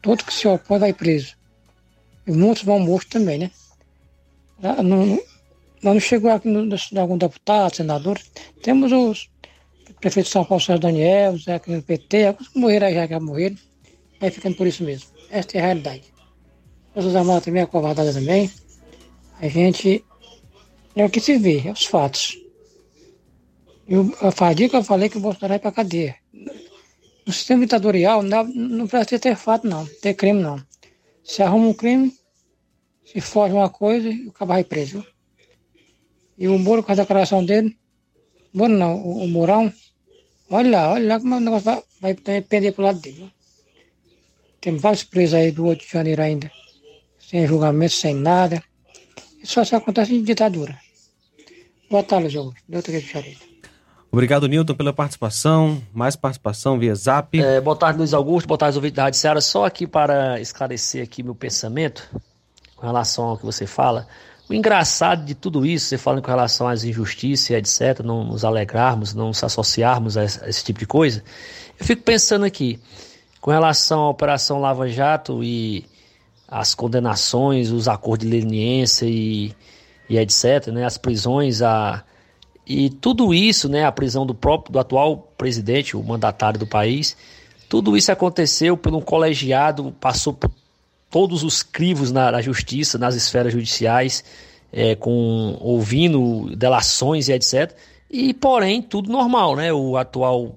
Todo 0.01 0.23
que 0.23 0.34
se 0.34 0.47
opõe 0.47 0.80
vai 0.80 0.93
preso. 0.93 1.35
E 2.27 2.31
muitos 2.31 2.64
vão 2.64 2.80
mortos 2.80 3.10
também, 3.10 3.39
né? 3.39 3.51
Lá 4.61 4.84
não, 4.84 5.19
não 5.81 5.99
chegou 5.99 6.31
aqui 6.31 6.47
no, 6.47 6.65
no, 6.65 6.77
algum 6.99 7.18
deputado, 7.18 7.76
senador. 7.76 8.19
Temos 8.61 8.91
os 8.91 9.30
prefeitos 9.99 10.30
de 10.30 10.34
São 10.34 10.45
Paulo, 10.45 10.64
Sérgio 10.64 10.81
Daniel, 10.81 11.38
Zé 11.38 11.56
aqui 11.56 11.72
no 11.72 11.81
PT, 11.81 12.27
alguns 12.27 12.47
que 12.49 12.60
morreram 12.60 12.88
aí 12.88 12.93
já, 12.93 13.07
já 13.07 13.19
morreram. 13.19 13.56
vai 14.19 14.30
ficando 14.30 14.56
por 14.56 14.68
isso 14.68 14.84
mesmo. 14.84 15.10
Esta 15.30 15.57
é 15.57 15.61
a 15.61 15.65
realidade. 15.65 16.14
As 16.89 16.93
Forças 16.95 17.15
Armadas 17.15 17.45
também 17.45 17.61
é 17.61 17.65
covardada 17.65 18.14
também. 18.14 18.51
A 19.39 19.47
gente. 19.47 20.03
É 20.95 21.06
o 21.06 21.10
que 21.10 21.19
se 21.19 21.38
vê, 21.38 21.68
é 21.68 21.72
os 21.72 21.85
fatos. 21.85 22.38
Eu, 23.88 24.14
a 24.22 24.31
fadiga 24.31 24.77
eu 24.77 24.84
falei 24.84 25.10
que 25.10 25.18
o 25.18 25.22
Bolsonaro 25.22 25.53
vai 25.53 25.60
pra 25.60 25.72
cadeia. 25.72 26.15
No 27.26 27.31
sistema 27.31 27.61
ditatorial 27.61 28.22
não, 28.22 28.43
não 28.43 28.88
precisa 28.88 29.19
ter 29.19 29.35
fato, 29.35 29.68
não, 29.68 29.85
ter 30.01 30.14
crime, 30.15 30.41
não. 30.41 30.61
Se 31.23 31.41
arruma 31.43 31.68
um 31.68 31.73
crime, 31.73 32.14
se 33.06 33.22
foge 33.22 33.53
uma 33.53 33.69
coisa, 33.69 34.10
o 34.27 34.31
cara 34.31 34.47
vai 34.47 34.64
preso. 34.64 35.06
E 36.38 36.47
o 36.47 36.57
Moro, 36.57 36.84
com 36.84 36.91
a 36.91 36.95
declaração 36.95 37.45
dele, 37.45 37.77
Moro 38.53 38.73
não, 38.73 38.95
o, 38.95 39.23
o 39.23 39.27
Mourão, 39.27 39.72
olha 40.49 40.72
lá, 40.72 40.93
olha 40.93 41.07
lá 41.07 41.19
como 41.19 41.35
o 41.35 41.39
negócio 41.39 41.65
vai, 41.65 41.84
vai 42.15 42.41
pender 42.41 42.73
pro 42.73 42.84
lado 42.84 42.99
dele. 42.99 43.31
Viu? 44.60 44.61
Tem 44.61 44.77
vários 44.77 45.03
presos 45.03 45.34
aí 45.34 45.52
do 45.52 45.65
8 45.65 45.86
de 45.86 45.91
janeiro 45.91 46.22
ainda, 46.22 46.52
sem 47.19 47.48
julgamento, 47.48 47.94
sem 47.94 48.14
nada. 48.14 48.61
Isso 49.41 49.64
só 49.64 49.77
acontece 49.77 50.14
em 50.14 50.23
ditadura. 50.23 50.77
Boa 51.90 52.03
tarde, 52.03 52.30
João. 52.30 52.53
Doutor 52.68 52.91
de. 52.91 53.38
Obrigado, 54.11 54.48
Nilton, 54.48 54.76
pela 54.76 54.91
participação. 54.91 55.81
Mais 55.94 56.15
participação 56.15 56.77
via 56.77 56.94
zap. 56.95 57.40
É, 57.40 57.61
boa 57.61 57.76
tarde, 57.76 57.99
Luiz 57.99 58.14
Augusto. 58.14 58.48
Boa 58.48 58.57
tarde, 58.57 58.77
ouvintes 58.77 58.95
da 58.95 59.03
Rádio 59.03 59.19
Ceará. 59.19 59.41
Só 59.41 59.65
aqui 59.65 59.88
para 59.88 60.40
esclarecer 60.41 61.03
aqui 61.03 61.23
meu 61.23 61.36
pensamento 61.36 62.10
com 62.76 62.86
relação 62.86 63.26
ao 63.26 63.38
que 63.38 63.45
você 63.45 63.65
fala. 63.65 64.07
O 64.49 64.53
engraçado 64.53 65.23
de 65.26 65.36
tudo 65.36 65.64
isso, 65.64 65.86
você 65.86 65.98
falando 65.98 66.23
com 66.23 66.30
relação 66.30 66.68
às 66.68 66.84
injustiças 66.84 67.52
e 67.52 67.53
etc., 67.53 67.99
não 68.03 68.23
nos 68.23 68.44
alegrarmos, 68.44 69.14
não 69.14 69.27
nos 69.27 69.44
associarmos 69.44 70.18
a 70.18 70.23
esse, 70.23 70.44
a 70.44 70.49
esse 70.49 70.64
tipo 70.64 70.80
de 70.80 70.88
coisa, 70.88 71.23
eu 71.80 71.86
fico 71.86 72.02
pensando 72.02 72.45
aqui, 72.45 72.80
com 73.41 73.52
relação 73.52 74.02
à 74.02 74.10
Operação 74.10 74.60
Lava 74.60 74.88
Jato 74.88 75.44
e 75.44 75.86
as 76.48 76.74
condenações, 76.74 77.72
os 77.72 77.88
acordos 77.88 78.28
de 78.28 78.34
leniência 78.34 79.06
e, 79.06 79.53
e 80.10 80.18
etc., 80.18 80.68
né, 80.68 80.84
as 80.86 80.98
prisões, 80.98 81.61
a, 81.61 82.03
e 82.66 82.90
tudo 82.90 83.34
isso, 83.34 83.70
né, 83.70 83.86
a 83.86 83.91
prisão 83.91 84.26
do 84.26 84.34
próprio, 84.34 84.74
do 84.74 84.80
atual 84.80 85.32
presidente, 85.38 85.95
o 85.95 86.03
mandatário 86.03 86.60
do 86.60 86.68
país, 86.68 87.16
tudo 87.70 87.95
isso 87.95 88.11
aconteceu 88.11 88.76
por 88.76 88.94
um 88.94 89.02
colegiado, 89.02 89.95
passou 89.99 90.34
por 90.34 90.49
todos 91.10 91.44
os 91.44 91.61
crivos 91.61 92.11
na, 92.11 92.32
na 92.32 92.41
justiça, 92.41 92.98
nas 92.98 93.16
esferas 93.16 93.53
judiciais, 93.53 94.24
é, 94.72 94.95
com 94.95 95.57
ouvindo 95.61 96.56
delações 96.56 97.28
e 97.28 97.34
etc. 97.34 97.76
E 98.10 98.34
porém 98.34 98.82
tudo 98.82 99.11
normal, 99.11 99.56
né? 99.56 99.72
O 99.72 99.98
atual 99.98 100.56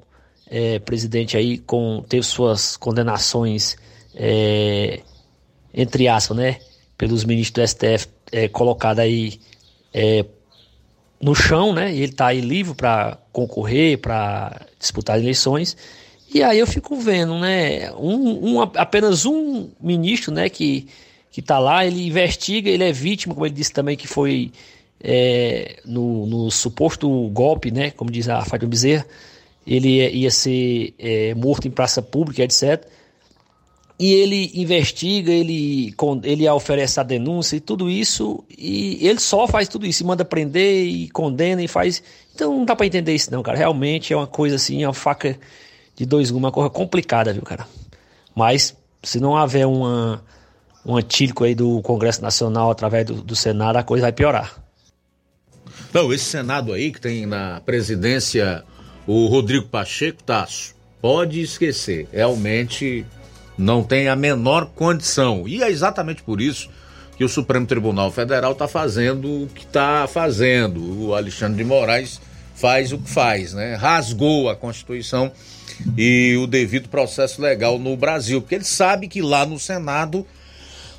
é, 0.52 0.78
presidente 0.78 1.34
aí 1.34 1.56
com 1.56 2.04
teve 2.06 2.22
suas 2.22 2.76
condenações 2.76 3.74
é, 4.14 5.00
entre 5.72 6.06
aspas, 6.08 6.36
né? 6.36 6.58
Pelos 6.98 7.24
ministros 7.24 7.72
do 7.72 7.78
STF 7.78 8.06
é, 8.30 8.48
colocada 8.48 9.00
aí 9.00 9.40
é, 9.94 10.26
no 11.18 11.34
chão, 11.34 11.72
né? 11.72 11.90
E 11.90 12.02
ele 12.02 12.12
está 12.12 12.26
aí 12.26 12.42
livre 12.42 12.74
para 12.74 13.16
concorrer, 13.32 13.96
para 13.96 14.60
disputar 14.78 15.18
eleições. 15.18 15.74
E 16.34 16.42
aí 16.42 16.58
eu 16.58 16.66
fico 16.66 16.96
vendo, 16.96 17.38
né? 17.38 17.90
Um, 17.92 18.56
um- 18.56 18.60
apenas 18.60 19.24
um 19.24 19.70
ministro, 19.80 20.32
né? 20.32 20.50
Que 20.50 20.86
que 21.30 21.40
está 21.40 21.58
lá, 21.58 21.86
ele 21.86 22.06
investiga, 22.06 22.68
ele 22.68 22.84
é 22.84 22.92
vítima, 22.92 23.32
como 23.32 23.46
ele 23.46 23.54
disse 23.54 23.72
também 23.72 23.96
que 23.96 24.06
foi 24.06 24.52
é, 25.02 25.80
no, 25.82 26.26
no 26.26 26.50
suposto 26.50 27.08
golpe, 27.30 27.70
né? 27.70 27.90
Como 27.90 28.10
diz 28.10 28.28
a 28.28 28.44
Fátima 28.44 28.68
Bezerra, 28.68 29.06
ele 29.66 30.00
ia, 30.10 30.30
ser 30.30 30.94
é, 30.98 31.34
morto 31.34 31.68
em 31.68 31.70
praça 31.70 32.02
pública, 32.02 32.42
etc. 32.42 32.84
E 33.98 34.12
ele 34.12 34.50
investiga, 34.54 35.30
ele, 35.32 35.94
ele 36.24 36.48
oferece 36.48 36.98
a 36.98 37.02
denúncia 37.02 37.56
e 37.56 37.60
tudo 37.60 37.88
isso, 37.88 38.42
e 38.58 39.06
ele 39.06 39.20
só 39.20 39.46
faz 39.46 39.68
tudo 39.68 39.86
isso, 39.86 40.02
e 40.02 40.06
manda 40.06 40.24
prender 40.24 40.86
e 40.86 41.08
condena 41.10 41.62
e 41.62 41.68
faz. 41.68 42.02
Então 42.34 42.56
não 42.58 42.64
dá 42.64 42.74
pra 42.74 42.86
entender 42.86 43.14
isso, 43.14 43.30
não, 43.30 43.42
cara. 43.42 43.56
Realmente 43.56 44.12
é 44.12 44.16
uma 44.16 44.26
coisa 44.26 44.56
assim, 44.56 44.82
é 44.82 44.88
uma 44.88 44.94
faca 44.94 45.38
de 45.94 46.04
dois 46.04 46.30
gumes, 46.30 46.44
uma 46.44 46.52
coisa 46.52 46.70
complicada, 46.70 47.32
viu, 47.32 47.42
cara? 47.42 47.66
Mas 48.34 48.76
se 49.02 49.20
não 49.20 49.40
houver 49.40 49.66
uma, 49.66 50.24
um 50.84 50.96
antílico 50.96 51.44
aí 51.44 51.54
do 51.54 51.80
Congresso 51.82 52.22
Nacional 52.22 52.70
através 52.70 53.06
do, 53.06 53.22
do 53.22 53.36
Senado, 53.36 53.76
a 53.76 53.82
coisa 53.82 54.02
vai 54.02 54.12
piorar. 54.12 54.60
Não, 55.92 56.12
esse 56.12 56.24
Senado 56.24 56.72
aí 56.72 56.90
que 56.90 57.00
tem 57.00 57.26
na 57.26 57.60
presidência 57.60 58.64
o 59.06 59.26
Rodrigo 59.26 59.66
Pacheco, 59.66 60.22
Tasso, 60.22 60.74
pode 61.00 61.40
esquecer. 61.40 62.08
Realmente 62.12 63.04
não 63.58 63.82
tem 63.82 64.08
a 64.08 64.16
menor 64.16 64.66
condição. 64.66 65.46
E 65.46 65.62
é 65.62 65.70
exatamente 65.70 66.22
por 66.22 66.40
isso 66.40 66.68
que 67.16 67.24
o 67.24 67.28
Supremo 67.28 67.66
Tribunal 67.66 68.10
Federal 68.10 68.52
está 68.52 68.66
fazendo 68.66 69.44
o 69.44 69.48
que 69.48 69.64
está 69.64 70.06
fazendo. 70.06 71.06
O 71.06 71.14
Alexandre 71.14 71.58
de 71.58 71.64
Moraes 71.64 72.20
faz 72.54 72.92
o 72.92 72.98
que 72.98 73.10
faz, 73.10 73.52
né? 73.52 73.74
Rasgou 73.74 74.48
a 74.48 74.56
Constituição 74.56 75.32
e 75.96 76.36
o 76.40 76.46
devido 76.46 76.88
processo 76.88 77.42
legal 77.42 77.78
no 77.78 77.96
Brasil, 77.96 78.40
porque 78.40 78.54
ele 78.54 78.64
sabe 78.64 79.08
que 79.08 79.20
lá 79.20 79.44
no 79.44 79.58
Senado 79.58 80.26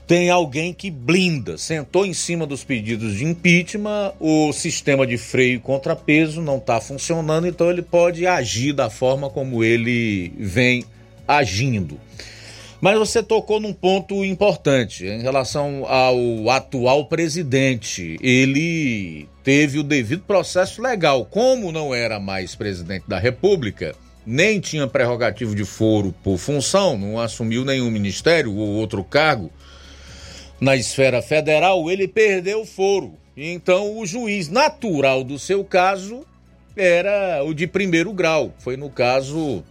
tem 0.06 0.30
alguém 0.30 0.74
que 0.74 0.92
blinda, 0.92 1.58
sentou 1.58 2.06
em 2.06 2.14
cima 2.14 2.46
dos 2.46 2.64
pedidos 2.64 3.16
de 3.16 3.26
impeachment, 3.26 4.14
o 4.20 4.52
sistema 4.52 5.08
de 5.08 5.18
freio 5.18 5.56
e 5.56 5.60
contrapeso 5.60 6.42
não 6.42 6.58
está 6.58 6.82
funcionando, 6.82 7.48
então 7.48 7.70
ele 7.70 7.82
pode 7.82 8.28
agir 8.28 8.74
da 8.74 8.90
forma 8.90 9.30
como 9.30 9.64
ele 9.64 10.34
vem 10.38 10.84
agindo. 11.28 12.00
Mas 12.82 13.00
você 13.00 13.24
tocou 13.24 13.62
num 13.62 13.72
ponto 13.72 14.26
importante 14.26 15.06
em 15.06 15.22
relação 15.22 15.86
ao 15.88 16.50
atual 16.50 17.06
presidente. 17.06 18.18
Ele 18.22 19.26
teve 19.42 19.80
o 19.80 19.84
devido 19.84 20.24
processo 20.24 20.82
legal. 20.82 21.24
Como 21.24 21.72
não 21.72 21.96
era 21.96 22.20
mais 22.20 22.56
presidente 22.56 23.06
da 23.08 23.18
República, 23.18 23.96
nem 24.26 24.60
tinha 24.60 24.86
prerrogativo 24.86 25.56
de 25.56 25.64
foro 25.64 26.14
por 26.22 26.38
função, 26.38 26.98
não 26.98 27.18
assumiu 27.18 27.64
nenhum 27.64 27.90
ministério 27.90 28.54
ou 28.54 28.68
outro 28.72 29.02
cargo 29.02 29.50
na 30.60 30.76
esfera 30.76 31.22
federal, 31.22 31.90
ele 31.90 32.08
perdeu 32.08 32.62
o 32.62 32.66
foro. 32.66 33.18
Então, 33.36 33.98
o 33.98 34.06
juiz 34.06 34.50
natural 34.50 35.24
do 35.24 35.40
seu 35.40 35.64
caso 35.64 36.26
era 36.76 37.44
o 37.44 37.54
de 37.54 37.68
primeiro 37.68 38.14
grau. 38.14 38.54
Foi, 38.60 38.78
no 38.78 38.90
caso, 38.90 39.64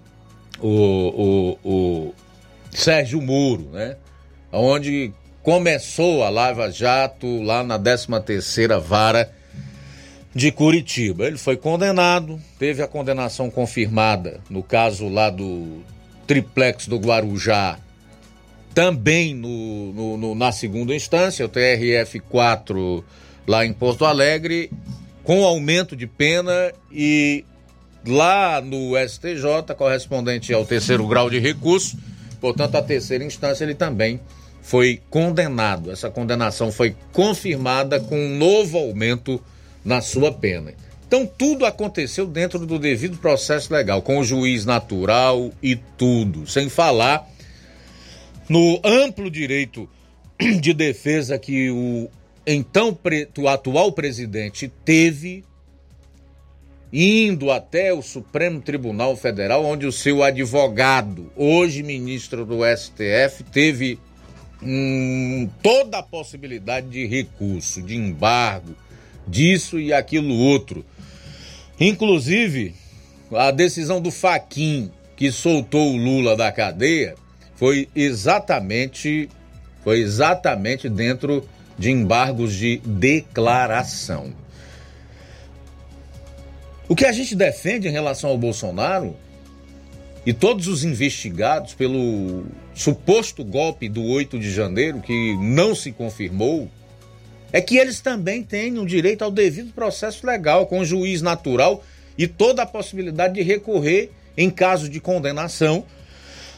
o, 0.60 0.68
o, 0.68 1.58
o 1.64 2.14
Sérgio 2.70 3.20
Moro, 3.20 3.70
né? 3.72 3.96
Onde 4.52 5.12
começou 5.42 6.22
a 6.22 6.28
Lava 6.28 6.70
Jato 6.70 7.42
lá 7.42 7.62
na 7.64 7.78
13ª 7.78 8.78
Vara 8.80 9.32
de 10.34 10.50
Curitiba. 10.50 11.26
Ele 11.26 11.38
foi 11.38 11.56
condenado, 11.56 12.40
teve 12.58 12.82
a 12.82 12.88
condenação 12.88 13.50
confirmada 13.50 14.40
no 14.48 14.62
caso 14.62 15.08
lá 15.08 15.30
do 15.30 15.82
triplex 16.26 16.86
do 16.86 16.96
Guarujá, 16.96 17.78
também 18.74 19.34
no, 19.34 19.92
no- 19.92 20.16
no- 20.16 20.34
na 20.34 20.50
segunda 20.52 20.94
instância, 20.94 21.44
o 21.44 21.48
TRF4 21.48 23.02
lá 23.46 23.64
em 23.66 23.72
Porto 23.72 24.04
Alegre, 24.04 24.70
com 25.24 25.44
aumento 25.44 25.94
de 25.96 26.06
pena 26.06 26.72
e 26.90 27.44
lá 28.06 28.60
no 28.60 28.96
STJ, 28.96 29.74
correspondente 29.76 30.52
ao 30.52 30.64
terceiro 30.64 31.06
grau 31.06 31.30
de 31.30 31.38
recurso, 31.38 31.96
portanto, 32.40 32.74
a 32.76 32.82
terceira 32.82 33.24
instância, 33.24 33.64
ele 33.64 33.74
também 33.74 34.20
foi 34.60 35.00
condenado. 35.10 35.90
Essa 35.90 36.10
condenação 36.10 36.70
foi 36.72 36.94
confirmada 37.12 38.00
com 38.00 38.16
um 38.16 38.36
novo 38.36 38.78
aumento 38.78 39.40
na 39.84 40.00
sua 40.00 40.32
pena. 40.32 40.72
Então, 41.06 41.26
tudo 41.26 41.66
aconteceu 41.66 42.26
dentro 42.26 42.64
do 42.64 42.78
devido 42.78 43.18
processo 43.18 43.72
legal, 43.72 44.00
com 44.02 44.18
o 44.18 44.24
juiz 44.24 44.64
natural 44.64 45.50
e 45.62 45.76
tudo, 45.76 46.46
sem 46.46 46.68
falar 46.68 47.28
no 48.48 48.80
amplo 48.84 49.30
direito 49.30 49.88
de 50.60 50.72
defesa 50.72 51.38
que 51.38 51.70
o 51.70 52.08
então 52.46 52.98
o 53.38 53.48
atual 53.48 53.92
presidente 53.92 54.70
teve 54.84 55.44
indo 56.92 57.50
até 57.50 57.92
o 57.92 58.02
Supremo 58.02 58.60
Tribunal 58.60 59.16
Federal, 59.16 59.64
onde 59.64 59.86
o 59.86 59.92
seu 59.92 60.22
advogado, 60.22 61.32
hoje 61.34 61.82
ministro 61.82 62.44
do 62.44 62.58
STF, 62.76 63.44
teve 63.50 63.98
hum, 64.62 65.48
toda 65.62 65.98
a 65.98 66.02
possibilidade 66.02 66.88
de 66.88 67.06
recurso, 67.06 67.80
de 67.80 67.96
embargo, 67.96 68.76
disso 69.26 69.80
e 69.80 69.92
aquilo 69.92 70.34
outro. 70.34 70.84
Inclusive, 71.80 72.74
a 73.32 73.50
decisão 73.50 74.00
do 74.00 74.10
Faquin, 74.10 74.90
que 75.16 75.32
soltou 75.32 75.94
o 75.94 75.96
Lula 75.96 76.36
da 76.36 76.52
cadeia, 76.52 77.14
foi 77.62 77.88
exatamente 77.94 79.28
foi 79.84 80.00
exatamente 80.00 80.88
dentro 80.88 81.48
de 81.78 81.92
embargos 81.92 82.54
de 82.54 82.78
declaração. 82.78 84.34
O 86.88 86.96
que 86.96 87.04
a 87.04 87.12
gente 87.12 87.36
defende 87.36 87.86
em 87.86 87.92
relação 87.92 88.30
ao 88.30 88.36
Bolsonaro 88.36 89.14
e 90.26 90.32
todos 90.32 90.66
os 90.66 90.82
investigados 90.82 91.72
pelo 91.72 92.46
suposto 92.74 93.44
golpe 93.44 93.88
do 93.88 94.02
8 94.06 94.40
de 94.40 94.50
janeiro, 94.50 95.00
que 95.00 95.36
não 95.36 95.72
se 95.72 95.92
confirmou, 95.92 96.68
é 97.52 97.60
que 97.60 97.76
eles 97.78 98.00
também 98.00 98.42
tenham 98.42 98.84
direito 98.84 99.22
ao 99.22 99.30
devido 99.30 99.72
processo 99.72 100.26
legal, 100.26 100.66
com 100.66 100.84
juiz 100.84 101.22
natural 101.22 101.84
e 102.18 102.26
toda 102.26 102.64
a 102.64 102.66
possibilidade 102.66 103.34
de 103.34 103.42
recorrer 103.42 104.10
em 104.36 104.50
caso 104.50 104.88
de 104.88 104.98
condenação 104.98 105.86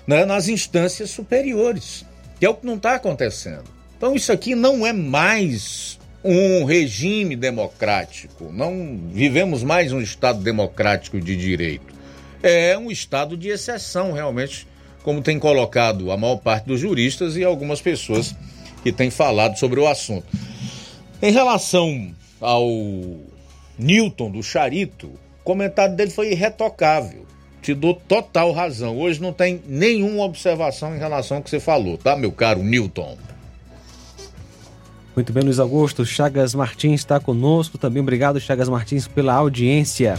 né, 0.07 0.25
nas 0.25 0.49
instâncias 0.49 1.11
superiores, 1.11 2.05
que 2.39 2.47
é 2.47 2.49
o 2.49 2.55
que 2.55 2.67
não 2.67 2.77
está 2.77 2.95
acontecendo. 2.95 3.65
Então, 3.97 4.15
isso 4.15 4.33
aqui 4.33 4.55
não 4.55 4.87
é 4.87 4.93
mais 4.93 5.99
um 6.23 6.65
regime 6.65 7.37
democrático, 7.37 8.51
não 8.53 8.99
vivemos 9.13 9.63
mais 9.63 9.93
um 9.93 10.01
Estado 10.01 10.41
democrático 10.43 11.21
de 11.21 11.37
direito. 11.37 11.95
É 12.43 12.77
um 12.77 12.91
estado 12.91 13.37
de 13.39 13.49
exceção, 13.49 14.13
realmente, 14.13 14.67
como 15.03 15.23
tem 15.23 15.39
colocado 15.39 16.11
a 16.11 16.17
maior 16.17 16.37
parte 16.37 16.67
dos 16.67 16.81
juristas 16.81 17.37
e 17.37 17.45
algumas 17.45 17.81
pessoas 17.81 18.35
que 18.83 18.93
têm 18.93 19.11
falado 19.11 19.59
sobre 19.59 19.81
o 19.81 19.89
assunto. 19.89 20.27
Em 21.23 21.33
relação 21.33 22.15
ao 22.41 22.69
Newton 23.79 24.31
do 24.31 24.43
Charito, 24.43 25.07
o 25.07 25.45
comentário 25.45 25.97
dele 25.97 26.11
foi 26.11 26.33
irretocável. 26.33 27.24
Te 27.65 27.73
dou 27.73 27.95
total 27.95 28.53
razão. 28.53 28.99
Hoje 28.99 29.23
não 29.23 29.33
tem 29.33 29.63
nenhuma 29.67 30.23
observação 30.25 30.95
em 30.95 30.99
relação 30.99 31.39
ao 31.39 31.43
que 31.43 31.49
você 31.49 31.59
falou, 31.59 31.97
tá, 31.97 32.15
meu 32.15 32.31
caro 32.31 32.63
Newton? 32.63 33.17
Muito 35.17 35.33
bem, 35.33 35.43
Luiz 35.43 35.59
Augusto. 35.59 36.05
Chagas 36.05 36.55
Martins 36.55 37.01
está 37.01 37.19
conosco. 37.19 37.79
Também 37.79 38.03
obrigado, 38.03 38.39
Chagas 38.39 38.69
Martins, 38.69 39.09
pela 39.09 39.33
audiência. 39.33 40.19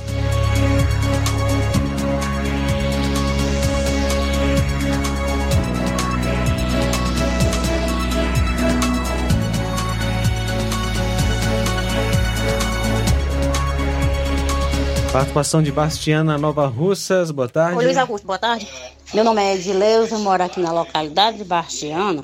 Participação 15.15 15.63
de 15.63 15.71
Bastiana 15.71 16.37
Nova 16.37 16.67
Russas, 16.67 17.31
boa 17.31 17.47
tarde. 17.47 17.77
Oi, 17.77 17.85
Luiz 17.85 17.95
Augusto, 17.95 18.27
boa 18.27 18.37
tarde. 18.37 18.67
Meu 19.13 19.23
nome 19.23 19.41
é 19.41 19.55
Edileuza, 19.55 20.17
moro 20.17 20.43
aqui 20.43 20.59
na 20.59 20.73
localidade 20.73 21.37
de 21.37 21.45
Bastiana. 21.45 22.21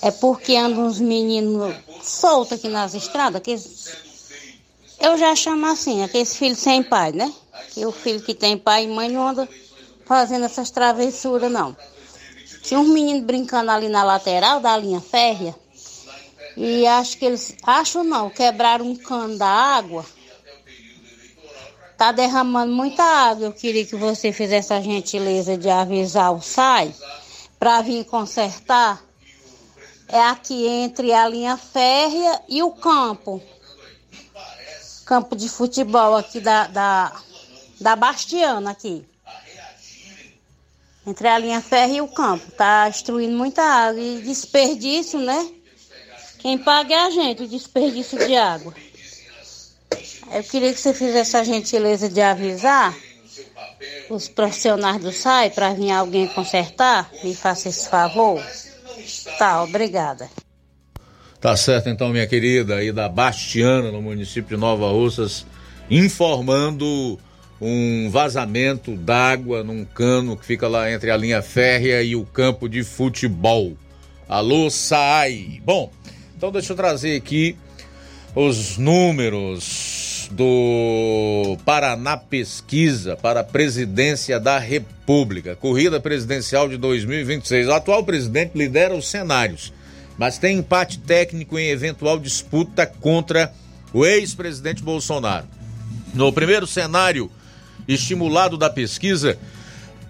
É 0.00 0.12
porque 0.12 0.54
andam 0.54 0.86
uns 0.86 1.00
meninos 1.00 1.74
soltos 2.04 2.56
aqui 2.56 2.68
nas 2.68 2.94
estradas, 2.94 3.42
que 3.42 3.56
eu 5.04 5.18
já 5.18 5.34
chamo 5.34 5.66
assim, 5.66 6.04
aqueles 6.04 6.36
filhos 6.36 6.58
sem 6.58 6.84
pai, 6.84 7.10
né? 7.10 7.34
Que 7.72 7.84
o 7.84 7.90
filho 7.90 8.20
que 8.20 8.32
tem 8.32 8.56
pai 8.56 8.84
e 8.84 8.88
mãe 8.88 9.10
não 9.10 9.30
anda 9.30 9.48
fazendo 10.06 10.44
essas 10.44 10.70
travessuras, 10.70 11.50
não. 11.50 11.76
Tinha 12.62 12.78
uns 12.78 12.90
meninos 12.90 13.24
brincando 13.24 13.72
ali 13.72 13.88
na 13.88 14.04
lateral 14.04 14.60
da 14.60 14.76
linha 14.76 15.00
férrea. 15.00 15.52
E 16.56 16.86
acho 16.86 17.18
que 17.18 17.24
eles, 17.24 17.56
acho 17.64 18.04
não, 18.04 18.30
quebraram 18.30 18.86
um 18.86 18.94
cano 18.94 19.36
da 19.36 19.48
água 19.48 20.06
Tá 21.96 22.10
derramando 22.12 22.72
muita 22.72 23.02
água. 23.02 23.46
Eu 23.46 23.52
queria 23.52 23.86
que 23.86 23.94
você 23.94 24.32
fizesse 24.32 24.72
a 24.72 24.80
gentileza 24.80 25.56
de 25.56 25.70
avisar 25.70 26.32
o 26.34 26.42
SAI 26.42 26.94
para 27.58 27.80
vir 27.82 28.04
consertar. 28.04 29.02
É 30.08 30.20
aqui 30.20 30.66
entre 30.66 31.12
a 31.12 31.28
linha 31.28 31.56
férrea 31.56 32.42
e 32.48 32.62
o 32.62 32.72
campo. 32.72 33.42
Campo 35.06 35.36
de 35.36 35.48
futebol 35.48 36.16
aqui 36.16 36.40
da, 36.40 36.66
da, 36.66 37.12
da 37.80 37.96
Bastiana 37.96 38.70
aqui. 38.70 39.06
Entre 41.06 41.28
a 41.28 41.38
linha 41.38 41.60
férrea 41.60 41.98
e 41.98 42.00
o 42.00 42.08
campo. 42.08 42.50
Tá 42.52 42.88
destruindo 42.88 43.36
muita 43.36 43.62
água. 43.62 44.00
E 44.00 44.22
desperdício, 44.22 45.20
né? 45.20 45.50
Quem 46.38 46.58
paga 46.58 46.94
é 46.94 46.98
a 47.06 47.10
gente, 47.10 47.44
o 47.44 47.48
desperdício 47.48 48.18
de 48.18 48.36
água. 48.36 48.74
Eu 50.32 50.42
queria 50.42 50.72
que 50.72 50.80
você 50.80 50.94
fizesse 50.94 51.36
a 51.36 51.44
gentileza 51.44 52.08
de 52.08 52.20
avisar 52.20 52.94
os 54.08 54.28
profissionais 54.28 55.00
do 55.00 55.12
SAI 55.12 55.50
para 55.50 55.74
vir 55.74 55.90
alguém 55.90 56.26
consertar. 56.28 57.10
Me 57.22 57.34
faça 57.34 57.68
esse 57.68 57.88
favor. 57.88 58.42
Tá, 59.38 59.62
obrigada. 59.62 60.28
Tá 61.40 61.56
certo, 61.56 61.90
então, 61.90 62.08
minha 62.08 62.26
querida, 62.26 62.76
aí 62.76 62.90
da 62.90 63.08
Bastiana, 63.08 63.92
no 63.92 64.00
município 64.00 64.56
de 64.56 64.60
Nova 64.60 64.90
Russas, 64.90 65.44
informando 65.90 67.18
um 67.60 68.08
vazamento 68.10 68.96
d'água 68.96 69.62
num 69.62 69.84
cano 69.84 70.36
que 70.36 70.46
fica 70.46 70.66
lá 70.66 70.90
entre 70.90 71.10
a 71.10 71.16
linha 71.16 71.42
férrea 71.42 72.02
e 72.02 72.16
o 72.16 72.24
campo 72.24 72.68
de 72.68 72.82
futebol. 72.82 73.76
Alô, 74.26 74.70
SAI. 74.70 75.60
Bom, 75.62 75.92
então 76.36 76.50
deixa 76.50 76.72
eu 76.72 76.76
trazer 76.76 77.16
aqui 77.16 77.56
os 78.34 78.78
números 78.78 80.03
do 80.30 81.56
Paraná 81.64 82.16
Pesquisa 82.16 83.16
para 83.16 83.40
a 83.40 83.44
presidência 83.44 84.40
da 84.40 84.58
República, 84.58 85.56
corrida 85.56 86.00
presidencial 86.00 86.68
de 86.68 86.76
2026. 86.76 87.68
O 87.68 87.72
atual 87.72 88.04
presidente 88.04 88.52
lidera 88.56 88.94
os 88.94 89.08
cenários, 89.08 89.72
mas 90.18 90.38
tem 90.38 90.58
empate 90.58 90.98
técnico 90.98 91.58
em 91.58 91.68
eventual 91.68 92.18
disputa 92.18 92.86
contra 92.86 93.52
o 93.92 94.04
ex-presidente 94.04 94.82
Bolsonaro. 94.82 95.46
No 96.12 96.32
primeiro 96.32 96.66
cenário, 96.66 97.30
estimulado 97.86 98.56
da 98.56 98.70
pesquisa, 98.70 99.38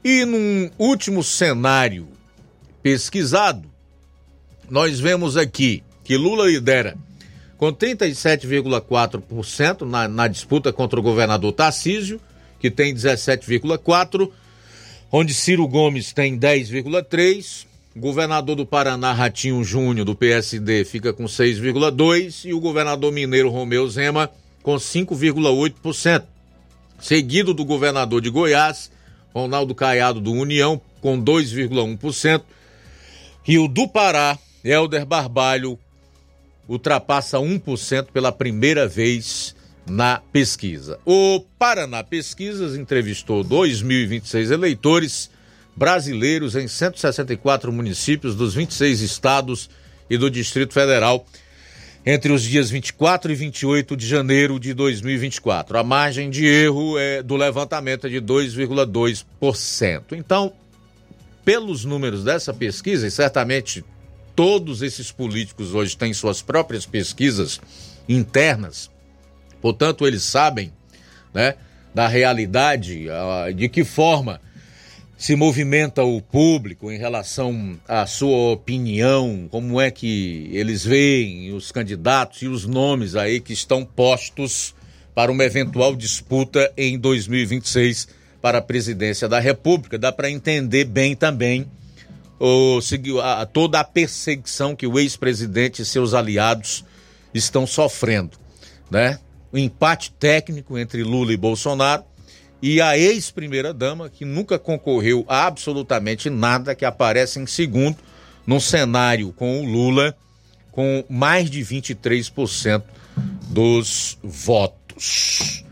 E 0.04 0.26
num 0.26 0.70
último 0.78 1.24
cenário 1.24 2.08
pesquisado, 2.84 3.74
nós 4.70 5.00
vemos 5.00 5.38
aqui 5.38 5.82
que 6.04 6.18
Lula 6.18 6.48
lidera 6.48 6.98
com 7.58 7.74
37,4% 7.74 9.82
na, 9.82 10.08
na 10.08 10.28
disputa 10.28 10.72
contra 10.74 11.00
o 11.00 11.04
governador 11.04 11.54
Tarcísio, 11.54 12.22
que 12.60 12.70
tem 12.70 12.94
17,4%, 12.94 14.30
onde 15.12 15.34
Ciro 15.34 15.68
Gomes 15.68 16.14
tem 16.14 16.38
10,3%, 16.38 17.66
governador 17.96 18.58
do 18.58 18.66
Paraná, 18.66 19.14
Ratinho 19.14 19.64
Júnior, 19.64 20.06
do 20.06 20.16
PSD, 20.16 20.84
fica 20.84 21.14
com 21.14 21.26
6,2%, 21.26 22.46
e 22.46 22.54
o 22.54 22.60
governador 22.60 23.12
mineiro 23.12 23.50
Romeu 23.50 23.88
Zema 23.88 24.30
com 24.62 24.76
5,8%, 24.76 26.24
seguido 27.00 27.54
do 27.54 27.64
governador 27.64 28.20
de 28.20 28.30
Goiás, 28.30 28.92
Ronaldo 29.34 29.74
Caiado, 29.74 30.20
do 30.20 30.34
União, 30.34 30.82
com 31.00 31.22
2,1%, 31.22 32.42
e 33.48 33.60
o 33.60 33.68
do 33.68 33.88
Pará, 33.88 34.38
Helder 34.66 35.06
Barbalho 35.06 35.78
ultrapassa 36.68 37.38
1% 37.38 38.08
pela 38.12 38.32
primeira 38.32 38.88
vez 38.88 39.56
na 39.88 40.20
pesquisa. 40.34 41.00
O 41.06 41.40
Paraná 41.60 42.04
Pesquisas 42.04 42.76
entrevistou 42.76 43.46
2.026 43.46 44.52
eleitores 44.52 45.30
brasileiros 45.76 46.56
em 46.56 46.68
164 46.68 47.72
municípios 47.72 48.36
dos 48.36 48.56
26 48.56 49.02
estados 49.02 49.70
e 50.10 50.18
do 50.18 50.32
Distrito 50.32 50.74
Federal. 50.74 51.26
entre 52.08 52.32
os 52.32 52.44
dias 52.44 52.70
24 52.70 53.32
e 53.32 53.36
28 53.36 53.98
de 53.98 54.08
janeiro 54.08 54.60
de 54.60 54.76
2024. 54.76 55.76
A 55.76 55.84
margem 55.84 56.30
de 56.30 56.46
erro 56.46 57.00
é, 57.00 57.24
do 57.24 57.36
levantamento 57.36 58.06
é 58.06 58.10
de 58.12 58.22
2,2%. 58.22 60.04
Então, 60.12 60.54
pelos 61.44 61.84
números 61.84 62.24
dessa 62.24 62.54
pesquisa, 62.54 63.08
e 63.08 63.12
certamente 63.12 63.84
todos 64.36 64.82
esses 64.82 65.12
políticos 65.12 65.74
hoje 65.74 65.96
têm 65.96 66.14
suas 66.14 66.42
próprias 66.42 66.86
pesquisas 66.86 67.60
internas, 68.08 68.92
portanto, 69.62 70.06
eles 70.06 70.24
sabem 70.24 70.72
né, 71.34 71.56
da 71.94 72.08
realidade, 72.08 73.06
de 73.56 73.70
que 73.70 73.84
forma 73.84 74.42
se 75.18 75.36
movimenta 75.36 76.04
o 76.04 76.22
público 76.22 76.92
em 76.92 76.98
relação 76.98 77.80
à 77.88 78.06
sua 78.06 78.52
opinião, 78.52 79.48
como 79.50 79.80
é 79.80 79.90
que 79.90 80.50
eles 80.52 80.84
veem 80.84 81.54
os 81.54 81.72
candidatos 81.72 82.42
e 82.42 82.48
os 82.48 82.66
nomes 82.66 83.16
aí 83.16 83.40
que 83.40 83.54
estão 83.54 83.86
postos 83.86 84.76
para 85.14 85.32
uma 85.32 85.46
eventual 85.46 85.96
disputa 85.96 86.70
em 86.76 87.00
2026 87.00 88.10
para 88.42 88.58
a 88.58 88.62
presidência 88.62 89.30
da 89.30 89.40
República. 89.40 89.98
Dá 89.98 90.12
para 90.12 90.30
entender 90.30 90.84
bem 90.84 91.16
também 91.16 91.66
o, 92.40 92.80
a, 93.22 93.46
toda 93.46 93.80
a 93.80 93.84
perseguição 93.84 94.76
que 94.76 94.88
o 94.88 95.00
ex-presidente 95.00 95.82
e 95.82 95.86
seus 95.86 96.14
aliados 96.14 96.84
estão 97.34 97.66
sofrendo, 97.66 98.38
né? 98.90 99.20
O 99.52 99.58
empate 99.58 100.12
técnico 100.12 100.78
entre 100.78 101.04
Lula 101.04 101.32
e 101.32 101.38
Bolsonaro 101.38 102.04
e 102.62 102.82
a 102.82 102.98
ex-primeira-dama, 102.98 104.10
que 104.10 104.26
nunca 104.26 104.58
concorreu 104.58 105.26
a 105.28 105.46
absolutamente 105.46 106.30
nada, 106.30 106.76
que 106.76 106.86
aparece 106.86 107.40
em 107.40 107.46
segundo 107.46 107.98
num 108.46 108.60
cenário 108.60 109.32
com 109.34 109.62
o 109.62 109.66
Lula, 109.66 110.16
com 110.72 111.04
mais 111.10 111.50
de 111.50 111.62
23% 111.62 112.84
dos 113.50 114.18
votos. 114.24 115.65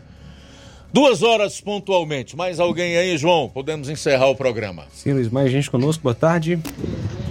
Duas 0.94 1.24
horas 1.24 1.60
pontualmente. 1.60 2.36
Mais 2.36 2.60
alguém 2.60 2.96
aí, 2.96 3.18
João? 3.18 3.48
Podemos 3.48 3.88
encerrar 3.88 4.28
o 4.28 4.36
programa. 4.36 4.84
Sim, 4.92 5.14
Luiz, 5.14 5.28
mais 5.28 5.50
gente 5.50 5.68
conosco. 5.68 6.00
Boa 6.04 6.14
tarde. 6.14 6.56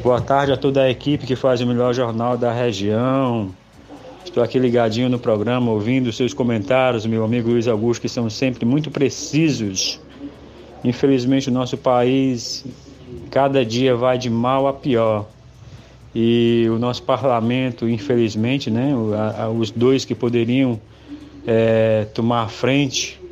Boa 0.04 0.20
tarde 0.20 0.52
a 0.52 0.58
toda 0.58 0.82
a 0.82 0.92
equipe 0.92 1.26
que 1.26 1.34
faz 1.34 1.62
o 1.62 1.66
melhor 1.66 1.94
jornal 1.94 2.38
da 2.38 2.52
região. 2.52 3.56
Estou 4.26 4.44
aqui 4.44 4.60
ligadinho 4.60 5.08
no 5.08 5.18
programa, 5.18 5.72
ouvindo 5.72 6.12
seus 6.12 6.34
comentários, 6.34 7.06
meu 7.06 7.24
amigo 7.24 7.52
Luiz 7.52 7.66
Augusto, 7.66 8.02
que 8.02 8.10
são 8.10 8.30
sempre 8.30 8.66
muito 8.66 8.92
precisos. 8.92 9.98
Infelizmente, 10.84 11.48
o 11.48 11.54
nosso 11.54 11.78
país 11.78 12.66
cada 13.32 13.66
dia 13.66 13.96
vai 13.96 14.18
de 14.18 14.30
mal 14.30 14.68
a 14.68 14.74
pior. 14.74 15.26
E 16.14 16.68
o 16.70 16.78
nosso 16.78 17.04
parlamento, 17.04 17.88
infelizmente, 17.88 18.70
né, 18.70 18.94
os 19.58 19.72
dois 19.72 20.04
que 20.04 20.14
poderiam 20.14 20.78
é, 21.48 22.08
tomar 22.14 22.50
frente 22.50 23.23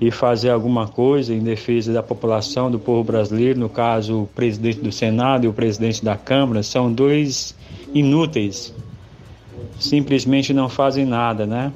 e 0.00 0.10
fazer 0.10 0.50
alguma 0.50 0.86
coisa 0.86 1.34
em 1.34 1.40
defesa 1.40 1.92
da 1.92 2.02
população, 2.02 2.70
do 2.70 2.78
povo 2.78 3.04
brasileiro, 3.04 3.58
no 3.58 3.68
caso, 3.68 4.22
o 4.22 4.26
presidente 4.26 4.80
do 4.80 4.92
Senado 4.92 5.44
e 5.44 5.48
o 5.48 5.52
presidente 5.52 6.04
da 6.04 6.16
Câmara, 6.16 6.62
são 6.62 6.92
dois 6.92 7.54
inúteis 7.94 8.74
simplesmente 9.78 10.52
não 10.52 10.68
fazem 10.68 11.04
nada, 11.04 11.46
né? 11.46 11.72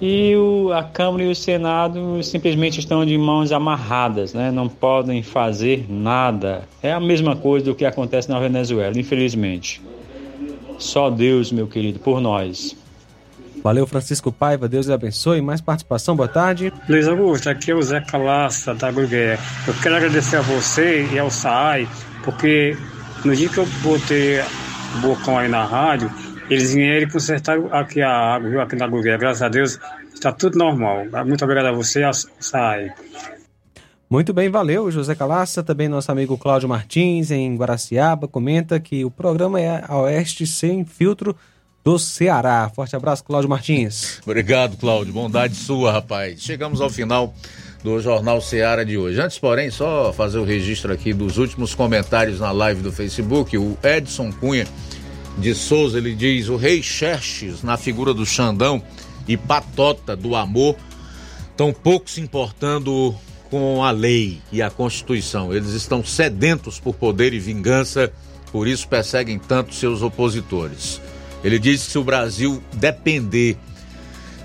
E 0.00 0.34
o, 0.34 0.72
a 0.72 0.82
Câmara 0.82 1.24
e 1.24 1.30
o 1.30 1.34
Senado 1.34 2.22
simplesmente 2.22 2.80
estão 2.80 3.04
de 3.04 3.16
mãos 3.18 3.52
amarradas, 3.52 4.32
né? 4.32 4.50
Não 4.50 4.68
podem 4.68 5.22
fazer 5.22 5.86
nada. 5.90 6.62
É 6.82 6.92
a 6.92 7.00
mesma 7.00 7.36
coisa 7.36 7.66
do 7.66 7.74
que 7.74 7.84
acontece 7.84 8.28
na 8.28 8.38
Venezuela, 8.40 8.98
infelizmente. 8.98 9.82
Só 10.78 11.10
Deus, 11.10 11.52
meu 11.52 11.66
querido, 11.66 11.98
por 11.98 12.20
nós. 12.20 12.74
Valeu, 13.62 13.86
Francisco 13.86 14.32
Paiva, 14.32 14.66
Deus 14.66 14.86
lhe 14.86 14.92
abençoe. 14.92 15.42
Mais 15.42 15.60
participação, 15.60 16.16
boa 16.16 16.28
tarde. 16.28 16.72
Luiz 16.88 17.06
Augusto, 17.06 17.50
aqui 17.50 17.70
é 17.70 17.74
o 17.74 17.82
Zé 17.82 18.00
Calaça, 18.00 18.74
da 18.74 18.90
Grugué. 18.90 19.38
Eu 19.66 19.74
quero 19.82 19.96
agradecer 19.96 20.36
a 20.36 20.40
você 20.40 21.06
e 21.12 21.18
ao 21.18 21.30
SAAI, 21.30 21.86
porque 22.24 22.74
no 23.22 23.36
dia 23.36 23.50
que 23.50 23.58
eu 23.58 23.66
botei 23.82 24.40
o 24.40 25.00
bocão 25.02 25.36
aí 25.36 25.48
na 25.48 25.64
rádio, 25.64 26.10
eles 26.48 26.72
vieram 26.72 27.06
e 27.06 27.10
consertaram 27.10 27.68
aqui 27.72 28.00
a 28.00 28.10
água, 28.10 28.48
viu? 28.48 28.60
Aqui 28.62 28.76
na 28.76 28.86
Gouveia. 28.86 29.18
Graças 29.18 29.42
a 29.42 29.48
Deus, 29.48 29.78
está 30.14 30.32
tudo 30.32 30.58
normal. 30.58 31.04
Muito 31.26 31.44
obrigado 31.44 31.66
a 31.66 31.72
você, 31.72 32.02
a 32.02 32.12
SAI. 32.12 32.90
Muito 34.08 34.32
bem, 34.32 34.48
valeu, 34.48 34.90
José 34.90 35.14
Calaça. 35.14 35.62
Também 35.62 35.86
nosso 35.86 36.10
amigo 36.10 36.38
Cláudio 36.38 36.68
Martins, 36.68 37.30
em 37.30 37.54
Guaraciaba, 37.56 38.26
comenta 38.26 38.80
que 38.80 39.04
o 39.04 39.10
programa 39.10 39.60
é 39.60 39.84
a 39.86 39.98
Oeste 39.98 40.46
Sem 40.46 40.82
Filtro 40.84 41.36
do 41.84 41.98
Ceará. 41.98 42.70
Forte 42.74 42.94
abraço, 42.94 43.24
Cláudio 43.24 43.48
Martins. 43.48 44.20
Obrigado, 44.24 44.76
Cláudio. 44.76 45.12
Bondade 45.12 45.54
sua, 45.54 45.92
rapaz. 45.92 46.42
Chegamos 46.42 46.80
ao 46.80 46.90
final 46.90 47.34
do 47.82 48.00
Jornal 48.00 48.40
Ceará 48.40 48.84
de 48.84 48.98
hoje. 48.98 49.20
Antes, 49.20 49.38
porém, 49.38 49.70
só 49.70 50.12
fazer 50.12 50.38
o 50.38 50.44
registro 50.44 50.92
aqui 50.92 51.12
dos 51.12 51.38
últimos 51.38 51.74
comentários 51.74 52.40
na 52.40 52.50
live 52.50 52.82
do 52.82 52.92
Facebook. 52.92 53.56
O 53.56 53.76
Edson 53.82 54.30
Cunha 54.32 54.66
de 55.38 55.54
Souza, 55.54 55.98
ele 55.98 56.14
diz: 56.14 56.48
o 56.48 56.56
rei 56.56 56.82
Xerxes, 56.82 57.62
na 57.62 57.76
figura 57.76 58.12
do 58.12 58.26
Xandão 58.26 58.82
e 59.26 59.36
Patota 59.36 60.14
do 60.14 60.36
Amor, 60.36 60.76
tão 61.56 61.72
pouco 61.72 62.10
se 62.10 62.20
importando 62.20 63.14
com 63.50 63.82
a 63.82 63.90
lei 63.90 64.40
e 64.52 64.62
a 64.62 64.70
Constituição. 64.70 65.52
Eles 65.52 65.70
estão 65.70 66.04
sedentos 66.04 66.78
por 66.78 66.94
poder 66.94 67.32
e 67.32 67.38
vingança, 67.38 68.12
por 68.52 68.68
isso 68.68 68.86
perseguem 68.86 69.38
tanto 69.38 69.74
seus 69.74 70.02
opositores. 70.02 71.00
Ele 71.42 71.58
diz 71.58 71.84
que 71.84 71.92
se 71.92 71.98
o 71.98 72.04
Brasil 72.04 72.62
depender 72.72 73.56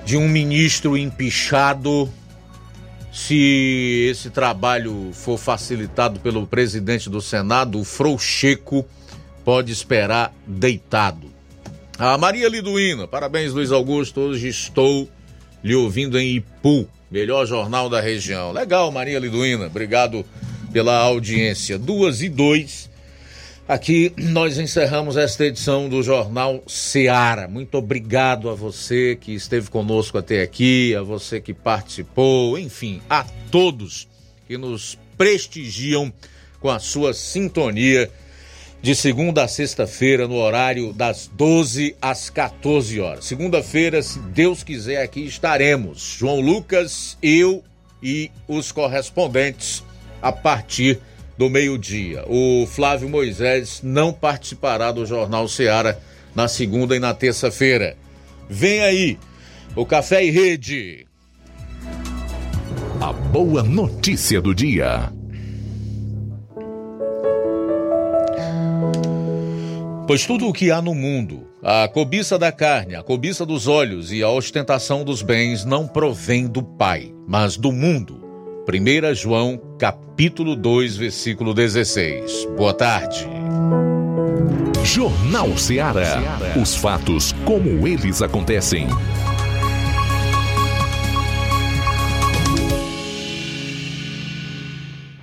de 0.05 0.15
um 0.15 0.27
ministro 0.29 0.97
empichado, 0.97 2.09
se 3.11 4.07
esse 4.11 4.29
trabalho 4.29 5.09
for 5.13 5.37
facilitado 5.37 6.19
pelo 6.19 6.45
presidente 6.45 7.09
do 7.09 7.21
Senado, 7.21 7.79
o 7.79 7.83
Froucheco, 7.83 8.85
pode 9.43 9.71
esperar 9.71 10.33
deitado. 10.45 11.33
A 11.97 12.17
Maria 12.17 12.49
Liduína, 12.49 13.07
parabéns 13.07 13.53
Luiz 13.53 13.71
Augusto, 13.71 14.19
hoje 14.19 14.49
estou 14.49 15.09
lhe 15.63 15.73
ouvindo 15.73 16.19
em 16.19 16.35
Ipu, 16.35 16.87
melhor 17.09 17.45
jornal 17.45 17.89
da 17.89 18.01
região. 18.01 18.51
Legal, 18.51 18.91
Maria 18.91 19.17
Liduína, 19.17 19.67
obrigado 19.67 20.25
pela 20.73 20.97
audiência. 20.97 21.79
Duas 21.79 22.21
e 22.21 22.27
dois. 22.27 22.89
Aqui 23.67 24.13
nós 24.15 24.59
encerramos 24.59 25.17
esta 25.17 25.43
edição 25.43 25.89
do 25.89 26.03
Jornal 26.03 26.61
Seara. 26.67 27.47
Muito 27.47 27.79
obrigado 27.79 28.47
a 28.47 28.53
você 28.53 29.17
que 29.19 29.33
esteve 29.33 29.71
conosco 29.71 30.19
até 30.19 30.43
aqui, 30.43 30.93
a 30.93 31.01
você 31.01 31.41
que 31.41 31.51
participou, 31.51 32.59
enfim, 32.59 33.01
a 33.09 33.25
todos 33.49 34.07
que 34.47 34.55
nos 34.55 34.99
prestigiam 35.17 36.13
com 36.59 36.69
a 36.69 36.77
sua 36.77 37.11
sintonia 37.11 38.11
de 38.83 38.93
segunda 38.93 39.43
a 39.43 39.47
sexta-feira, 39.47 40.27
no 40.27 40.35
horário 40.35 40.93
das 40.93 41.27
12 41.33 41.95
às 41.99 42.29
14 42.29 42.99
horas. 42.99 43.25
Segunda-feira, 43.25 43.99
se 44.03 44.19
Deus 44.19 44.61
quiser, 44.61 45.01
aqui 45.01 45.21
estaremos. 45.21 46.17
João 46.19 46.39
Lucas, 46.39 47.17
eu 47.19 47.63
e 48.03 48.29
os 48.47 48.71
correspondentes 48.71 49.83
a 50.21 50.31
partir 50.31 50.99
do 51.37 51.49
meio-dia. 51.49 52.23
O 52.27 52.65
Flávio 52.65 53.09
Moisés 53.09 53.81
não 53.83 54.13
participará 54.13 54.91
do 54.91 55.05
Jornal 55.05 55.47
Seara 55.47 55.99
na 56.33 56.47
segunda 56.47 56.95
e 56.95 56.99
na 56.99 57.13
terça-feira. 57.13 57.97
Vem 58.49 58.81
aí 58.81 59.17
o 59.75 59.85
Café 59.85 60.23
e 60.23 60.31
Rede. 60.31 61.07
A 63.01 63.11
boa 63.11 63.61
notícia 63.61 64.41
do 64.41 64.53
dia. 64.53 65.11
Pois 70.07 70.25
tudo 70.25 70.47
o 70.47 70.53
que 70.53 70.69
há 70.69 70.81
no 70.81 70.93
mundo, 70.93 71.47
a 71.63 71.87
cobiça 71.87 72.37
da 72.37 72.51
carne, 72.51 72.95
a 72.95 73.01
cobiça 73.01 73.43
dos 73.43 73.67
olhos 73.67 74.11
e 74.11 74.21
a 74.21 74.29
ostentação 74.29 75.03
dos 75.03 75.23
bens 75.23 75.65
não 75.65 75.87
provém 75.87 76.47
do 76.47 76.61
Pai, 76.61 77.11
mas 77.27 77.57
do 77.57 77.71
mundo. 77.71 78.24
1 78.67 79.13
João, 79.13 79.61
capítulo 79.77 80.55
2, 80.55 80.97
versículo 80.97 81.53
16. 81.53 82.47
Boa 82.57 82.73
tarde. 82.73 83.27
Jornal 84.83 85.55
Ceará. 85.55 86.19
Os 86.59 86.75
fatos 86.75 87.31
como 87.45 87.87
eles 87.87 88.23
acontecem. 88.23 88.87